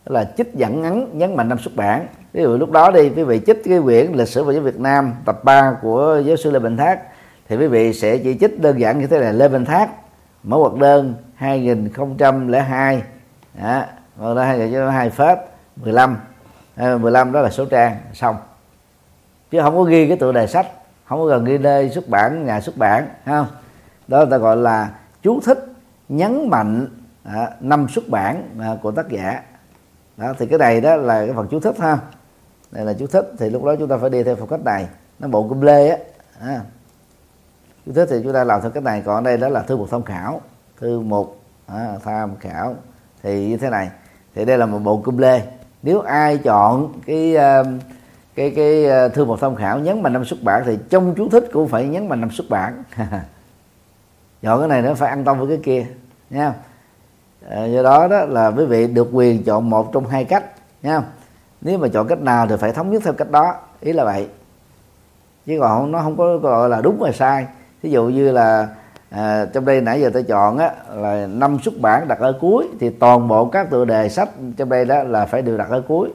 [0.06, 2.06] là trích dẫn ngắn nhấn mạnh năm xuất bản.
[2.32, 4.80] Ví dụ lúc đó đi quý vị trích cái quyển lịch sử và giáo Việt
[4.80, 7.00] Nam tập 3 của giáo sư Lê Bình Thác
[7.48, 9.90] thì quý vị sẽ chỉ trích đơn giản như thế này Lê Bình Thác
[10.42, 13.02] mẫu hoạt đơn 2002
[13.62, 13.82] đó,
[14.18, 15.38] mẫu đơn 2002 phết
[15.76, 16.16] 15
[16.76, 18.36] 15 ờ, đó là số trang xong.
[19.50, 20.66] Chứ không có ghi cái tựa đề sách
[21.04, 23.46] không có cần ghi nơi xuất bản nhà xuất bản không?
[24.08, 24.90] Đó ta gọi là
[25.22, 25.72] chú thích
[26.08, 26.86] nhấn mạnh
[27.24, 29.42] à, năm xuất bản à, của tác giả.
[30.16, 31.98] Đó thì cái này đó là cái phần chú thích ha.
[32.70, 34.88] Đây là chú thích thì lúc đó chúng ta phải đi theo phong cách này.
[35.18, 35.96] Nó bộ cung lê á
[36.40, 36.60] à.
[37.86, 39.88] chú thích thì chúng ta làm theo cách này còn đây đó là thư mục
[39.90, 40.40] tham khảo.
[40.80, 42.74] Thư mục à, tham khảo
[43.22, 43.90] thì như thế này.
[44.34, 45.42] Thì đây là một bộ cung lê.
[45.82, 47.66] Nếu ai chọn cái uh,
[48.34, 51.28] cái cái à, thư mục tham khảo nhấn mạnh năm xuất bản thì trong chú
[51.28, 52.82] thích cũng phải nhấn mạnh năm xuất bản.
[54.42, 55.86] chọn cái này nó phải ăn tâm với cái kia
[56.30, 56.54] nha.
[57.48, 60.44] À, do đó đó là quý vị được quyền chọn một trong hai cách
[60.82, 61.02] nha.
[61.60, 64.28] Nếu mà chọn cách nào thì phải thống nhất theo cách đó ý là vậy.
[65.46, 67.46] Chứ còn nó không có gọi là đúng và sai.
[67.82, 68.68] Ví dụ như là
[69.10, 72.68] à, trong đây nãy giờ tôi chọn á là năm xuất bản đặt ở cuối
[72.80, 75.82] thì toàn bộ các tựa đề sách trong đây đó là phải đều đặt ở
[75.88, 76.12] cuối.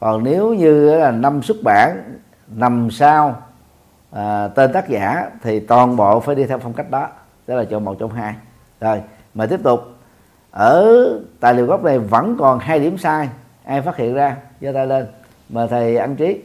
[0.00, 2.18] Còn nếu như là năm xuất bản
[2.48, 3.36] nằm sau
[4.10, 7.08] à, tên tác giả thì toàn bộ phải đi theo phong cách đó
[7.52, 8.34] đó là chọn một trong hai.
[8.80, 9.02] Rồi
[9.34, 9.80] mà tiếp tục.
[10.50, 11.08] Ở
[11.40, 13.28] tài liệu gốc này vẫn còn hai điểm sai
[13.64, 15.06] ai phát hiện ra giơ tay lên.
[15.48, 16.42] Mời thầy ăn trí.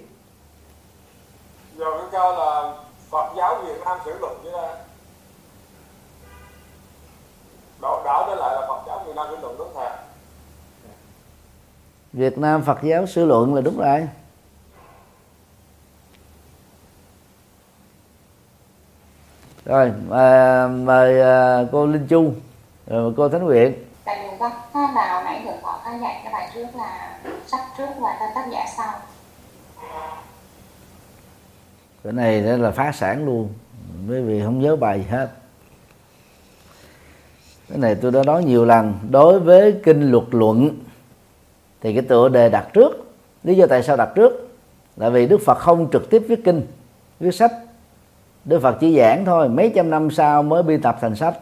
[1.80, 2.74] Cái câu là
[3.10, 4.70] Phật giáo Việt Nam sử dụng chứ đó
[7.82, 9.90] đảo đảo trở lại là Phật giáo Việt Nam sử dụng đúng thầy?
[12.14, 14.08] Việt Nam Phật giáo sư luận là đúng rồi
[19.68, 22.34] rồi à, mời à, cô Linh Chu
[22.88, 23.74] rồi cô Thánh Nguyện.
[24.06, 27.88] Tại vì các các nào nãy được có dạy cái bài trước là sách trước
[28.00, 28.94] và tên tác giả sau?
[32.04, 33.50] Cái này đó là phá sản luôn.
[34.10, 35.30] Bởi vì không nhớ bài gì hết.
[37.70, 39.00] Cái này tôi đã nói nhiều lần.
[39.10, 40.80] Đối với kinh luật luận
[41.82, 42.92] thì cái tựa đề đặt trước.
[43.44, 44.58] Lý do tại sao đặt trước?
[44.98, 46.68] Là vì đức phật không trực tiếp viết kinh
[47.20, 47.52] viết sách
[48.48, 51.34] đức phật chỉ giảng thôi mấy trăm năm sau mới biên tập thành sách.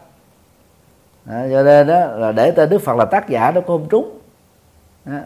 [1.26, 4.20] À, cho nên đó là để tên đức phật là tác giả đó không trúng.
[5.06, 5.24] À,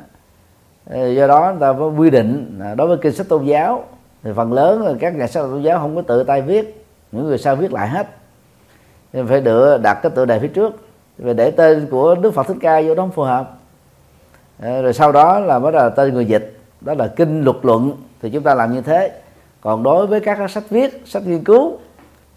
[1.15, 3.83] do đó người ta có quy định đối với kinh sách tôn giáo
[4.23, 7.25] thì phần lớn là các nhà sách tôn giáo không có tự tay viết những
[7.25, 8.07] người sau viết lại hết.
[9.13, 10.73] Nên phải đưa đặt cái tựa đề phía trước
[11.17, 13.57] và để tên của đức phật thích ca vô đó không phù hợp.
[14.59, 17.93] À, rồi sau đó là bắt đầu tên người dịch đó là kinh luật luận
[18.21, 19.11] thì chúng ta làm như thế
[19.61, 21.77] còn đối với các sách viết sách nghiên cứu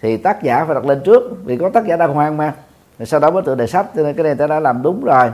[0.00, 2.54] thì tác giả phải đặt lên trước vì có tác giả đàng hoàng mà.
[2.98, 5.04] Rồi sau đó mới tựa đề sách cho nên cái này ta đã làm đúng
[5.04, 5.30] rồi.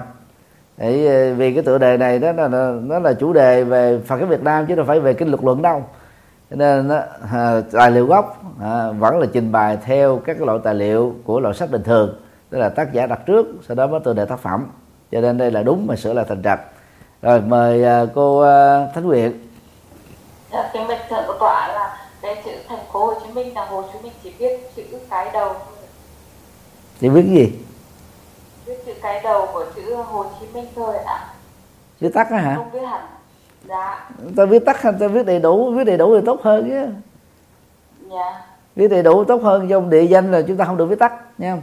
[0.77, 2.49] Để vì cái tựa đề này đó là
[2.83, 5.45] nó là chủ đề về Phật giáo Việt Nam chứ đâu phải về kinh luật
[5.45, 5.83] luận đâu.
[6.51, 7.01] Cho nên nó,
[7.33, 11.15] à, tài liệu gốc à, vẫn là trình bày theo các cái loại tài liệu
[11.25, 12.15] của loại sách bình thường
[12.51, 14.67] tức là tác giả đặt trước sau đó mới tựa đề tác phẩm.
[15.13, 16.59] Cho nên đây là đúng mà sửa là thành trật
[17.23, 19.33] rồi mời à, cô à, Thánh Nguyện
[20.51, 23.85] cái mệnh thượng của tọa là đây chữ thành phố Hồ Chí Minh là Hồ
[23.93, 25.55] Chí Minh chỉ viết chữ cái đầu.
[27.01, 27.53] Thì viết cái gì?
[28.67, 31.35] Viết chữ cái đầu của chữ Hồ Chí Minh thôi ạ.
[32.01, 32.55] Viết tắt á hả?
[32.57, 33.07] Không viết hẳn.
[33.69, 34.11] Dạ.
[34.37, 36.87] Ta viết tắt hay ta viết đầy đủ viết đầy đủ thì tốt hơn chứ.
[38.11, 38.43] Dạ.
[38.77, 41.13] Viết đầy đủ tốt hơn trong địa danh là chúng ta không được viết tắt
[41.39, 41.57] nha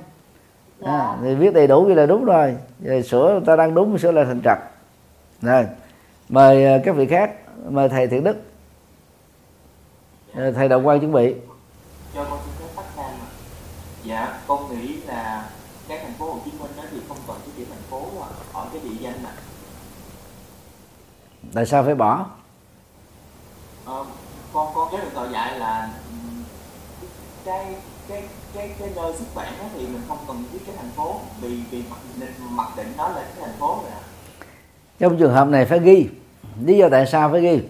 [0.80, 0.92] dạ.
[0.92, 2.56] à, thì viết đầy đủ như là đúng rồi.
[2.84, 4.58] Rồi sửa ta đang đúng sửa là thành trật.
[5.42, 5.66] Rồi
[6.30, 7.32] mời à, các vị khác
[7.70, 8.38] mời thầy thiện đức
[10.36, 11.34] thầy đồng quan chuẩn bị.
[12.16, 13.26] Cho con xin phép tắt ngang mà
[14.04, 15.50] dạ con nghĩ là
[15.88, 18.28] cái thành phố Hồ Chí Minh đó thì không cần cái chữ thành phố à,
[18.54, 19.30] ở cái địa danh mà
[21.54, 22.26] tại sao phải bỏ?
[23.86, 24.06] Ờ,
[24.54, 25.90] con con nhớ được tờ dạy là
[27.46, 27.76] cái
[28.08, 31.20] cái cái cái nơi xuất bản đó thì mình không cần viết cái thành phố
[31.42, 34.02] vì vì mặc định mặc định nó là cái thành phố rồi ạ.
[35.00, 36.10] Trong trường hợp này phải ghi.
[36.64, 37.62] Lý do tại sao phải ghi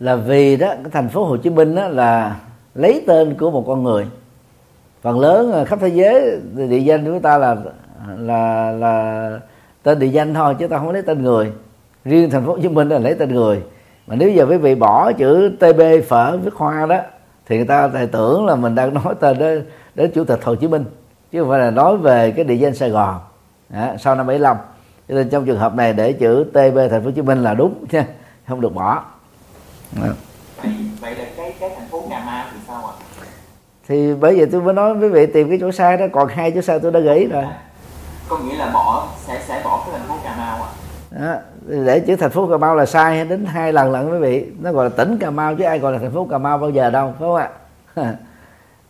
[0.00, 2.36] là vì đó cái thành phố Hồ Chí Minh đó là
[2.74, 4.06] lấy tên của một con người.
[5.02, 7.56] Phần lớn ờ, khắp thế giới thì địa danh của chúng ta là
[8.18, 9.40] là là
[9.82, 11.52] tên địa danh thôi chứ ta không lấy tên người.
[12.04, 13.62] Riêng thành phố Hồ Chí Minh là lấy tên người.
[14.06, 16.98] Mà nếu giờ quý vị bỏ chữ TB phở viết hoa đó
[17.46, 19.64] thì người ta lại tưởng là mình đang nói tên đến,
[19.94, 20.84] đến chủ tịch Hồ Chí Minh
[21.32, 23.18] chứ không phải là nói về cái địa danh Sài Gòn.
[23.72, 24.56] À, sau năm 75
[25.08, 27.54] cho nên trong trường hợp này để chữ TB thành phố Hồ Chí Minh là
[27.54, 28.06] đúng nha
[28.48, 29.04] không được bỏ
[29.96, 30.12] đó.
[30.62, 32.94] vậy vậy là cái cái thành phố Cà Mau thì sao ạ
[33.88, 36.50] thì bởi vậy tôi mới nói quý vị tìm cái chỗ sai đó còn hai
[36.50, 37.44] chỗ sai tôi đã gửi rồi
[38.28, 40.68] có nghĩa là bỏ sẽ sẽ bỏ cái thành phố Cà Mau ạ
[41.10, 41.36] đó.
[41.84, 44.72] để chữ thành phố Cà Mau là sai đến hai lần lận quý vị nó
[44.72, 46.90] gọi là tỉnh Cà Mau chứ ai gọi là thành phố Cà Mau bao giờ
[46.90, 47.50] đâu phải không ạ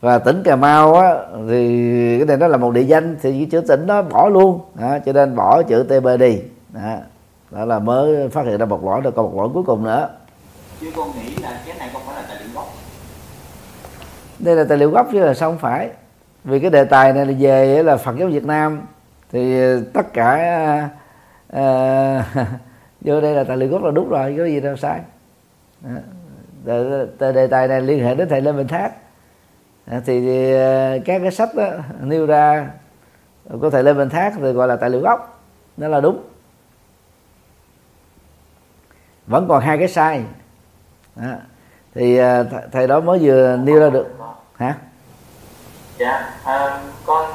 [0.00, 1.14] và tỉnh Cà Mau á,
[1.48, 4.60] thì cái này nó là một địa danh thì cái chữ tỉnh đó bỏ luôn
[4.74, 6.38] đó, cho nên bỏ chữ TB đi
[6.72, 6.96] đó.
[7.50, 10.08] đó là mới phát hiện ra một lỗi rồi còn một lỗi cuối cùng nữa
[10.84, 12.74] chứ con nghĩ là cái này không phải là tài liệu gốc.
[14.38, 15.90] Đây là tài liệu gốc chứ là sao không phải?
[16.44, 18.82] Vì cái đề tài này là về là Phật giáo Việt Nam
[19.32, 19.60] thì
[19.92, 20.34] tất cả
[21.52, 22.26] à,
[23.00, 25.00] vô đây là tài liệu gốc là đúng rồi có gì đâu sai.
[26.64, 28.92] Đề, đề tài này liên hệ đến thầy Lê Bình Thác.
[30.06, 31.68] Thì ờ, các cái sách đó,
[32.00, 32.70] nêu ra
[33.60, 35.42] của thầy Lê Bình Thác thì gọi là tài liệu gốc
[35.76, 36.22] đó là đúng.
[39.26, 40.24] Vẫn còn hai cái sai
[41.16, 41.26] đó.
[41.94, 42.20] thì
[42.72, 44.06] thầy đó mới vừa nêu ra được.
[44.56, 44.74] Hả?
[45.98, 47.30] Dạ à, con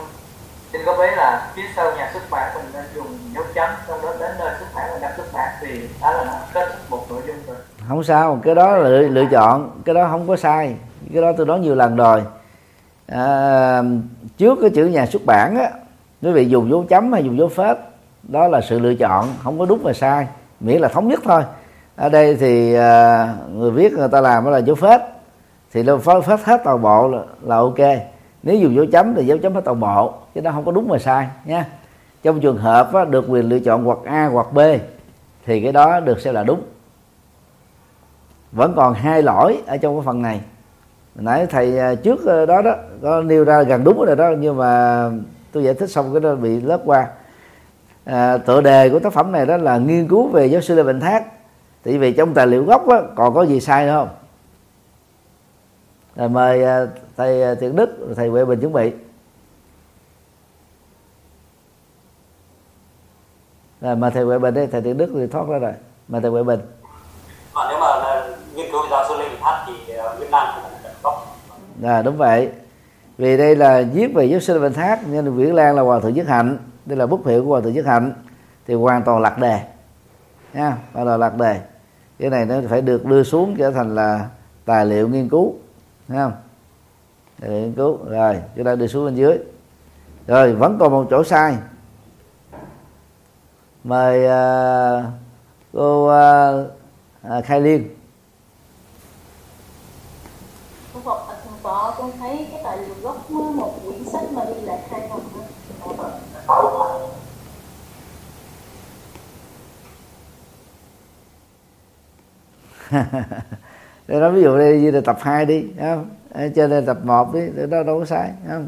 [0.71, 3.99] xin có biết là phía sau nhà xuất bản mình nên dùng dấu chấm xong
[4.03, 7.21] đó đến nơi xuất bản và nhập xuất bản thì đó là kết một nội
[7.27, 7.57] dung rồi.
[7.87, 10.75] Không sao cái đó là lựa, lựa chọn cái đó không có sai.
[11.13, 12.23] Cái đó tôi nói nhiều lần rồi.
[13.07, 13.81] À,
[14.37, 15.69] trước cái chữ nhà xuất bản á
[16.21, 17.77] quý vị dùng dấu chấm hay dùng dấu phết
[18.23, 20.27] đó là sự lựa chọn không có đúng và sai
[20.59, 21.43] miễn là thống nhất thôi
[21.99, 25.01] ở đây thì à, người viết người ta làm đó là dấu phết.
[25.71, 27.79] Thì nó phết, phết hết toàn bộ là, là ok.
[28.43, 30.87] Nếu dùng dấu chấm thì dấu chấm hết toàn bộ chứ nó không có đúng
[30.87, 31.65] mà sai nha.
[32.23, 34.59] Trong trường hợp á, được quyền lựa chọn hoặc a hoặc b
[35.45, 36.61] thì cái đó được xem là đúng.
[38.51, 40.41] Vẫn còn hai lỗi ở trong cái phần này.
[41.15, 44.57] Nãy thầy à, trước à, đó đó có nêu ra gần đúng rồi đó nhưng
[44.57, 45.03] mà
[45.51, 47.07] tôi giải thích xong cái đó bị lớp qua.
[48.05, 50.83] À, tựa đề của tác phẩm này đó là nghiên cứu về giáo sư lê
[50.83, 51.38] bình thác
[51.83, 54.09] thì vì trong tài liệu gốc á, còn có gì sai nữa không?
[56.15, 56.87] Rồi mời à,
[57.17, 58.91] thầy à, thiện đức thầy huệ bình chuẩn bị.
[63.81, 65.73] Rồi mà thầy huệ bình đây thầy thiện đức thì thoát ra rồi.
[66.07, 66.59] Mà thầy huệ bình.
[67.53, 68.25] Còn nếu mà
[68.55, 69.73] nghiên cứu giáo sư lê bình thác thì
[70.19, 71.37] việt nam cũng là gốc.
[71.83, 72.51] À, đúng vậy.
[73.17, 75.99] Vì đây là viết về giáo sư lê bình thác nên viễn lan là hòa
[75.99, 76.57] thượng nhất hạnh.
[76.85, 78.13] Đây là bút hiệu của hòa thượng nhất hạnh.
[78.67, 79.59] Thì hoàn toàn lạc đề
[80.53, 81.61] nha hoàn là lạc đề.
[82.19, 84.29] Cái này nó phải được đưa xuống trở thành là
[84.65, 85.55] tài liệu nghiên cứu
[86.07, 86.33] Thấy không?
[87.41, 89.37] Tài liệu nghiên cứu rồi chúng ta đưa xuống bên dưới.
[90.27, 91.57] Rồi vẫn còn một chỗ sai.
[93.83, 95.05] Mời uh,
[95.73, 96.67] cô uh,
[97.37, 97.95] uh, khai liên.
[100.93, 101.29] Cô Phật
[101.97, 105.19] con thấy cái tài liệu gốc một quyển sách mà đi lại hai phần
[114.07, 116.09] để nói ví dụ đây như là tập 2 đi không?
[116.55, 118.67] trên đây tập 1 đi đó đâu có sai không?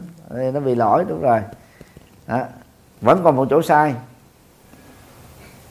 [0.53, 1.39] Nó bị lỗi đúng rồi
[2.27, 2.39] đó.
[3.01, 3.95] vẫn còn một chỗ sai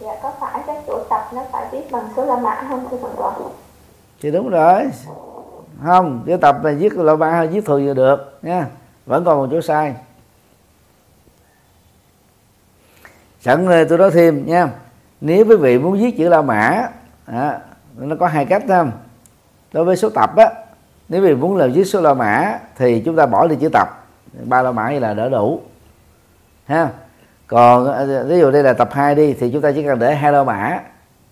[0.01, 2.97] dạ có phải cái chỗ tập nó phải viết bằng số la mã không thưa
[2.99, 3.33] thượng tọa
[4.21, 4.91] thì đúng rồi
[5.85, 8.67] không cái tập này viết la mã hay viết thường vừa được nha
[9.07, 9.95] vẫn còn một chỗ sai
[13.41, 14.69] sẵn tôi nói thêm nha
[15.21, 16.89] nếu quý vị muốn viết chữ la mã
[17.27, 17.61] à,
[17.97, 18.93] nó có hai cách không?
[19.73, 20.51] Đối với số tập á
[21.09, 23.89] nếu vì muốn làm viết số la mã thì chúng ta bỏ đi chữ tập.
[24.45, 25.61] Ba la mã như là đỡ đủ.
[26.67, 26.89] Ha?
[27.47, 30.33] Còn ví dụ đây là tập 2 đi thì chúng ta chỉ cần để hai
[30.33, 30.81] la mã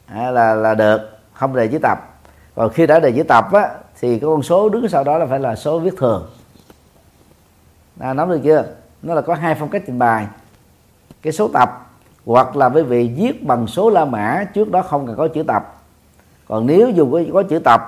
[0.07, 1.01] à, là là được
[1.33, 1.99] không để chữ tập.
[2.55, 3.71] Còn khi đã để chữ tập á
[4.01, 6.31] thì cái con số đứng sau đó là phải là số viết thường.
[8.01, 8.65] À, nắm được chưa?
[9.03, 10.27] Nó là có hai phong cách trình bày.
[11.23, 11.87] Cái số tập
[12.27, 15.43] hoặc là quý vị viết bằng số la mã trước đó không cần có chữ
[15.43, 15.78] tập
[16.49, 17.81] còn nếu dùng có, có chữ tập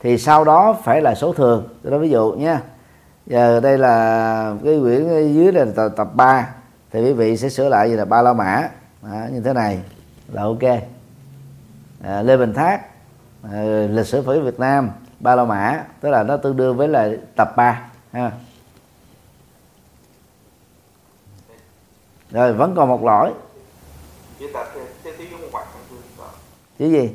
[0.00, 1.68] thì sau đó phải là số thường.
[1.82, 2.62] Tôi nói ví dụ nha.
[3.26, 6.54] Giờ đây là cái quyển dưới là tập, tập 3
[6.90, 8.68] thì quý vị sẽ sửa lại như là ba la mã.
[9.02, 9.80] À, như thế này.
[10.32, 10.62] Là ok.
[12.02, 12.80] À, lê bình thác
[13.52, 15.84] à, lịch sử phật việt nam ba la mã.
[16.00, 18.30] Tức là nó tương đương với là tập 3 ha.
[22.30, 23.32] Rồi vẫn còn một lỗi.
[26.78, 27.10] Chữ gì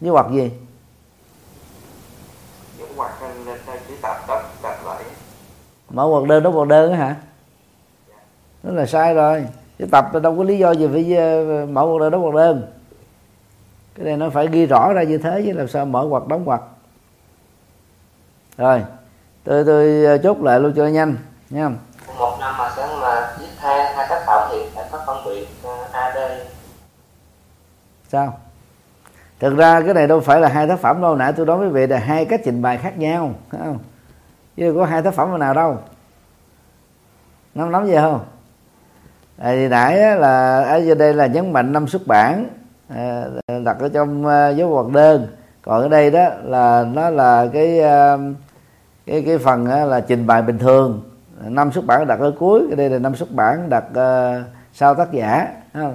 [0.00, 0.50] với hoặc gì?
[5.90, 7.16] Mở hoặc đơn đó hoặc đơn đó hả?
[8.62, 9.46] Đó là sai rồi.
[9.78, 12.72] Cái tập đâu có lý do gì phải ờ, mở hoặc đơn đó hoặc đơn.
[13.94, 16.44] Cái này nó phải ghi rõ ra như thế chứ làm sao mở hoặc đóng
[16.44, 16.62] hoặc
[18.56, 18.84] rồi
[19.44, 21.16] tôi tôi ờ, chốt lại luôn cho nhanh
[21.50, 21.70] nha
[22.18, 25.46] một năm mà sẽ mà viết hai hai tác phẩm thì phải có phân biệt
[25.62, 26.16] ờ, ad
[28.08, 28.38] sao
[29.42, 31.16] thực ra cái này đâu phải là hai tác phẩm đâu.
[31.16, 33.78] Nãy tôi nói với vị là hai cách trình bày khác nhau không?
[34.56, 35.78] Chứ có hai tác phẩm nào đâu.
[37.54, 38.20] Nắm nắm gì không?
[39.38, 42.48] À, thì nãy là ở dưới đây là nhấn mạnh năm xuất bản
[42.88, 43.24] à,
[43.64, 45.26] đặt ở trong uh, dấu ngoặc đơn.
[45.62, 48.20] Còn ở đây đó là nó là cái uh,
[49.06, 51.02] cái cái phần uh, là trình bày bình thường.
[51.44, 54.94] Năm xuất bản đặt ở cuối cái đây là năm xuất bản đặt uh, sau
[54.94, 55.48] tác giả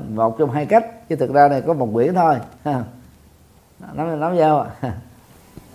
[0.10, 2.36] một trong hai cách chứ thực ra này có một quyển thôi
[3.80, 4.92] nắm nắm vô dạ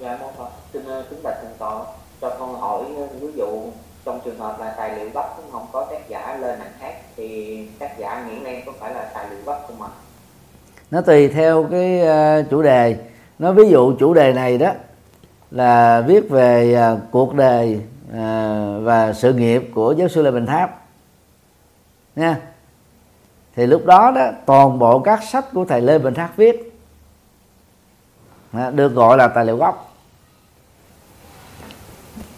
[0.01, 1.85] dạ mong phật xin kính bạch thượng tọa
[2.21, 2.85] cho con hỏi
[3.21, 3.63] ví dụ
[4.05, 6.95] trong trường hợp là tài liệu gốc cũng không có tác giả lên ảnh khác
[7.17, 9.91] thì tác giả nghiễm đen có phải là tài liệu gốc không ạ
[10.93, 12.97] nó tùy theo cái uh, chủ đề.
[13.39, 14.73] Nó ví dụ chủ đề này đó
[15.51, 16.79] là viết về
[17.11, 17.81] cuộc đời
[18.83, 20.83] và sự nghiệp của giáo sư lê bình tháp.
[22.17, 22.37] Nha.
[23.57, 26.72] Thì lúc đó đó toàn bộ các sách của thầy lê bình tháp viết
[28.53, 29.89] được gọi là tài liệu gốc.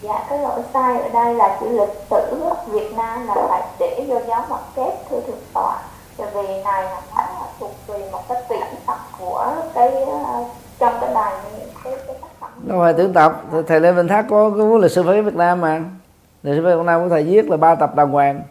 [0.00, 4.04] Dạ cái lỗi sai ở đây là chữ lịch sử Việt Nam là phải để
[4.08, 5.78] vô giáo mặt kép thưa thượng tọa.
[6.16, 10.46] Tại vì này là nó thuộc về một cái tuyển tập của cái uh,
[10.78, 11.32] trong cái bài
[11.84, 12.50] cái, cái tác phẩm.
[12.56, 15.60] Đâu phải tuyển tập thầy Lê Văn Thác có cái lịch sử phật Việt Nam
[15.60, 15.80] mà.
[16.42, 18.42] Lịch sử phật Việt Nam của thầy viết là ba tập đàng hoàng.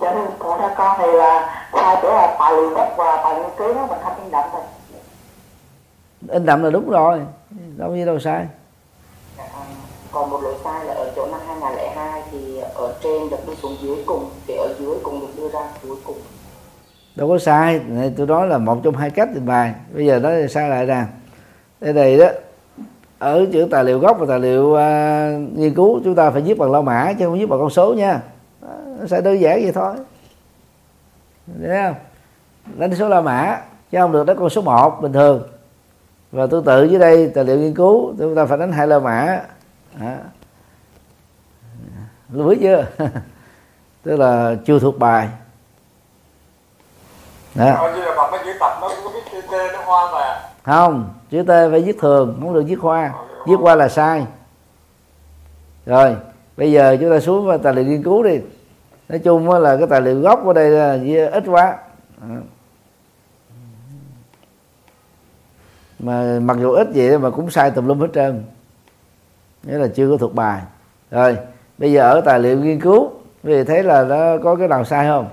[0.00, 3.50] Nên còn theo con thì là sai chỗ là tài liệu gốc và tài liệu
[3.56, 4.62] cứu nó mình không in đậm thôi
[6.28, 7.20] in đậm là đúng rồi.
[7.76, 8.46] Đâu như đâu sai.
[10.12, 13.76] Còn một lỗi sai là ở chỗ năm 2002 thì ở trên được đưa xuống
[13.82, 16.16] dưới cùng thì ở dưới cùng được đưa ra cuối cùng.
[17.16, 17.80] Đâu có sai.
[17.86, 19.74] Này tôi nói là một trong hai cách trình bày.
[19.94, 21.04] Bây giờ nói sai lại nè.
[21.80, 22.26] Đây này đó
[23.18, 26.58] ở chữ tài liệu gốc và tài liệu uh, nghiên cứu chúng ta phải viết
[26.58, 28.20] bằng la mã chứ không viết bằng con số nha.
[29.00, 29.94] Nó sẽ đơn giản vậy thôi.
[31.62, 31.94] Thấy không?
[32.78, 35.42] Đánh số la mã chứ không được đánh con số 1 bình thường
[36.32, 38.98] và tương tự dưới đây tài liệu nghiên cứu chúng ta phải đánh hai la
[38.98, 39.40] mã.
[42.32, 42.86] Lưu ý chưa?
[44.02, 45.28] Tức là chưa thuộc bài.
[47.54, 47.88] Đó.
[50.62, 53.12] không chữ t phải viết thường không được viết khoa
[53.46, 54.26] viết qua là sai.
[55.86, 56.16] Rồi
[56.56, 58.40] bây giờ chúng ta xuống vào tài liệu nghiên cứu đi.
[59.08, 60.98] Nói chung là cái tài liệu gốc ở đây là
[61.32, 61.78] ít quá
[66.02, 68.44] mà mặc dù ít vậy mà cũng sai tùm lum hết trơn.
[69.62, 70.62] Nghĩa là chưa có thuộc bài.
[71.10, 71.38] Rồi
[71.78, 73.10] bây giờ ở tài liệu nghiên cứu
[73.42, 75.28] vì thấy là nó có cái nào sai không?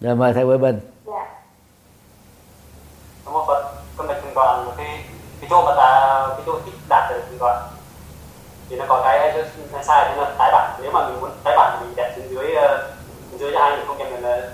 [0.00, 1.22] Rồi mời thầy Quế Bình Phật.
[5.50, 7.62] Chỗ mà ta cái chỗ tích đạt được thì đoàn
[8.68, 9.32] thì nó có cái,
[9.72, 10.78] cái sai thì nó tái bản.
[10.82, 12.91] Nếu mà mình muốn tái bản thì mình đặt xuống dưới ờ,
[13.42, 13.60] dưới cho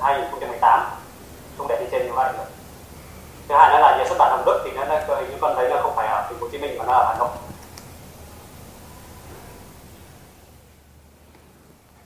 [0.00, 0.80] 2018
[1.58, 2.44] không đẹp trên trên như vậy được
[3.48, 4.84] thứ hai nữa là nhà xuất bản Hồng Đức thì nó,
[5.16, 6.92] hình như con thấy là không phải ở thành phố Hồ Chí Minh mà nó
[6.92, 7.28] ở Hà Nội.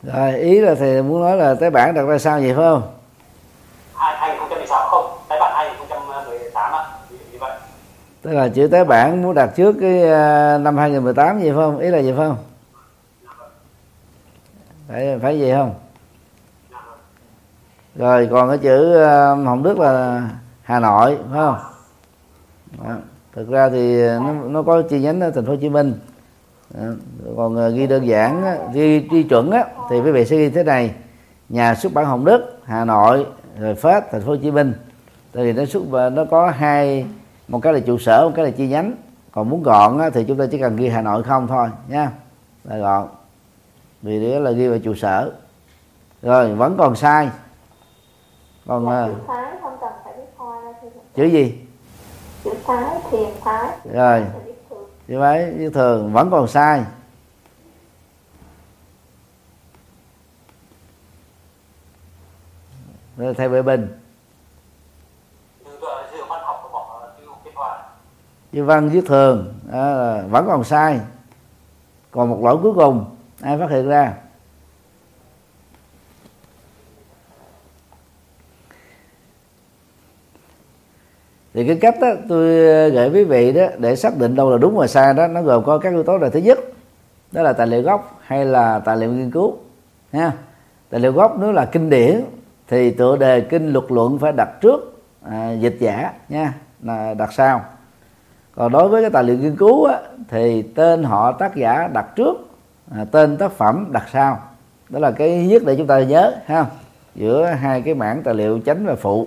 [0.02, 2.82] Rồi ý là thầy muốn nói là tái bản đặt ra sao vậy phải không?
[3.94, 7.52] 2016 không tái bản 2018 á như vậy.
[8.22, 11.78] Tức là chữ tái bản muốn đặt trước cái uh, năm 2018 gì phải không?
[11.78, 12.38] Ý là gì phải không?
[14.88, 15.74] Phải phải gì không
[17.96, 20.22] rồi còn cái chữ um, hồng đức là
[20.62, 21.56] hà nội phải không?
[22.84, 22.94] Đó.
[23.34, 25.94] thực ra thì nó, nó có chi nhánh ở thành phố hồ chí minh.
[26.74, 26.86] Đó.
[27.36, 28.44] còn uh, ghi đơn giản
[28.74, 30.94] ghi, ghi chuẩn á, thì quý vị sẽ ghi thế này.
[31.48, 33.26] Nhà xuất bản hồng đức hà nội
[33.58, 34.74] rồi phát thành phố hồ chí minh.
[35.32, 35.82] Tại vì nó xuất
[36.12, 37.06] nó có hai
[37.48, 38.92] một cái là trụ sở một cái là chi nhánh.
[39.32, 42.10] Còn muốn gọn á, thì chúng ta chỉ cần ghi hà nội không thôi nha.
[42.64, 43.08] Là gọn.
[44.02, 45.30] Vì đó là ghi vào trụ sở.
[46.22, 47.28] Rồi vẫn còn sai
[48.66, 50.74] còn dạ, uh, chữ thái không cần phải biết hoa đâu
[51.14, 51.58] chữ gì?
[52.44, 53.78] Chữ thái thiền thái.
[53.92, 54.26] Rồi.
[55.08, 56.84] Chữ ấy như thường vẫn còn sai.
[63.16, 63.98] Rồi thầy vệ bình.
[68.52, 69.54] Chữ văn viết thường.
[69.72, 71.00] À, vẫn còn sai.
[72.10, 74.14] Còn một lỗi cuối cùng ai phát hiện ra
[81.54, 84.58] thì cái cách đó tôi ờ, gửi quý vị đó để xác định đâu là
[84.58, 86.58] đúng và sai đó nó gồm có các yếu tố là thứ nhất
[87.32, 89.56] đó là tài liệu gốc hay là tài liệu nghiên cứu
[90.12, 90.32] nha
[90.90, 92.20] tài liệu gốc nếu là kinh điển
[92.68, 94.92] thì tựa đề kinh luật luận phải đặt trước
[95.30, 97.60] à, dịch giả nha là đặt sau.
[98.54, 99.98] Còn đối với cái tài liệu nghiên cứu á,
[100.28, 102.34] thì tên họ tác giả đặt trước
[102.96, 104.40] à, tên tác phẩm đặt sau.
[104.88, 106.66] Đó là cái nhất để chúng ta nhớ ha
[107.14, 109.26] giữa hai cái mảng tài liệu chánh và phụ.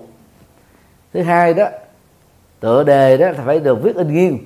[1.13, 1.67] Thứ hai đó
[2.65, 4.37] tựa đề đó phải được viết in nghiêng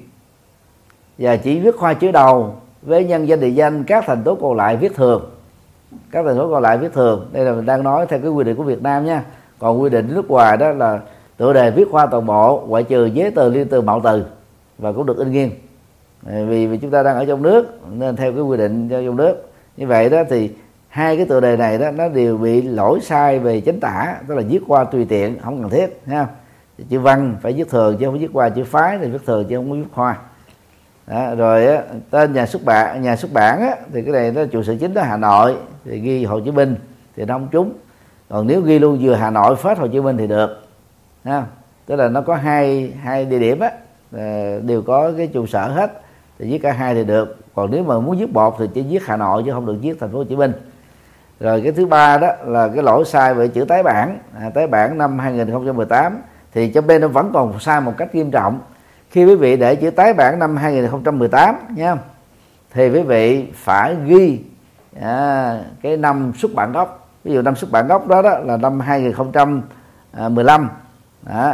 [1.18, 4.58] và chỉ viết khoa chữ đầu với nhân danh địa danh các thành tố còn
[4.58, 5.30] lại viết thường.
[6.12, 7.30] Các thành tố còn lại viết thường.
[7.32, 9.24] Đây là mình đang nói theo cái quy định của Việt Nam nha.
[9.60, 11.00] Còn quy định nước ngoài đó là
[11.38, 14.26] tựa đề viết khoa toàn bộ ngoại trừ giấy từ liên từ mạo từ
[14.78, 15.52] và cũng được in nghiêng
[16.24, 19.16] vì, vì chúng ta đang ở trong nước nên theo cái quy định cho trong
[19.16, 19.50] nước.
[19.78, 20.52] Như vậy đó thì
[20.88, 24.36] hai cái tựa đề này đó nó đều bị lỗi sai về chính tả tức
[24.36, 26.28] là viết qua tùy tiện không cần thiết ha
[26.90, 29.56] chữ văn phải viết thường chứ không viết qua chữ phái thì viết thường chứ
[29.56, 30.18] không có viết hoa.
[31.08, 34.46] Đó, rồi á, tên nhà xuất bản nhà xuất bản á, thì cái này nó
[34.46, 36.76] trụ sở chính đó Hà Nội thì ghi Hồ Chí Minh
[37.16, 37.74] thì nó không trúng.
[38.30, 40.68] Còn nếu ghi luôn vừa Hà Nội Phết Hồ Chí Minh thì được
[41.24, 41.44] ha.
[41.86, 43.72] Tức là nó có hai hai địa điểm á
[44.62, 46.02] đều có cái trụ sở hết
[46.40, 47.38] thì viết cả hai thì được.
[47.56, 50.00] Còn nếu mà muốn viết bột thì chỉ viết Hà Nội chứ không được viết
[50.00, 50.54] Thành phố Hồ Chí Minh.
[51.40, 54.18] Rồi cái thứ ba đó là cái lỗi sai về chữ tái bản.
[54.40, 56.22] À, tái bản năm 2018
[56.54, 58.60] thì cho bên nó vẫn còn sai một cách nghiêm trọng.
[59.10, 61.98] Khi quý vị để chữ tái bản năm 2018 nha
[62.74, 64.40] thì quý vị phải ghi
[65.02, 67.10] à, cái năm xuất bản gốc.
[67.24, 70.70] Ví dụ năm xuất bản gốc đó, đó là năm 2015
[71.26, 71.54] đó.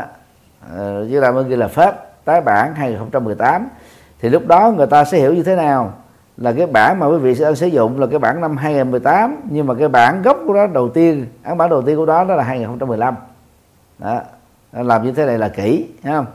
[0.76, 1.92] À, chứ là mới ghi là phép
[2.26, 3.68] tái bản 2018
[4.20, 5.94] thì lúc đó người ta sẽ hiểu như thế nào
[6.38, 9.68] là cái bản mà quý vị sẽ sử dụng là cái bản năm 2018 nhưng
[9.68, 12.36] mà cái bản gốc của nó đầu tiên ấn bản đầu tiên của đó đó
[12.36, 13.16] là 2015
[14.00, 14.22] đó.
[14.76, 16.26] Ờ, làm như thế này là kỹ không?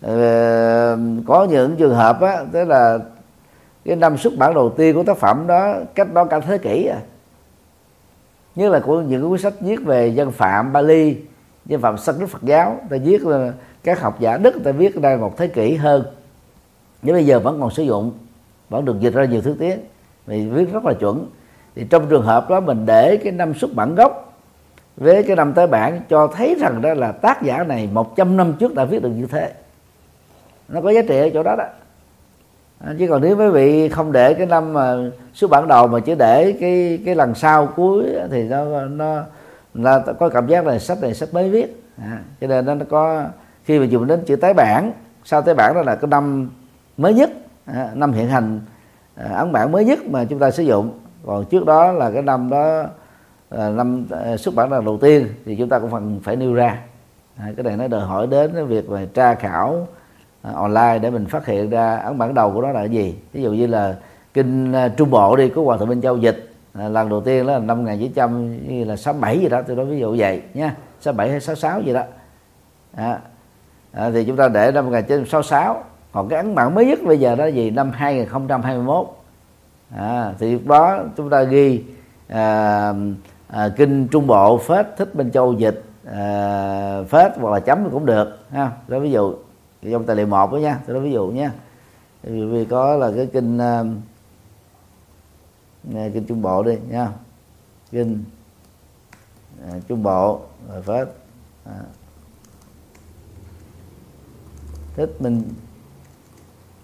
[0.00, 2.98] Ờ, có những trường hợp á tức là
[3.84, 6.86] cái năm xuất bản đầu tiên của tác phẩm đó cách đó cả thế kỷ
[6.86, 6.98] à.
[8.54, 11.16] Như là của những cuốn sách viết về dân phạm Bali
[11.66, 13.52] dân phạm Sanskrit Phật giáo ta viết là
[13.84, 16.04] các học giả Đức ta viết ra một thế kỷ hơn.
[17.02, 18.12] Nhưng bây giờ vẫn còn sử dụng
[18.70, 19.78] vẫn được dịch ra nhiều thứ tiếng
[20.26, 21.26] vì viết rất là chuẩn.
[21.74, 24.31] Thì trong trường hợp đó mình để cái năm xuất bản gốc
[24.96, 28.52] với cái năm tới bản cho thấy rằng đó là tác giả này 100 năm
[28.58, 29.52] trước đã viết được như thế.
[30.68, 31.64] Nó có giá trị ở chỗ đó đó.
[32.78, 34.96] À, chứ còn nếu quý vị không để cái năm mà
[35.34, 39.22] xuất bản đầu mà chỉ để cái cái lần sau cuối thì nó nó
[39.74, 41.82] là có cảm giác là sách này sách mới viết.
[41.98, 43.24] À, cho nên nó có
[43.64, 44.92] khi mà dùng đến chữ tái bản
[45.24, 46.50] sau tái bản đó là cái năm
[46.96, 47.30] mới nhất
[47.64, 48.60] à, năm hiện hành
[49.14, 50.98] à, ấn bản mới nhất mà chúng ta sử dụng.
[51.26, 52.84] Còn trước đó là cái năm đó
[53.54, 56.54] Ờ, năm ờ, xuất bản lần đầu tiên thì chúng ta cũng phần phải nêu
[56.54, 56.78] ra.
[57.36, 59.86] À, cái này nó đòi hỏi đến cái việc về tra khảo
[60.42, 63.18] ờ, online để mình phát hiện ra ấn bản đầu của nó là cái gì.
[63.32, 63.96] Ví dụ như là
[64.34, 67.46] kinh uh, trung bộ đi có hoàng thượng minh châu dịch à, lần đầu tiên
[67.46, 70.76] đó là năm 1900 như là 67 gì đó tôi nói ví dụ vậy nha
[71.00, 72.02] 67 hay 66 gì đó.
[72.94, 73.18] À,
[73.92, 77.34] à, thì chúng ta để năm 1966 còn cái ấn bản mới nhất bây giờ
[77.34, 77.70] đó là gì?
[77.70, 79.06] Năm 2021
[79.96, 81.84] à, thì lúc đó chúng ta ghi
[82.28, 82.92] à,
[83.52, 88.06] à, kinh trung bộ phết thích bên châu dịch à, phết hoặc là chấm cũng
[88.06, 88.70] được ha.
[88.88, 89.34] Đó ví dụ
[89.90, 91.52] trong tài liệu một đó nha tôi nói ví dụ nha.
[92.22, 93.84] Vì, vì có là cái kinh à,
[95.94, 97.08] à, kinh trung bộ đi nha.
[97.90, 98.24] Kinh
[99.68, 101.08] à, trung bộ rồi phết
[101.64, 101.80] à.
[104.96, 105.42] thích minh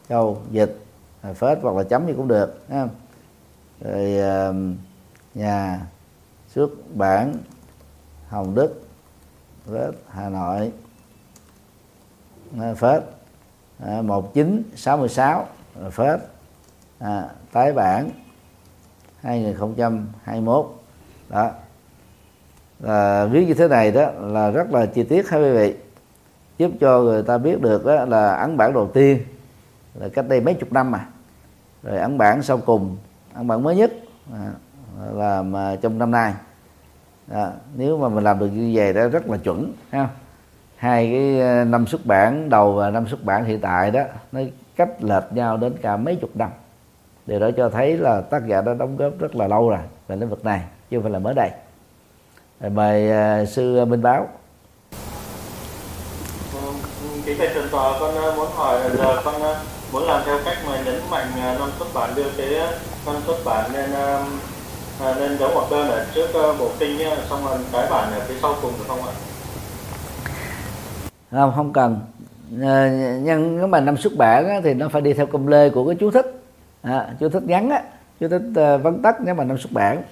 [0.09, 0.79] châu dịch
[1.23, 2.89] rồi phết hoặc là chấm thì cũng được ha.
[3.81, 4.53] Rồi à,
[5.35, 5.81] nhà
[6.59, 7.35] xuất bản
[8.29, 8.83] hồng đức
[9.67, 10.73] phết hà nội
[12.77, 13.03] phết
[13.85, 15.47] à, 1966
[15.91, 16.21] phết
[16.99, 18.11] à, tái bản
[19.21, 20.75] 2021
[21.29, 21.51] đó.
[22.87, 25.75] À, viết như thế này đó là rất là chi tiết hai quý vị.
[26.59, 29.19] Giúp cho người ta biết được đó là ấn bản đầu tiên
[29.95, 31.09] là cách đây mấy chục năm mà.
[31.83, 32.97] Rồi ấn bản sau cùng
[33.35, 33.93] ấn bản mới nhất
[34.33, 34.53] à,
[35.13, 36.35] là mà trong năm nay
[37.33, 40.09] à, nếu mà mình làm được như vậy đó rất là chuẩn ha.
[40.77, 44.01] Hai cái ờ, năm xuất bản đầu và năm xuất bản hiện tại đó
[44.33, 44.41] nó
[44.77, 46.51] cách lệch nhau đến cả mấy chục năm.
[47.27, 49.79] Điều đó cho thấy là tác giả đã đóng góp rất là lâu rồi
[50.09, 50.61] về lĩnh vực này
[50.91, 51.51] chứ không phải là mới đây.
[52.71, 53.11] Mời
[53.43, 54.29] uh, sư minh báo.
[56.53, 56.59] Ừ,
[57.25, 59.35] kính thầy trần tòa con ờ, muốn hỏi là giờ con
[59.93, 61.27] muốn làm theo cách mà nhấn mạnh
[61.59, 62.49] năm xuất bản đưa cái
[63.07, 63.71] năm xuất bản
[65.01, 66.99] nên nên giấu một đơn ở trước ờ, bộ kinh
[67.31, 69.13] xong rồi cái bản ở phía sau cùng được không ạ?
[71.31, 72.01] Không không cần.
[72.63, 72.91] À,
[73.23, 75.87] nhưng nếu mà năm xuất bản á, thì nó phải đi theo công lê của
[75.87, 76.43] cái chú thích.
[76.83, 77.83] À, chú thích ngắn á
[78.21, 80.03] chú thích ờ, uh, vắn tắt nếu mà năm xuất bản.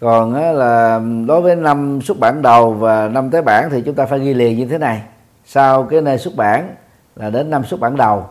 [0.00, 3.94] Còn á, là đối với năm xuất bản đầu và năm tới bản thì chúng
[3.94, 5.02] ta phải ghi liền như thế này.
[5.46, 6.74] Sau cái nơi xuất bản
[7.16, 8.26] là đến năm xuất bản đầu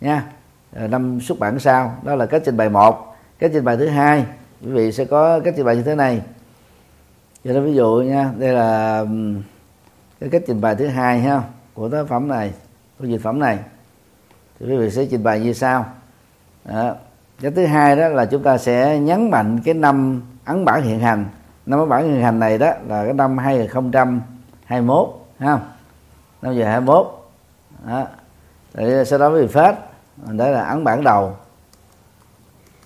[0.00, 0.24] nha.
[0.72, 4.24] Năm xuất bản sau đó là cách trình bày một cách trình bày thứ hai
[4.64, 6.22] quý vị sẽ có cách trình bày như thế này
[7.44, 9.04] cho nên ví dụ nha, đây là
[10.20, 11.42] cái cách trình bày thứ hai ha,
[11.74, 12.52] của tác phẩm này,
[12.98, 13.58] của dịch phẩm này
[14.60, 15.86] thì quý vị sẽ trình bày như sau
[16.64, 16.94] đó.
[17.40, 21.00] cái thứ hai đó là chúng ta sẽ nhấn mạnh cái năm ấn bản hiện
[21.00, 21.26] hành
[21.66, 25.08] năm ấn bản hiện hành này đó là cái năm 2021
[25.38, 25.58] ha,
[26.42, 27.06] năm giờ 21
[27.86, 28.06] đó.
[28.74, 29.76] Rồi sau đó quý vị phát,
[30.16, 31.36] đó là ấn bản đầu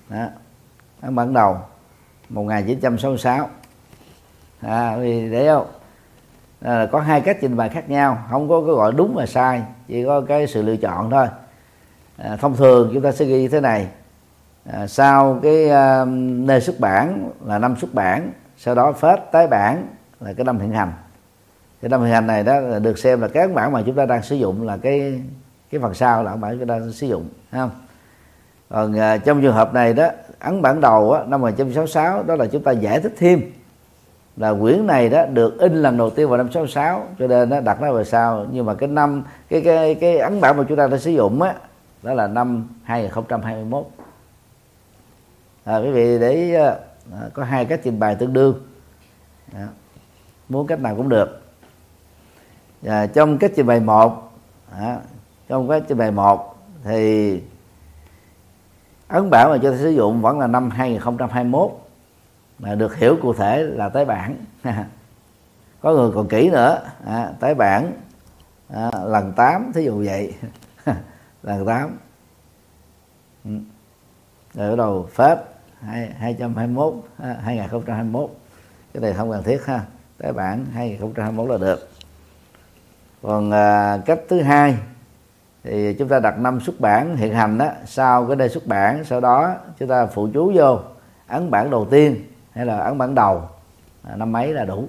[0.09, 0.27] đó
[1.01, 1.59] ấn bản đầu
[2.29, 3.49] 1966
[4.61, 5.67] à, vì để không?
[6.61, 9.63] À, có hai cách trình bày khác nhau không có cái gọi đúng và sai
[9.89, 11.27] chỉ có cái sự lựa chọn thôi.
[12.17, 13.89] À, thông thường chúng ta sẽ ghi như thế này.
[14.73, 19.47] À, sau cái à, nơi xuất bản là năm xuất bản sau đó phết tái
[19.47, 19.87] bản
[20.21, 20.93] là cái năm hiện hành.
[21.83, 24.23] Cái năm hiện hành này đó được xem là các bản mà chúng ta đang
[24.23, 25.23] sử dụng là cái
[25.71, 27.71] cái phần sau là bản chúng ta đang sử dụng không?
[28.69, 30.09] Ờ, còn à, trong trường hợp này đó
[30.39, 33.53] ấn bản đầu á, năm 1966 đó là chúng ta giải thích thêm
[34.37, 37.61] là quyển này đó được in lần đầu tiên vào năm 66 cho nên nó
[37.61, 38.47] đặt nó về sau.
[38.53, 41.43] Nhưng mà cái năm cái cái cái ấn bản mà chúng ta đã sử dụng
[41.43, 41.55] á
[42.03, 43.87] đó là năm 2021
[45.65, 46.75] à, quý vị để à,
[47.33, 48.61] có hai cách trình bày tương đương.
[49.55, 49.69] À,
[50.49, 51.43] muốn cách nào cũng được.
[52.87, 54.33] À, trong cách trình bày một
[54.73, 54.99] à,
[55.49, 57.41] trong cách trình bày một thì
[59.09, 61.71] ấn bản mà cho ta sử dụng vẫn là năm 2021
[62.59, 64.37] mà được hiểu cụ thể là tái bản.
[65.81, 66.83] Có người còn kỹ nữa.
[67.07, 67.93] À, tái bản
[68.69, 70.35] à, lần 8 thí dụ vậy.
[71.43, 71.99] Lần 8
[73.45, 73.51] ừ.
[74.55, 75.39] rồi bắt đầu phép
[75.81, 78.31] 221 2021
[78.95, 79.81] cái này không cần thiết ha.
[80.19, 81.91] Tái bản 2021 là được.
[83.23, 84.79] Còn à, cách thứ hai
[85.65, 89.05] thì chúng ta đặt năm xuất bản hiện hành đó sau cái đây xuất bản
[89.05, 90.79] sau đó chúng ta phụ chú vô
[91.27, 93.43] ấn bản đầu tiên hay là ấn bản đầu
[94.03, 94.89] à, năm mấy là đủ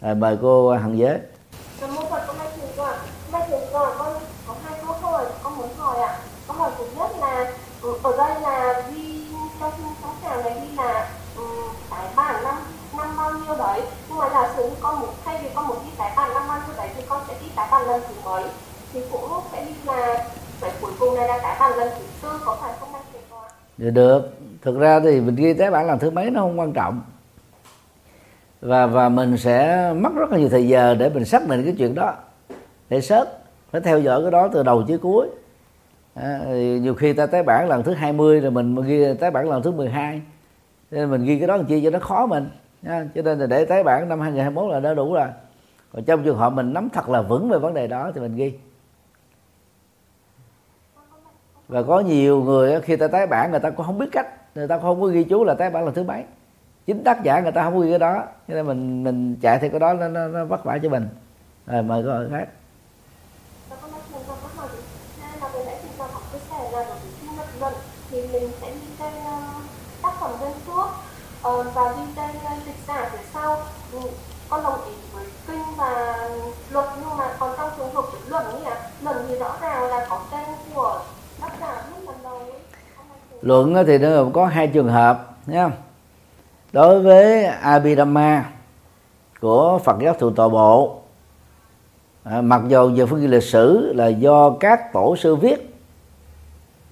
[0.00, 1.18] à, mời cô hằng giới
[1.80, 2.36] Nam mô Phật, con
[2.76, 2.94] con.
[3.32, 4.14] May trường con, con
[4.46, 6.18] có hai câu hỏi con muốn hỏi ạ.
[6.46, 7.52] Câu hỏi thứ nhất là
[7.82, 9.26] ừ, ở đây là ghi
[9.60, 9.72] trong
[10.02, 12.56] trong tràng này ghi là ừ, um, tái bản năm
[12.96, 13.82] năm bao nhiêu đấy.
[14.08, 16.42] Nhưng mà giả sử như con muốn thay vì con muốn ghi tái bản năm
[16.48, 18.44] bao nhiêu đấy thì con sẽ ghi tái bản lần thứ mấy.
[18.92, 19.20] Thì cũng
[19.52, 20.24] sẽ đi là
[20.60, 23.22] phải cuối cùng này là tái bản lần thứ tư có phải không may thầy
[23.30, 23.42] con?
[23.78, 24.36] được dạ được.
[24.62, 27.02] Thực ra thì mình ghi tái bản lần thứ mấy nó không quan trọng.
[28.60, 31.74] Và và mình sẽ mất rất là nhiều thời giờ để mình xác định cái
[31.78, 32.14] chuyện đó.
[32.88, 33.38] Để sớt
[33.70, 35.28] phải theo dõi cái đó từ đầu chí cuối.
[36.14, 36.40] À,
[36.82, 39.70] nhiều khi ta tái bản lần thứ 20 rồi mình ghi tái bản lần thứ
[39.70, 40.22] 12
[40.90, 42.50] nên mình ghi cái đó làm chi cho nó khó mình
[42.86, 45.28] à, cho nên là để tái bản năm 2021 là đã đủ rồi.
[45.92, 48.36] Còn trong trường hợp mình nắm thật là vững về vấn đề đó thì mình
[48.36, 48.52] ghi
[51.70, 54.26] và có nhiều người khi ta tái bản người ta cũng không biết cách.
[54.54, 56.24] Người ta không có ghi chú là tái bản lần thứ mấy.
[56.86, 58.24] Chính tác giả người ta không có ghi cái đó.
[58.48, 61.08] Cho nên mình mình chạy theo cái đó nó, nó, nó vất vả cho mình.
[61.66, 62.48] Rồi mời câu hỏi khác
[67.60, 67.72] Và
[68.10, 69.38] thì mình sẽ ghi tên ờ,
[70.02, 70.30] tác phẩm
[71.42, 71.94] ờ, và ờ,
[72.66, 73.58] dịch giả phía sau.
[73.92, 73.98] Ừ,
[74.48, 76.18] con đồng ý với kinh và
[76.70, 80.20] luật nhưng mà còn trong trường hợp luận ấy luận thì rõ ràng là có
[80.32, 81.00] tên của
[81.40, 82.52] tác giả viết lần đầu ấy
[83.42, 85.68] luận thì nó gồm có hai trường hợp nhé
[86.72, 88.44] đối với Abhidhamma
[89.40, 91.00] của Phật giáo thượng tọa bộ
[92.24, 95.76] à, mặc dù về phương diện lịch sử là do các tổ sư viết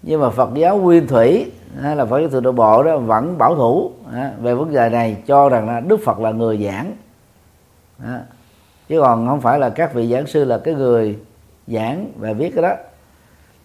[0.02, 1.50] nhưng mà Phật giáo nguyên thủy
[1.80, 4.88] hay là Phật giáo thượng tọa bộ đó vẫn bảo thủ à, về vấn đề
[4.88, 6.92] này cho rằng là Đức Phật là người giảng.
[8.04, 8.20] À,
[8.88, 11.18] chứ còn không phải là các vị giảng sư là cái người
[11.66, 12.74] giảng và viết cái đó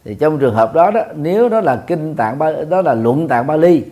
[0.05, 3.27] thì trong trường hợp đó đó nếu đó là kinh tạng ba đó là luận
[3.27, 3.83] tạng Bali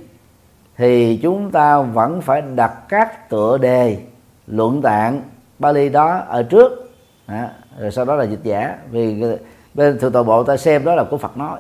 [0.78, 3.98] thì chúng ta vẫn phải đặt các tựa đề
[4.48, 5.22] luận tạng
[5.60, 6.92] Bali đó ở trước.
[7.26, 8.78] À, rồi sau đó là dịch giả.
[8.92, 9.24] Vì
[9.74, 11.60] bên thượng tọa bộ ta xem đó là của Phật nói.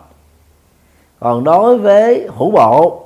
[1.19, 3.03] Còn đối với hữu bộ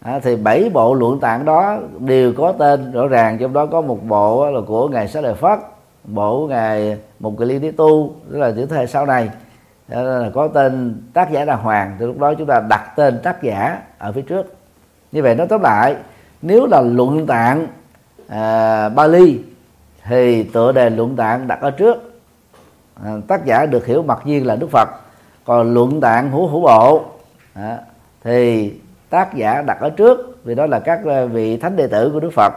[0.00, 2.92] à, thì bảy bộ luận tạng đó đều có tên.
[2.92, 5.58] Rõ ràng trong đó có một bộ là của ngài Xá Lợi Phất
[6.04, 9.30] bộ ngài một cái liên đế tu tức là chữ thế sau này
[9.90, 13.42] là có tên tác giả là hoàng thì lúc đó chúng ta đặt tên tác
[13.42, 14.54] giả ở phía trước.
[15.12, 15.96] Như vậy nói tóm lại
[16.42, 17.66] nếu là luận tạng
[18.28, 19.40] à, Bali
[20.04, 22.22] thì tựa đề luận tạng đặt ở trước.
[23.04, 24.88] À, tác giả được hiểu mặc nhiên là Đức Phật.
[25.44, 27.04] Còn luận tạng hữu hữu bộ
[27.54, 27.78] à,
[28.24, 28.72] thì
[29.10, 32.20] tác giả đặt ở trước vì đó là các à, vị thánh đệ tử của
[32.20, 32.52] Đức Phật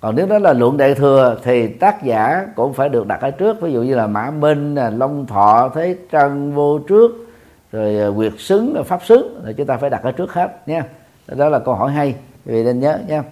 [0.00, 3.30] còn nếu đó là luận đại thừa thì tác giả cũng phải được đặt ở
[3.30, 7.10] trước ví dụ như là mã minh à, long thọ thế trân vô trước
[7.72, 10.84] rồi à, quyệt xứng pháp xứng thì chúng ta phải đặt ở trước hết nha.
[11.26, 12.14] Đó là câu hỏi hay
[12.44, 13.22] vì nên nhớ nha.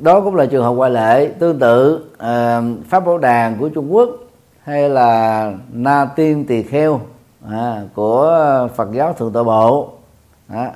[0.00, 3.94] Đó cũng là trường hợp ngoại lệ tương tự uh, pháp bảo đàn của Trung
[3.94, 4.27] Quốc
[4.68, 7.00] hay là na tiên tỳ kheo
[7.50, 9.92] à, của Phật giáo thượng tọa bộ.
[10.48, 10.72] À,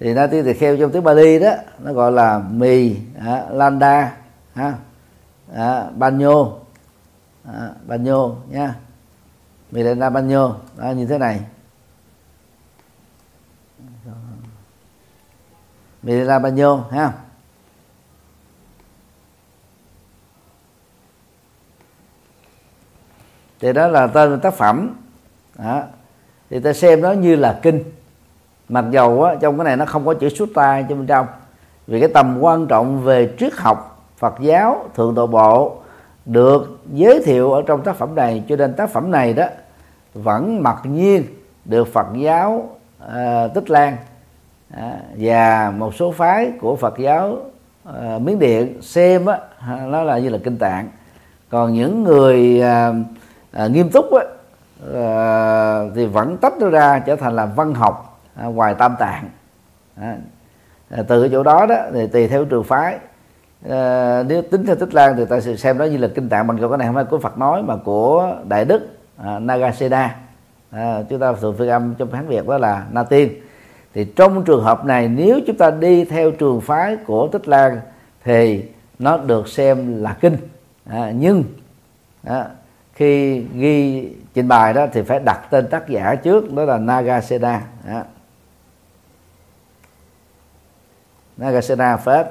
[0.00, 4.12] thì na tiên tỳ kheo trong tiếng Bali đó nó gọi là mì à, landa
[4.54, 4.74] à,
[5.54, 6.46] à, banyo
[7.44, 8.74] à, banyo nha.
[9.70, 11.40] Milena banyo à, như thế này.
[16.02, 17.12] Mì Milena banyo ha.
[23.60, 24.96] Thì đó là tên tác phẩm.
[25.58, 25.82] Đó.
[26.50, 27.82] thì ta xem nó như là kinh.
[28.68, 31.26] Mặc dầu á, trong cái này nó không có chữ sutta trong bên trong.
[31.86, 35.76] Vì cái tầm quan trọng về triết học Phật giáo thượng tọa bộ
[36.24, 38.44] được giới thiệu ở trong tác phẩm này.
[38.48, 39.46] Cho nên tác phẩm này đó
[40.14, 41.24] vẫn mặc nhiên
[41.64, 42.68] được Phật giáo
[43.04, 43.96] uh, Tích Lan
[44.70, 47.38] à, và một số phái của Phật giáo
[47.84, 49.38] à, Miến Điện xem á,
[49.86, 50.88] nó là như là kinh tạng.
[51.48, 52.92] Còn những người à,
[53.52, 54.26] à, nghiêm túc ấy
[54.94, 59.30] à, thì vẫn tách nó ra trở thành là văn học à, ngoài tam tạng.
[60.00, 60.16] À,
[60.90, 62.98] à từ chỗ đó đó thì tùy theo trường phái.
[63.68, 66.46] À, nếu tính theo tích lan thì ta sẽ xem đó như là kinh tạng
[66.46, 70.16] bằng cái này không phải của phật nói mà của đại đức à, nagasena.
[70.70, 73.32] À, chúng ta thường phiên âm trong hán việt đó là na tiên.
[73.94, 77.80] Thì trong trường hợp này nếu chúng ta đi theo trường phái của tích lan
[78.24, 78.64] thì
[78.98, 80.36] nó được xem là kinh.
[80.90, 81.44] À, nhưng
[82.24, 82.46] à,
[83.00, 87.62] khi ghi trình bày đó thì phải đặt tên tác giả trước đó là Nagasena.
[87.88, 88.02] Đó.
[91.36, 92.30] Nagasena Pháp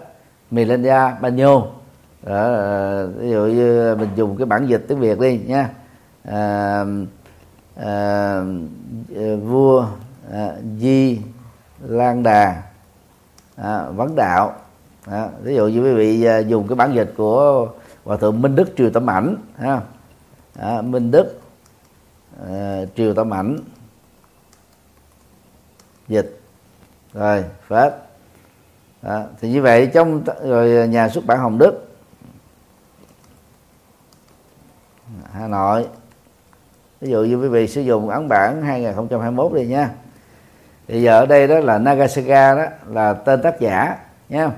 [0.51, 1.61] Milenia Banyo.
[2.23, 5.69] Đó, ờ, ví dụ như mình dùng cái bản dịch tiếng Việt đi nha.
[6.23, 6.83] À,
[7.75, 8.41] à,
[9.43, 9.85] vua
[10.33, 11.19] à, Di
[11.87, 12.63] Lan Đà.
[13.55, 14.53] À, vấn đạo.
[15.05, 17.67] À, ví dụ như quý vị dùng cái bản dịch của
[18.05, 19.81] hòa thượng Minh Đức Triều Tâm Ảnh ha
[20.59, 21.39] à, Minh Đức
[22.47, 23.57] à, Triều Tâm Ảnh
[26.07, 26.39] dịch
[27.13, 27.93] rồi phát.
[29.01, 31.85] à, thì như vậy trong rồi nhà xuất bản Hồng Đức
[35.31, 35.87] Hà Nội.
[37.01, 39.91] Ví dụ như quý vị sử dụng ấn bản 2021 đi nha.
[40.87, 43.97] Thì giờ ở đây đó là Nagasaka đó là tên tác giả
[44.29, 44.51] nha.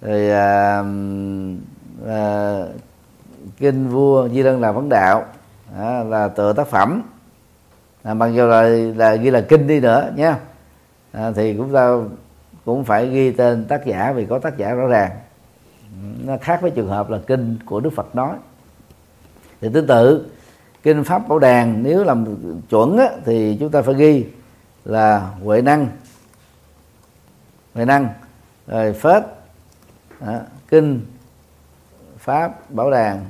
[0.00, 0.30] Rồi
[0.80, 0.86] uh,
[2.04, 2.91] uh,
[3.62, 5.24] kinh vua di lân là vấn đạo
[5.78, 7.02] à, là tựa tác phẩm.
[8.02, 8.62] À, mặc dù là,
[8.96, 10.38] là ghi là kinh đi nữa nha
[11.12, 11.96] à, thì chúng ta
[12.64, 15.10] cũng phải ghi tên tác giả vì có tác giả rõ ràng.
[16.24, 18.36] Nó khác với trường hợp là kinh của đức phật nói.
[19.60, 20.26] Thì tương tự
[20.82, 22.36] kinh pháp bảo đàn nếu làm
[22.68, 24.26] chuẩn á, thì chúng ta phải ghi
[24.84, 25.88] là huệ năng.
[27.74, 28.08] Huệ năng
[28.66, 29.22] rồi phết
[30.20, 31.00] à, kinh
[32.18, 33.24] pháp bảo đàn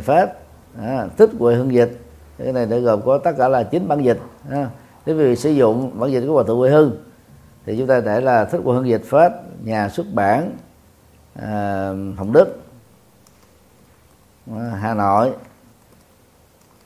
[0.00, 0.32] phép
[0.80, 1.98] à, thích huệ hương dịch.
[2.38, 4.18] Cái này đã gồm có tất cả là chín bản dịch
[4.50, 4.70] à,
[5.06, 6.96] nếu vì sử dụng bản dịch của hòa thượng huệ hưng
[7.66, 9.32] thì chúng ta để là thích huệ hương dịch phép
[9.64, 10.50] nhà xuất bản
[11.34, 12.62] à, hồng đức
[14.56, 15.32] à, hà nội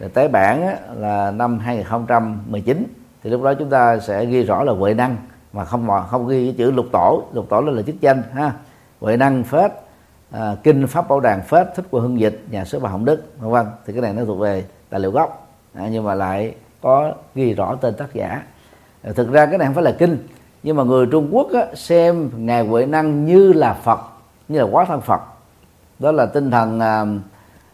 [0.00, 2.86] rồi tái bản á, là năm 2019
[3.22, 5.16] thì lúc đó chúng ta sẽ ghi rõ là huệ năng
[5.52, 7.22] mà không không ghi cái chữ lục tổ.
[7.32, 8.52] Lục tổ là là chức danh ha.
[9.00, 9.72] Huệ năng phết
[10.30, 13.22] à, kinh pháp bảo đàn phết thích của hưng dịch nhà sứ bà hồng đức
[13.38, 13.66] vân vân.
[13.86, 15.48] Thì cái này nó thuộc về tài liệu gốc.
[15.74, 18.42] À, nhưng mà lại có ghi rõ tên tác giả.
[19.02, 20.18] À, thực ra cái này không phải là kinh
[20.62, 24.00] nhưng mà người Trung Quốc á, xem ngài Huệ Năng như là Phật
[24.48, 25.20] như là quá thân Phật.
[25.98, 27.04] Đó là tinh thần à,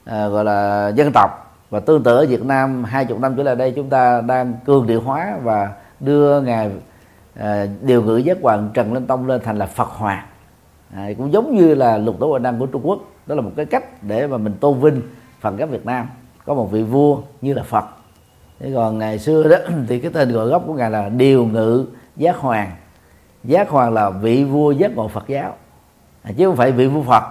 [0.04, 3.42] à, gọi là dân tộc và tương tự ở Việt Nam hai chục năm trở
[3.42, 6.70] lại đây chúng ta đang cường điệu hóa và đưa ngài
[7.34, 10.24] à, điều ngữ giác hoàng Trần Linh Tông lên thành là Phật Hoàng.
[10.94, 12.98] À, cũng giống như là lục tổ Huệ Năng của Trung Quốc.
[13.26, 15.02] Đó là một cái cách để mà mình tôn vinh
[15.40, 16.08] Phật giáo Việt Nam.
[16.46, 17.84] Có một vị vua như là Phật.
[18.60, 19.56] Thế còn ngày xưa đó
[19.88, 21.86] thì cái tên gọi gốc của ngài là điều ngự
[22.16, 22.70] giác hoàng.
[23.44, 25.56] Giác hoàng là vị vua giác ngộ phật giáo.
[26.22, 27.22] À, chứ không phải vị vua phật.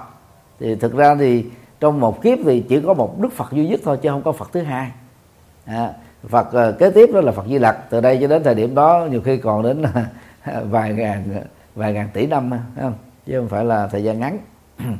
[0.59, 1.45] Thì thực ra thì
[1.79, 4.31] trong một kiếp thì chỉ có một đức phật duy nhất thôi chứ không có
[4.31, 4.91] phật thứ hai.
[5.65, 5.93] À,
[6.29, 7.77] phật uh, kế tiếp đó là phật di lặc.
[7.89, 9.83] Từ đây cho đến thời điểm đó nhiều khi còn đến
[10.43, 11.41] ờ, vài ngàn ờ,
[11.75, 12.51] vài ngàn tỷ năm
[12.81, 12.93] không?
[13.25, 14.37] chứ không phải là thời gian ngắn.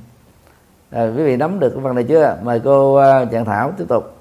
[0.91, 2.37] À, quý vị nắm được cái phần này chưa?
[2.43, 4.13] Mời cô uh, trạng thảo tiếp tục.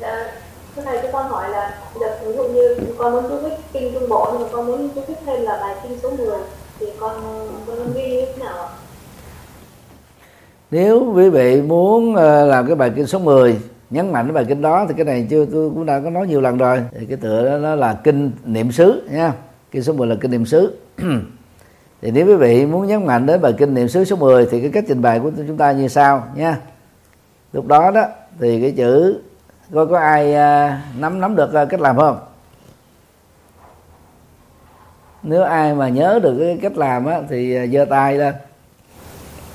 [0.00, 0.32] Dạ,
[0.76, 3.94] cái này cho con hỏi là giờ ví dụ như con muốn chú thích kinh
[3.94, 6.26] trung bộ nhưng mà con muốn chú thích thêm là bài kinh số 10
[6.78, 7.14] thì con
[7.66, 8.68] con ghi như thế nào ạ?
[10.70, 13.60] Nếu quý vị muốn ờ, làm cái bài kinh số 10
[13.90, 16.26] nhấn mạnh cái bài kinh đó thì cái này chưa tôi cũng đã có nói
[16.26, 16.82] nhiều lần rồi.
[16.98, 19.32] Thì cái tựa đó nó là kinh niệm xứ nha.
[19.70, 20.78] Kinh số 10 là kinh niệm xứ.
[22.02, 24.60] Thì nếu quý vị muốn nhấn mạnh đến bài kinh niệm xứ số 10 thì
[24.60, 26.60] cái cách trình bày của chúng ta như sau nha.
[27.52, 28.04] Lúc đó đó
[28.38, 29.20] thì cái chữ
[29.74, 32.18] coi có ai à, nắm nắm được à, cách làm không?
[35.22, 38.34] Nếu ai mà nhớ được cái cách làm á thì à, giơ tay lên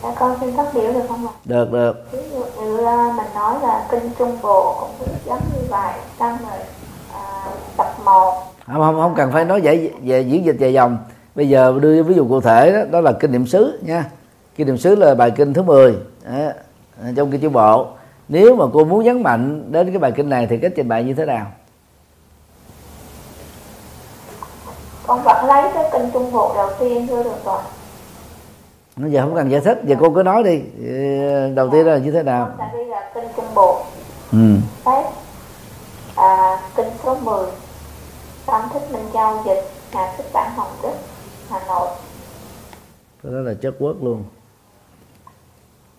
[0.05, 1.33] dạ con xin phát biểu được không ạ?
[1.45, 2.11] Được được.
[2.11, 6.37] Ví dụ như là mình nói là kinh trung bộ cũng giống như vậy xong
[6.49, 6.59] rồi
[7.13, 7.45] à,
[7.77, 8.33] tập một.
[8.67, 10.97] Không không không cần phải nói vậy về diễn dịch dài dòng.
[11.35, 14.05] Bây giờ đưa ví dụ cụ thể đó, đó là kinh niệm xứ nha.
[14.55, 16.51] Kinh niệm xứ là bài kinh thứ 10 đó,
[17.15, 17.87] trong kinh chữ bộ.
[18.27, 21.03] Nếu mà cô muốn nhấn mạnh đến cái bài kinh này thì cách trình bày
[21.03, 21.45] như thế nào?
[25.07, 27.61] Con vẫn lấy cái kinh trung bộ đầu tiên thôi được rồi
[28.95, 30.61] bây giờ không cần giải thích giờ cô cứ nói đi.
[31.55, 32.49] Đầu tiên là như thế nào?
[32.57, 33.81] Tại vì là kinh trung bộ.
[34.31, 34.55] Ừ.
[34.85, 35.03] Phép
[36.15, 37.45] à, kinh số 10
[38.45, 39.63] Tâm Thích Minh Châu dịch
[39.93, 40.93] nhà xuất bản Hồng Đức
[41.49, 41.87] Hà Nội.
[43.23, 44.23] Cái đó là chất quốc luôn.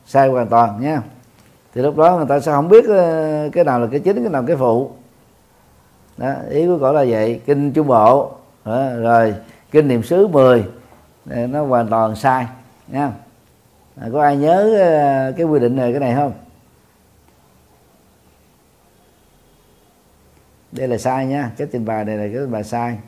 [0.07, 1.03] Sai hoàn toàn nha.
[1.75, 4.33] Thì lúc đó người ta sẽ không biết ờ, cái nào là cái chính cái
[4.33, 4.91] nào là cái phụ.
[6.17, 7.41] Đó, ý của cổ là vậy.
[7.47, 8.31] Kinh trung bộ
[8.65, 9.35] đó, rồi
[9.71, 10.65] kinh niệm xứ 10
[11.25, 12.47] Đây, nó hoàn toàn sai
[12.89, 13.13] nha
[13.97, 16.33] à, có ai nhớ ờ, cái quy định này cái này không?
[20.73, 22.99] Đây là sai nha cái trình bày này là cái trình bày sai.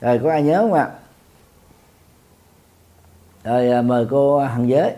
[0.00, 0.90] Rồi có ai nhớ không ạ?
[3.44, 4.94] Rồi ờ, mời cô hằng giới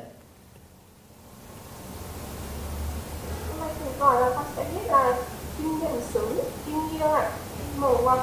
[3.60, 5.16] Mà thỉnh hỏi là con sẽ biết là
[5.58, 8.18] kinh nghiệm xứ, kinh nghiêng ạ, kinh mờ ngoặt,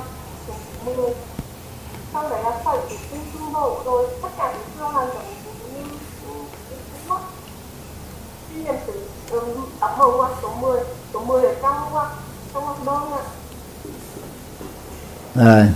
[0.47, 0.53] số
[0.85, 0.95] 10
[2.13, 5.25] Sau đấy là phải của kinh trung bộ rồi tất cả những theo là giống
[5.73, 5.83] như
[6.21, 7.19] kinh mất
[8.49, 9.07] Kinh nghiệm xứ,
[9.83, 10.79] tập ngoặt số 10,
[11.13, 11.75] số 10 ở trong
[12.53, 13.23] trong ngoặt đơn ạ.
[15.35, 15.69] Rồi.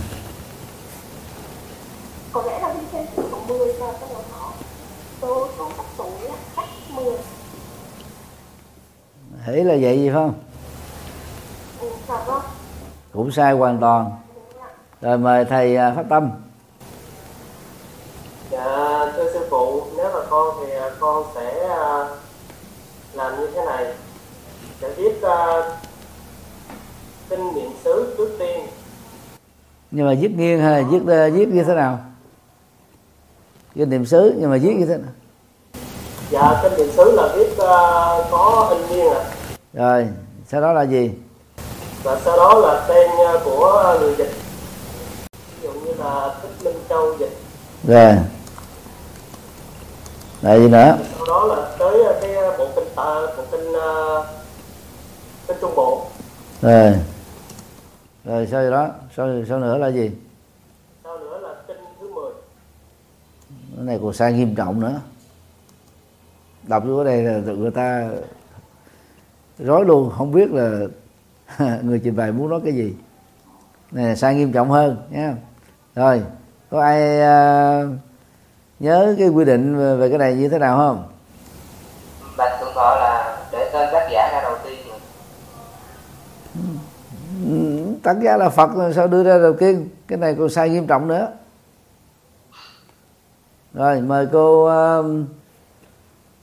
[2.32, 4.52] Có lẽ là đi trên số 10 là trong đó nó
[5.22, 6.10] số số các số
[6.56, 7.14] cách 10
[9.46, 10.34] thấy là vậy gì không?
[11.80, 12.42] Ừ, dạ vâng.
[13.12, 14.10] Cũng sai hoàn toàn.
[15.00, 16.30] Rồi mời thầy à, phát tâm.
[18.50, 18.64] Dạ,
[19.16, 22.08] thưa sư phụ, nếu mà con thì à, con sẽ à,
[23.14, 23.86] làm như thế này.
[24.80, 25.62] Sẽ viết à,
[27.30, 28.66] kinh niệm xứ trước tiên.
[29.90, 31.98] nhưng mà viết nghiêng hay là viết ờ, viết như thế nào
[33.76, 35.10] cái niệm xứ nhưng mà viết như thế nào
[36.30, 37.66] Dạ, kinh niệm xứ là viết à,
[38.30, 39.24] có in nghiêng ạ.
[39.72, 40.08] rồi
[40.50, 41.10] sau đó là gì
[42.02, 44.32] Và sau đó là tên à, của người dịch.
[45.32, 47.36] Ví dụ như là Thích Minh Châu dịch.
[47.84, 48.14] rồi
[50.42, 50.98] lại gì nữa?
[51.16, 53.88] Sau đó là tới à, cái à, bộ kinh ta, bộ kinh à,
[55.48, 56.06] kinh Trung Bộ.
[56.62, 56.94] rồi.
[58.24, 58.88] Rồi sau đó?
[59.16, 60.10] Sau sau nữa là gì?
[61.04, 62.32] Sau nữa là kinh thứ 10.
[63.76, 65.00] cái này còn sai nghiêm trọng nữa.
[66.62, 68.08] Đọc vô đây là người ta
[69.58, 70.80] rối luôn không biết là
[71.82, 72.94] người trình bày muốn nói cái gì.
[73.92, 75.34] Này là sai nghiêm trọng hơn nha
[75.94, 76.22] rồi
[76.70, 77.82] có ai à,
[78.80, 81.08] nhớ cái quy định về- cái này như thế nào không?
[82.36, 84.74] Bạch thượng tọa là để tên tác giả ra đầu tiên
[87.46, 89.88] Ừ, tác giả là phật sao đưa ra đầu tiên?
[90.08, 91.28] Cái này còn sai nghiêm trọng nữa.
[93.74, 95.02] Rồi mời cô à,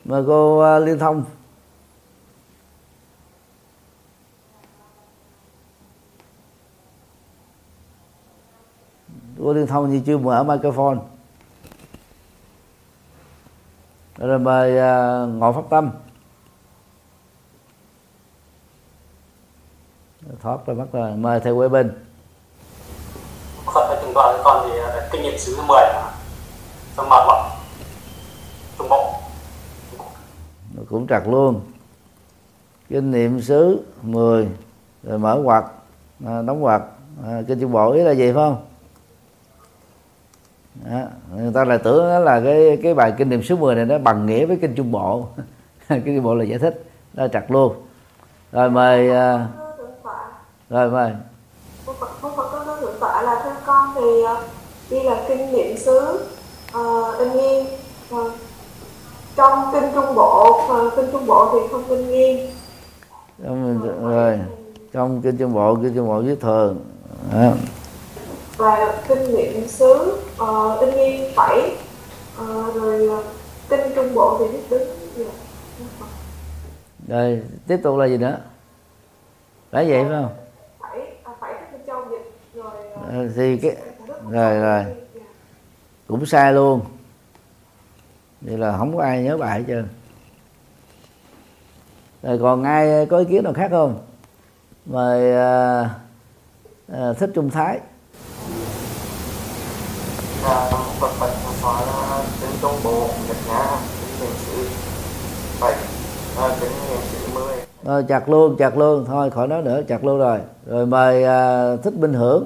[0.05, 1.23] mời cô à, liên thông.
[9.39, 10.97] Cô liên thông như chưa mở microphone
[14.17, 15.91] rồi mời à, ngộ pháp tâm.
[20.41, 21.89] Thoát ra mắt rồi mời thầy quê bình.
[23.65, 26.11] Phật và Trung Đoàn còn thì là kinh nghiệm xứ 10 mà.
[26.97, 27.49] Xong mở rộng
[28.77, 29.13] Trung Bộ.
[30.89, 31.61] Cũng trật luôn.
[32.89, 34.49] Kinh niệm xứ 10
[35.03, 35.65] rồi mở quạt
[36.25, 36.81] à, đóng quạt.
[37.23, 38.65] À, kinh trung bộ ý là gì phải không
[40.84, 41.02] đó.
[41.35, 43.97] người ta lại tưởng đó là cái cái bài kinh niệm số 10 này nó
[43.97, 45.27] bằng nghĩa với kinh trung bộ.
[45.89, 46.84] Kinh trung bộ là giải thích.
[47.14, 47.73] Nó trật luôn.
[48.52, 49.47] Rồi mời à,
[50.69, 51.11] rồi mời.
[51.85, 51.95] Không
[52.35, 54.43] Phật có nói thượng tọa là theo con thì ờ,
[54.89, 56.26] đi là kinh niệm xứ
[56.77, 57.65] uh, in nghiêng
[59.35, 62.49] trong kinh trung bộ ờ, kinh trung bộ thì không in nghiêng
[63.43, 64.39] trong, rồi
[64.93, 66.80] trong kinh trung bộ kinh trung bộ viết thường.
[67.34, 67.52] Đó.
[68.57, 71.76] Và kinh niệm xứ uh, in nghiêng phẩy
[72.38, 73.23] Ờ, rồi ờ,
[73.69, 74.88] kinh trung bộ thì viết đứng
[75.18, 75.26] Dạ.
[77.07, 78.38] rồi tiếp tục là gì nữa?
[79.72, 80.30] Phải vậy phải không?
[80.80, 83.76] Phẩy à, tức là châu dịch rồi ờ, Ờ, thì cái
[84.30, 84.84] rồi rồi.
[86.07, 86.82] cũng sai luôn.
[88.41, 89.88] Vậy là không có ai nhớ bài hết trơn.
[92.23, 93.99] Rồi còn ai có ý kiến nào khác không?
[94.86, 95.90] Mời à,
[96.94, 97.80] à, thích trung thái
[100.45, 100.69] à,
[100.99, 101.30] Phật Phật
[101.61, 101.85] Phật
[102.41, 104.67] trên Trung Bộ Nhật Nga kính niệm sự
[105.61, 105.73] bảy
[106.59, 107.55] kính niệm sự mười
[107.85, 109.05] rồi chặt luôn chặt luôn.
[109.07, 110.39] Thôi khỏi nói nữa chặt luôn rồi.
[110.65, 112.45] Rồi mời à, thích minh hưởng.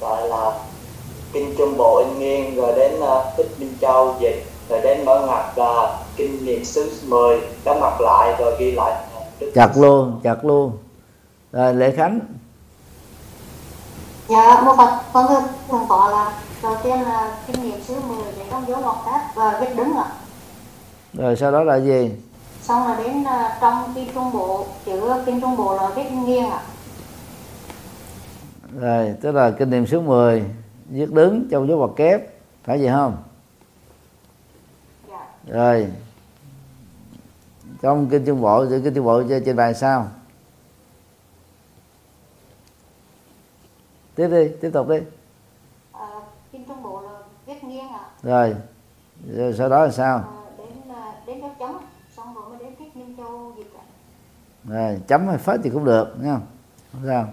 [0.00, 0.52] Gọi là
[1.32, 5.26] kinh trung bộ in nghiêng rồi đến uh, thích minh châu dịch rồi đến mở
[5.26, 9.02] ngoặt uh, kinh niệm xứ 10 đóng mặt lại rồi ghi lại.
[9.54, 10.72] Chặt luôn chặt luôn.
[11.52, 12.20] Rồi lễ khánh
[14.28, 16.32] dạ mô phật con thưa thượng tọa là
[16.62, 19.96] đầu tiên là kinh nghiệm xứ 10 để trong dấu ngoặc cát và viết đứng
[19.96, 20.06] ạ.
[21.12, 22.10] Rồi sau đó là gì?
[22.62, 26.50] Xong là đến uh, trong kinh trung bộ chữ kinh trung bộ là viết nghiêng
[26.50, 26.60] ạ.
[28.80, 30.44] Rồi tức là kinh niệm số 10
[30.88, 32.20] viết đứng trong dấu ngoặc kép
[32.64, 33.16] phải gì không?
[35.10, 35.26] Dạ.
[35.46, 35.86] rồi
[37.82, 40.08] trong kinh trung bộ kinh trung bộ trên bài sao
[44.16, 44.98] tiếp đi tiếp tục đi.
[45.92, 46.06] À,
[46.52, 48.00] kinh trung bộ là viết nghiêng ạ.
[48.22, 48.54] Rồi.
[49.26, 50.16] rồi sau đó là sao?
[50.16, 50.24] À,
[50.58, 50.68] đến
[51.26, 51.78] đến dấu chấm
[52.16, 53.84] xong rồi mới đến tiết minh châu dịch ạ.
[54.64, 56.46] Rồi chấm hay phết thì cũng được nha không?
[57.06, 57.26] Sao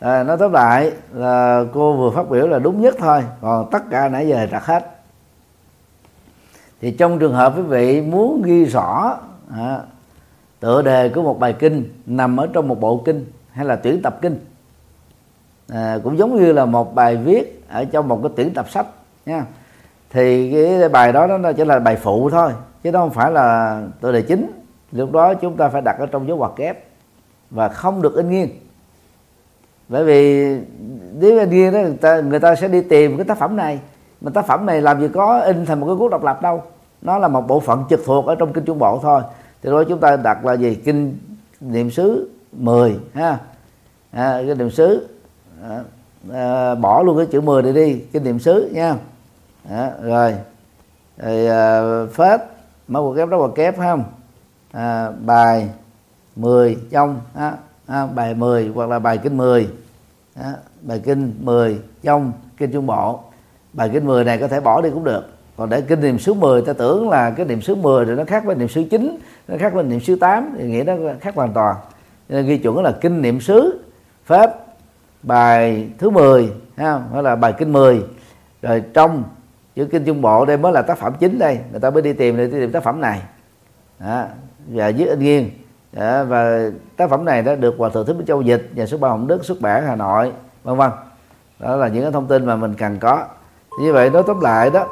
[0.00, 3.82] à, nói tóm lại là cô vừa phát biểu là đúng nhất thôi còn tất
[3.90, 4.90] cả nãy giờ trật hết.
[6.80, 9.18] Thì trong trường hợp quý vị muốn ghi rõ
[9.52, 9.80] à,
[10.60, 14.02] tựa đề của một bài kinh nằm ở trong một bộ kinh hay là tuyển
[14.02, 14.44] tập kinh
[15.68, 18.86] à, cũng giống như là một bài viết ở trong một cái tuyển tập sách
[19.26, 19.46] nha.
[20.10, 23.80] Thì cái bài đó nó chỉ là bài phụ thôi chứ nó không phải là
[24.00, 24.50] tựa đề chính.
[24.92, 26.84] Lúc đó chúng ta phải đặt ở trong dấu ngoặc kép
[27.50, 28.48] và không được in nghiêng.
[29.88, 30.54] Bởi vì
[31.20, 33.80] nếu in nghiêng đó người ta người ta sẽ đi tìm cái tác phẩm này.
[34.20, 36.62] Mà tác phẩm này làm gì có in thành một cái cuốn độc lập đâu.
[37.02, 39.22] Nó là một bộ phận trực thuộc ở trong kinh trung bộ thôi.
[39.62, 40.74] Thì đó chúng ta đặt là gì?
[40.74, 41.18] Kinh
[41.60, 43.38] niệm xứ 10 ha.
[44.10, 45.08] À, cái niệm xứ
[46.32, 48.96] à, bỏ luôn cái chữ 10 này đi kinh niệm xứ nha.
[49.70, 50.34] À, rồi.
[51.16, 51.82] Rồi à,
[52.12, 52.40] phết
[52.88, 54.04] mở một kép đó một kép không
[54.72, 55.68] à, bài
[56.36, 57.52] 10 trong à,
[57.86, 59.68] à, bài 10 hoặc là bài kinh 10
[60.34, 60.52] à,
[60.82, 63.20] bài kinh 10 trong kinh trung bộ.
[63.72, 65.28] Bài kinh 10 này có thể bỏ đi cũng được.
[65.56, 68.24] Còn để kinh niệm số 10 ta tưởng là cái niệm số 10 rồi nó
[68.24, 69.18] khác với niệm số 9
[69.48, 71.76] nó khác với niệm số 8 thì nghĩa nó khác hoàn toàn.
[72.28, 73.84] Nên ghi chuẩn là kinh niệm xứ
[74.24, 74.63] pháp
[75.26, 78.02] bài thứ 10 ha hoặc là bài kinh 10
[78.62, 79.24] rồi trong
[79.76, 81.58] chữ kinh trung bộ đây mới là tác phẩm chính đây.
[81.70, 83.22] Người ta mới đi tìm để đi tìm tác phẩm này.
[83.98, 84.24] Đó.
[84.68, 85.50] và dưới in nghiêng.
[85.92, 86.24] Đó.
[86.24, 89.10] và tác phẩm này đã được hòa thượng thích minh châu dịch nhà xuất bản
[89.10, 90.32] hồng đức xuất bản hà nội
[90.64, 90.90] vân vân.
[91.58, 93.24] Đó là những cái thông tin mà mình cần có.
[93.80, 94.88] Như vậy nói tóm lại đó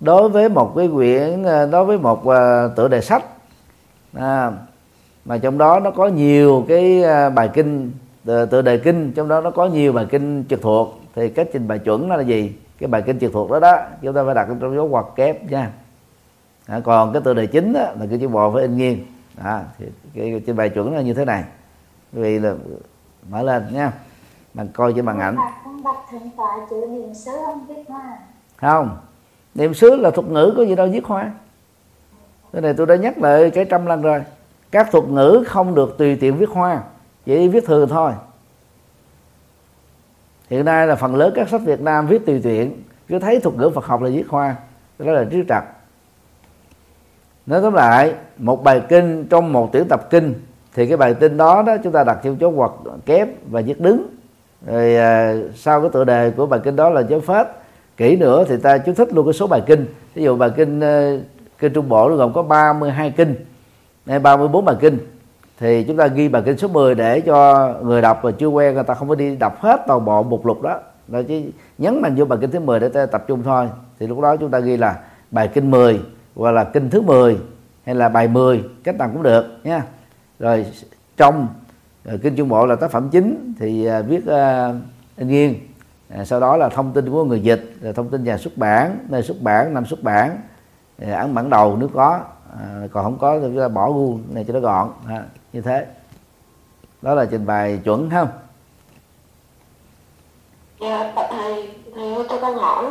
[0.00, 3.24] đối với một cái quyển ờ, đối với một uh, tựa đề sách
[4.14, 4.52] à,
[5.24, 7.92] mà trong đó nó có nhiều cái uh, bài kinh
[8.24, 11.00] tựa đề kinh trong đó nó có nhiều bài kinh trực thuộc.
[11.14, 12.56] Thì cách trình bày chuẩn nó là gì?
[12.78, 15.50] Cái bài kinh trực thuộc đó đó chúng ta phải đặt trong dấu ngoặc kép
[15.50, 15.70] nha.
[16.66, 19.06] À, còn cái tựa đề chính đó, là cái chữ bò phải in nghiêng.
[19.42, 21.44] À, thì cái trình bày chuẩn là như thế này.
[22.12, 22.54] Vì là
[23.28, 23.92] mở lên nha.
[24.54, 25.36] Bạn coi trên màn ảnh.
[28.56, 28.96] Không
[29.54, 31.30] niệm xứ là thuật ngữ có gì đâu viết hoa.
[32.52, 34.22] Cái này tôi đã nhắc lại cái trăm lần rồi.
[34.70, 36.82] Các thuật ngữ không được tùy tiện viết hoa
[37.24, 38.12] chỉ viết thường thôi.
[40.50, 42.82] Hiện nay là phần lớn các sách Việt Nam viết tùy tiện.
[43.08, 44.56] Cứ thấy thuật ngữ Phật học là viết hoa
[44.98, 45.62] đó là triết trật
[47.46, 50.34] nói tóm lại một bài kinh trong một tiểu tập kinh
[50.74, 52.70] thì cái bài kinh đó đó chúng ta đặt theo chốt hoặc
[53.06, 54.08] kép và viết đứng.
[54.66, 57.46] Rồi à, sau cái tựa đề của bài kinh đó là dấu phết
[57.96, 59.86] kỹ nữa thì ta chú thích luôn cái số bài kinh.
[60.14, 61.12] Ví dụ bài kinh à,
[61.58, 63.34] kinh trung bộ nó gồm có 32 kinh
[64.06, 64.98] hay 34 bài kinh
[65.62, 68.74] thì chúng ta ghi bài kinh số 10 để cho người đọc và chưa quen
[68.74, 70.80] người ta không có đi đọc hết toàn bộ mục lục đó.
[71.08, 73.68] Là chỉ nhấn mạnh vô bài kinh thứ 10 để ta tập trung thôi.
[73.98, 74.98] Thì lúc đó chúng ta ghi là
[75.30, 76.00] bài kinh 10
[76.34, 77.38] hoặc là kinh thứ 10
[77.84, 79.82] hay là bài 10 cách nào cũng được nha.
[80.38, 80.66] Rồi
[81.16, 81.48] trong
[82.04, 85.54] rồi kinh trung bộ là tác phẩm chính thì ờ, viết uh, nghiêng.
[86.08, 88.98] À, sau đó là thông tin của người dịch rồi thông tin nhà xuất bản
[89.08, 90.36] nơi xuất bản năm xuất bản
[90.98, 92.20] ấn bản đầu nếu có
[92.60, 95.60] à, còn không có thì chúng ta bỏ gu này cho nó gọn à, như
[95.60, 95.86] thế.
[97.02, 98.28] Đó là trình bày chuẩn không
[100.80, 102.84] dạ thầy thầy ơi cho con hỏi.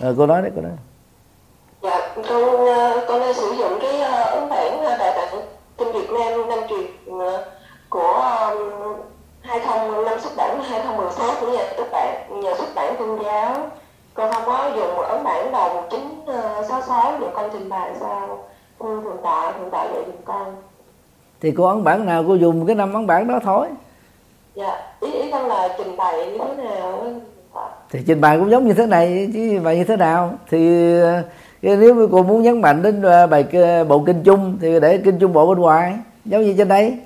[0.00, 0.72] À, cô nói đấy cô nói.
[1.82, 5.40] Dạ con ờ, con đang sử dụng cái ờ, ấn bản đại tạng
[5.78, 6.90] kinh Việt Nam năm truyền
[7.88, 8.50] của
[9.40, 12.68] hai thông năm xuất bản hai thông mười sáu của nhà xuất bản nhà xuất
[12.74, 13.70] bản tôn giáo
[14.14, 18.38] con không có dùng ấn bản đầu 1966 để con trình bày sao?
[18.80, 20.56] Thượng tại thượng tại dạy giùm con.
[21.40, 23.66] Thì cô ấn bản nào cô dùng cái năm ấn bản đó thôi.
[24.54, 27.04] Dạ ý ý con là trình bày như thế nào
[27.90, 30.32] thì trình bày cũng giống như thế này chứ bài như thế nào?
[30.50, 30.58] Thì
[31.62, 33.44] cái nếu cô muốn nhấn mạnh đến ờ, bài
[33.88, 36.98] bộ kinh chung thì để kinh chung bộ bên ngoài giống như trên đây.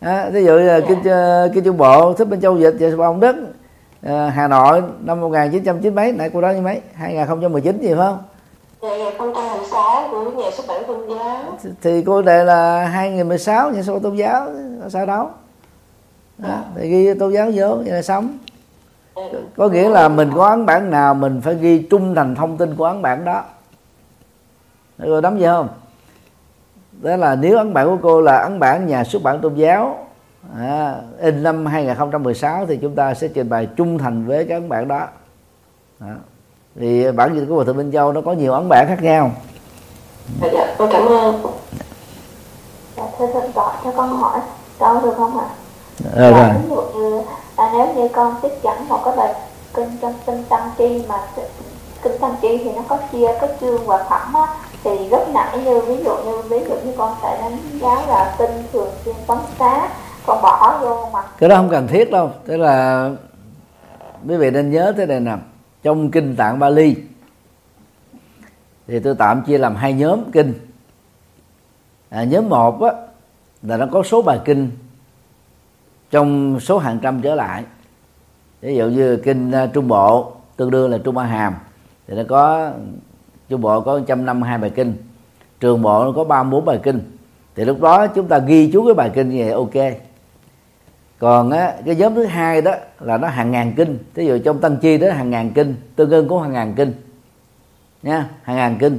[0.00, 3.20] À, ví dụ là kinh ờ, kinh trung bộ thích bên châu dịch và ông
[3.20, 3.36] đức
[4.06, 6.80] à, hà nội năm 1990 mấy nãy cô nói như mấy?
[6.94, 8.18] 2019 gì phải không?
[8.82, 11.58] Dạ, 2016 của nhà xuất bản tôn giáo.
[11.82, 14.48] Thì cô đề là 2016 nhà xuất bản tôn giáo
[14.88, 15.30] sao đâu
[16.38, 18.38] đó, thì ghi tôn giáo vô vậy là xong.
[19.56, 22.76] Có nghĩa là mình có ấn bản nào mình phải ghi trung thành thông tin
[22.76, 23.42] của ấn bản đó.
[24.98, 25.68] Rồi đắm gì không?
[27.02, 30.05] Đó là nếu ấn bản của cô là ấn bản nhà xuất bản tôn giáo
[30.54, 34.68] à, in năm 2016 thì chúng ta sẽ trình bày trung thành với cái ấn
[34.68, 35.08] bản đó,
[36.00, 36.14] đó.
[36.80, 39.30] thì bản dịch của Hòa Thượng Minh Châu nó có nhiều ấn bản khác nhau.
[40.42, 41.42] Dạ, dạ tôi cảm ơn.
[42.96, 44.40] Dạ, thưa thượng tọa cho con hỏi
[44.78, 45.46] câu được không ạ?
[46.16, 47.22] À, dạ, ví dụ như
[47.56, 49.34] à, nếu như con tiếp dẫn một cái bài
[49.74, 51.14] kinh trong kinh tăng chi mà
[52.02, 54.46] kinh tăng chi thì nó có chia cái chương và phẩm á,
[54.84, 58.34] thì lúc nãy như ví dụ như ví dụ như con sẽ đánh giá là
[58.38, 59.88] kinh thường xuyên tấn xá
[60.26, 61.22] con bỏ vô mà.
[61.38, 62.30] Cái đó không cần thiết đâu.
[62.46, 63.10] Tức là
[64.28, 65.36] quý vị nên nhớ thế này nè.
[65.82, 66.96] Trong kinh tạng Bali
[68.86, 70.54] thì tôi tạm chia làm hai nhóm kinh.
[72.08, 72.92] À, nhóm một á,
[73.62, 74.70] là nó có số bài kinh
[76.10, 77.64] trong số hàng trăm trở lại.
[78.60, 81.54] Ví dụ như kinh à, trung bộ tương đương là trung a hàm
[82.08, 82.70] thì nó có
[83.48, 84.96] trung bộ có 152 bài kinh
[85.60, 87.00] trường bộ nó có 34 bài kinh.
[87.54, 89.96] Thì lúc đó chúng ta ghi chú cái bài kinh như vậy ok
[91.18, 94.60] còn á, cái nhóm thứ hai đó là nó hàng ngàn kinh ví dụ trong
[94.60, 96.92] tăng chi đó hàng ngàn kinh tương ưng cũng hàng ngàn kinh
[98.02, 98.98] nha hàng ngàn kinh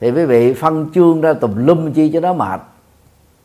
[0.00, 2.60] thì quý vị phân chương ra tùm lum chi cho nó mệt.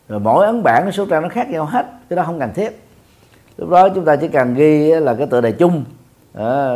[0.08, 2.52] Rồi mỗi ấn bản cái số trang nó khác nhau hết cái đó không cần
[2.54, 2.82] thiết.
[3.56, 5.84] Lúc đó chúng ta chỉ cần ghi là cái tựa đề chung.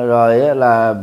[0.07, 0.95] Rồi là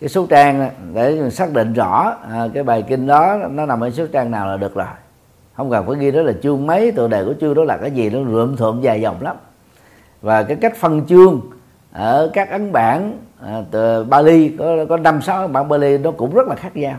[0.00, 3.80] cái số trang để mình xác định rõ à, cái bài kinh đó nó nằm
[3.80, 4.86] ở số trang nào là được rồi
[5.56, 7.90] không cần phải ghi đó là chương mấy tựa đề của chương đó là cái
[7.90, 9.36] gì nó rượm thượm dài dòng lắm.
[10.22, 11.40] Và cái cách phân chương
[11.92, 16.34] ở các ấn bản à, từ Bali có có năm sáu bản Bali nó cũng
[16.34, 16.96] rất là khác nhau.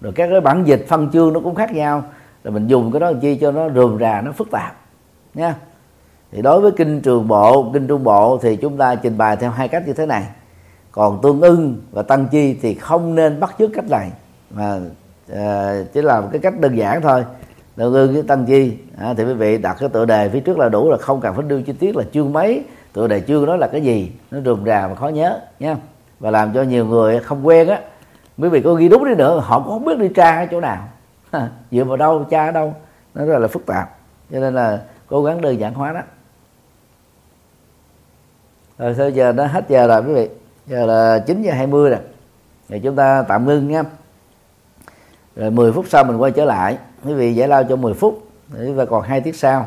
[0.00, 2.04] Rồi các cái bản dịch phân chương nó cũng khác nhau.
[2.44, 4.76] Là mình dùng cái đó làm chi cho nó rườm rà nó phức tạp
[5.34, 5.54] nha.
[6.32, 9.50] Thì đối với kinh trường bộ kinh trung bộ thì chúng ta trình bày theo
[9.50, 10.24] hai cách như thế này.
[10.92, 14.10] Còn tương ưng và tăng chi thì không nên bắt chước cách này
[14.50, 14.78] mà
[15.34, 17.24] à, chỉ làm cái cách đơn giản thôi
[17.76, 18.76] tương ưng cái tăng chi.
[18.98, 21.34] À, thì quý vị đặt cái tựa đề phía trước là đủ là không cần
[21.34, 22.64] phải đưa chi tiết là chương mấy.
[22.92, 24.12] Tựa đề chương đó là cái gì?
[24.30, 25.76] Nó rườm rà và khó nhớ nha
[26.20, 27.80] và làm cho nhiều người không quen á.
[28.38, 30.60] Quý vị có ghi đúng đi nữa họ cũng không biết đi tra ở chỗ
[30.60, 30.88] nào.
[31.70, 32.74] Dựa vào đâu tra ở đâu.
[33.14, 33.96] Nó rất là phức tạp.
[34.32, 36.00] Cho nên là cố gắng đơn giản hóa đó.
[38.78, 40.28] Rồi bây giờ nó hết giờ rồi quý vị?
[40.66, 42.00] Giờ là 9 giờ 20 rồi.
[42.68, 43.82] Thì chúng ta tạm ngưng nha.
[45.36, 48.28] Rồi 10 phút sau mình quay trở lại quý vị giải lao cho 10 phút.
[48.48, 49.66] Và còn hai tiết sau.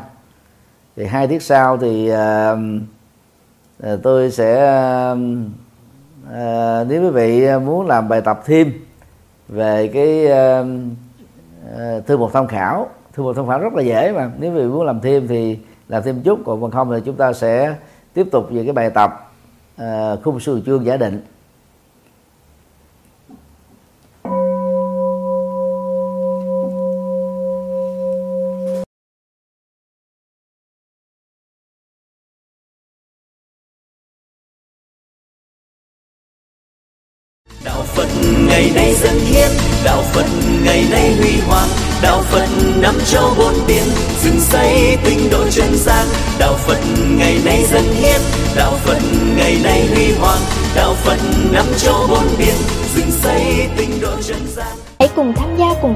[0.96, 4.54] Thì hai tiết sau thì uh, tôi sẽ
[5.12, 5.18] uh,
[6.88, 8.72] nếu quý vị muốn làm bài tập thêm
[9.48, 14.30] về cái uh, thư mục tham khảo thư mục tham khảo rất là dễ mà.
[14.38, 15.58] Nếu quý vị muốn làm thêm thì
[15.88, 17.74] làm thêm chút còn không thì chúng ta sẽ
[18.14, 19.32] tiếp tục về cái bài tập
[19.82, 19.86] uh,
[20.24, 21.22] khung sư chương giả định.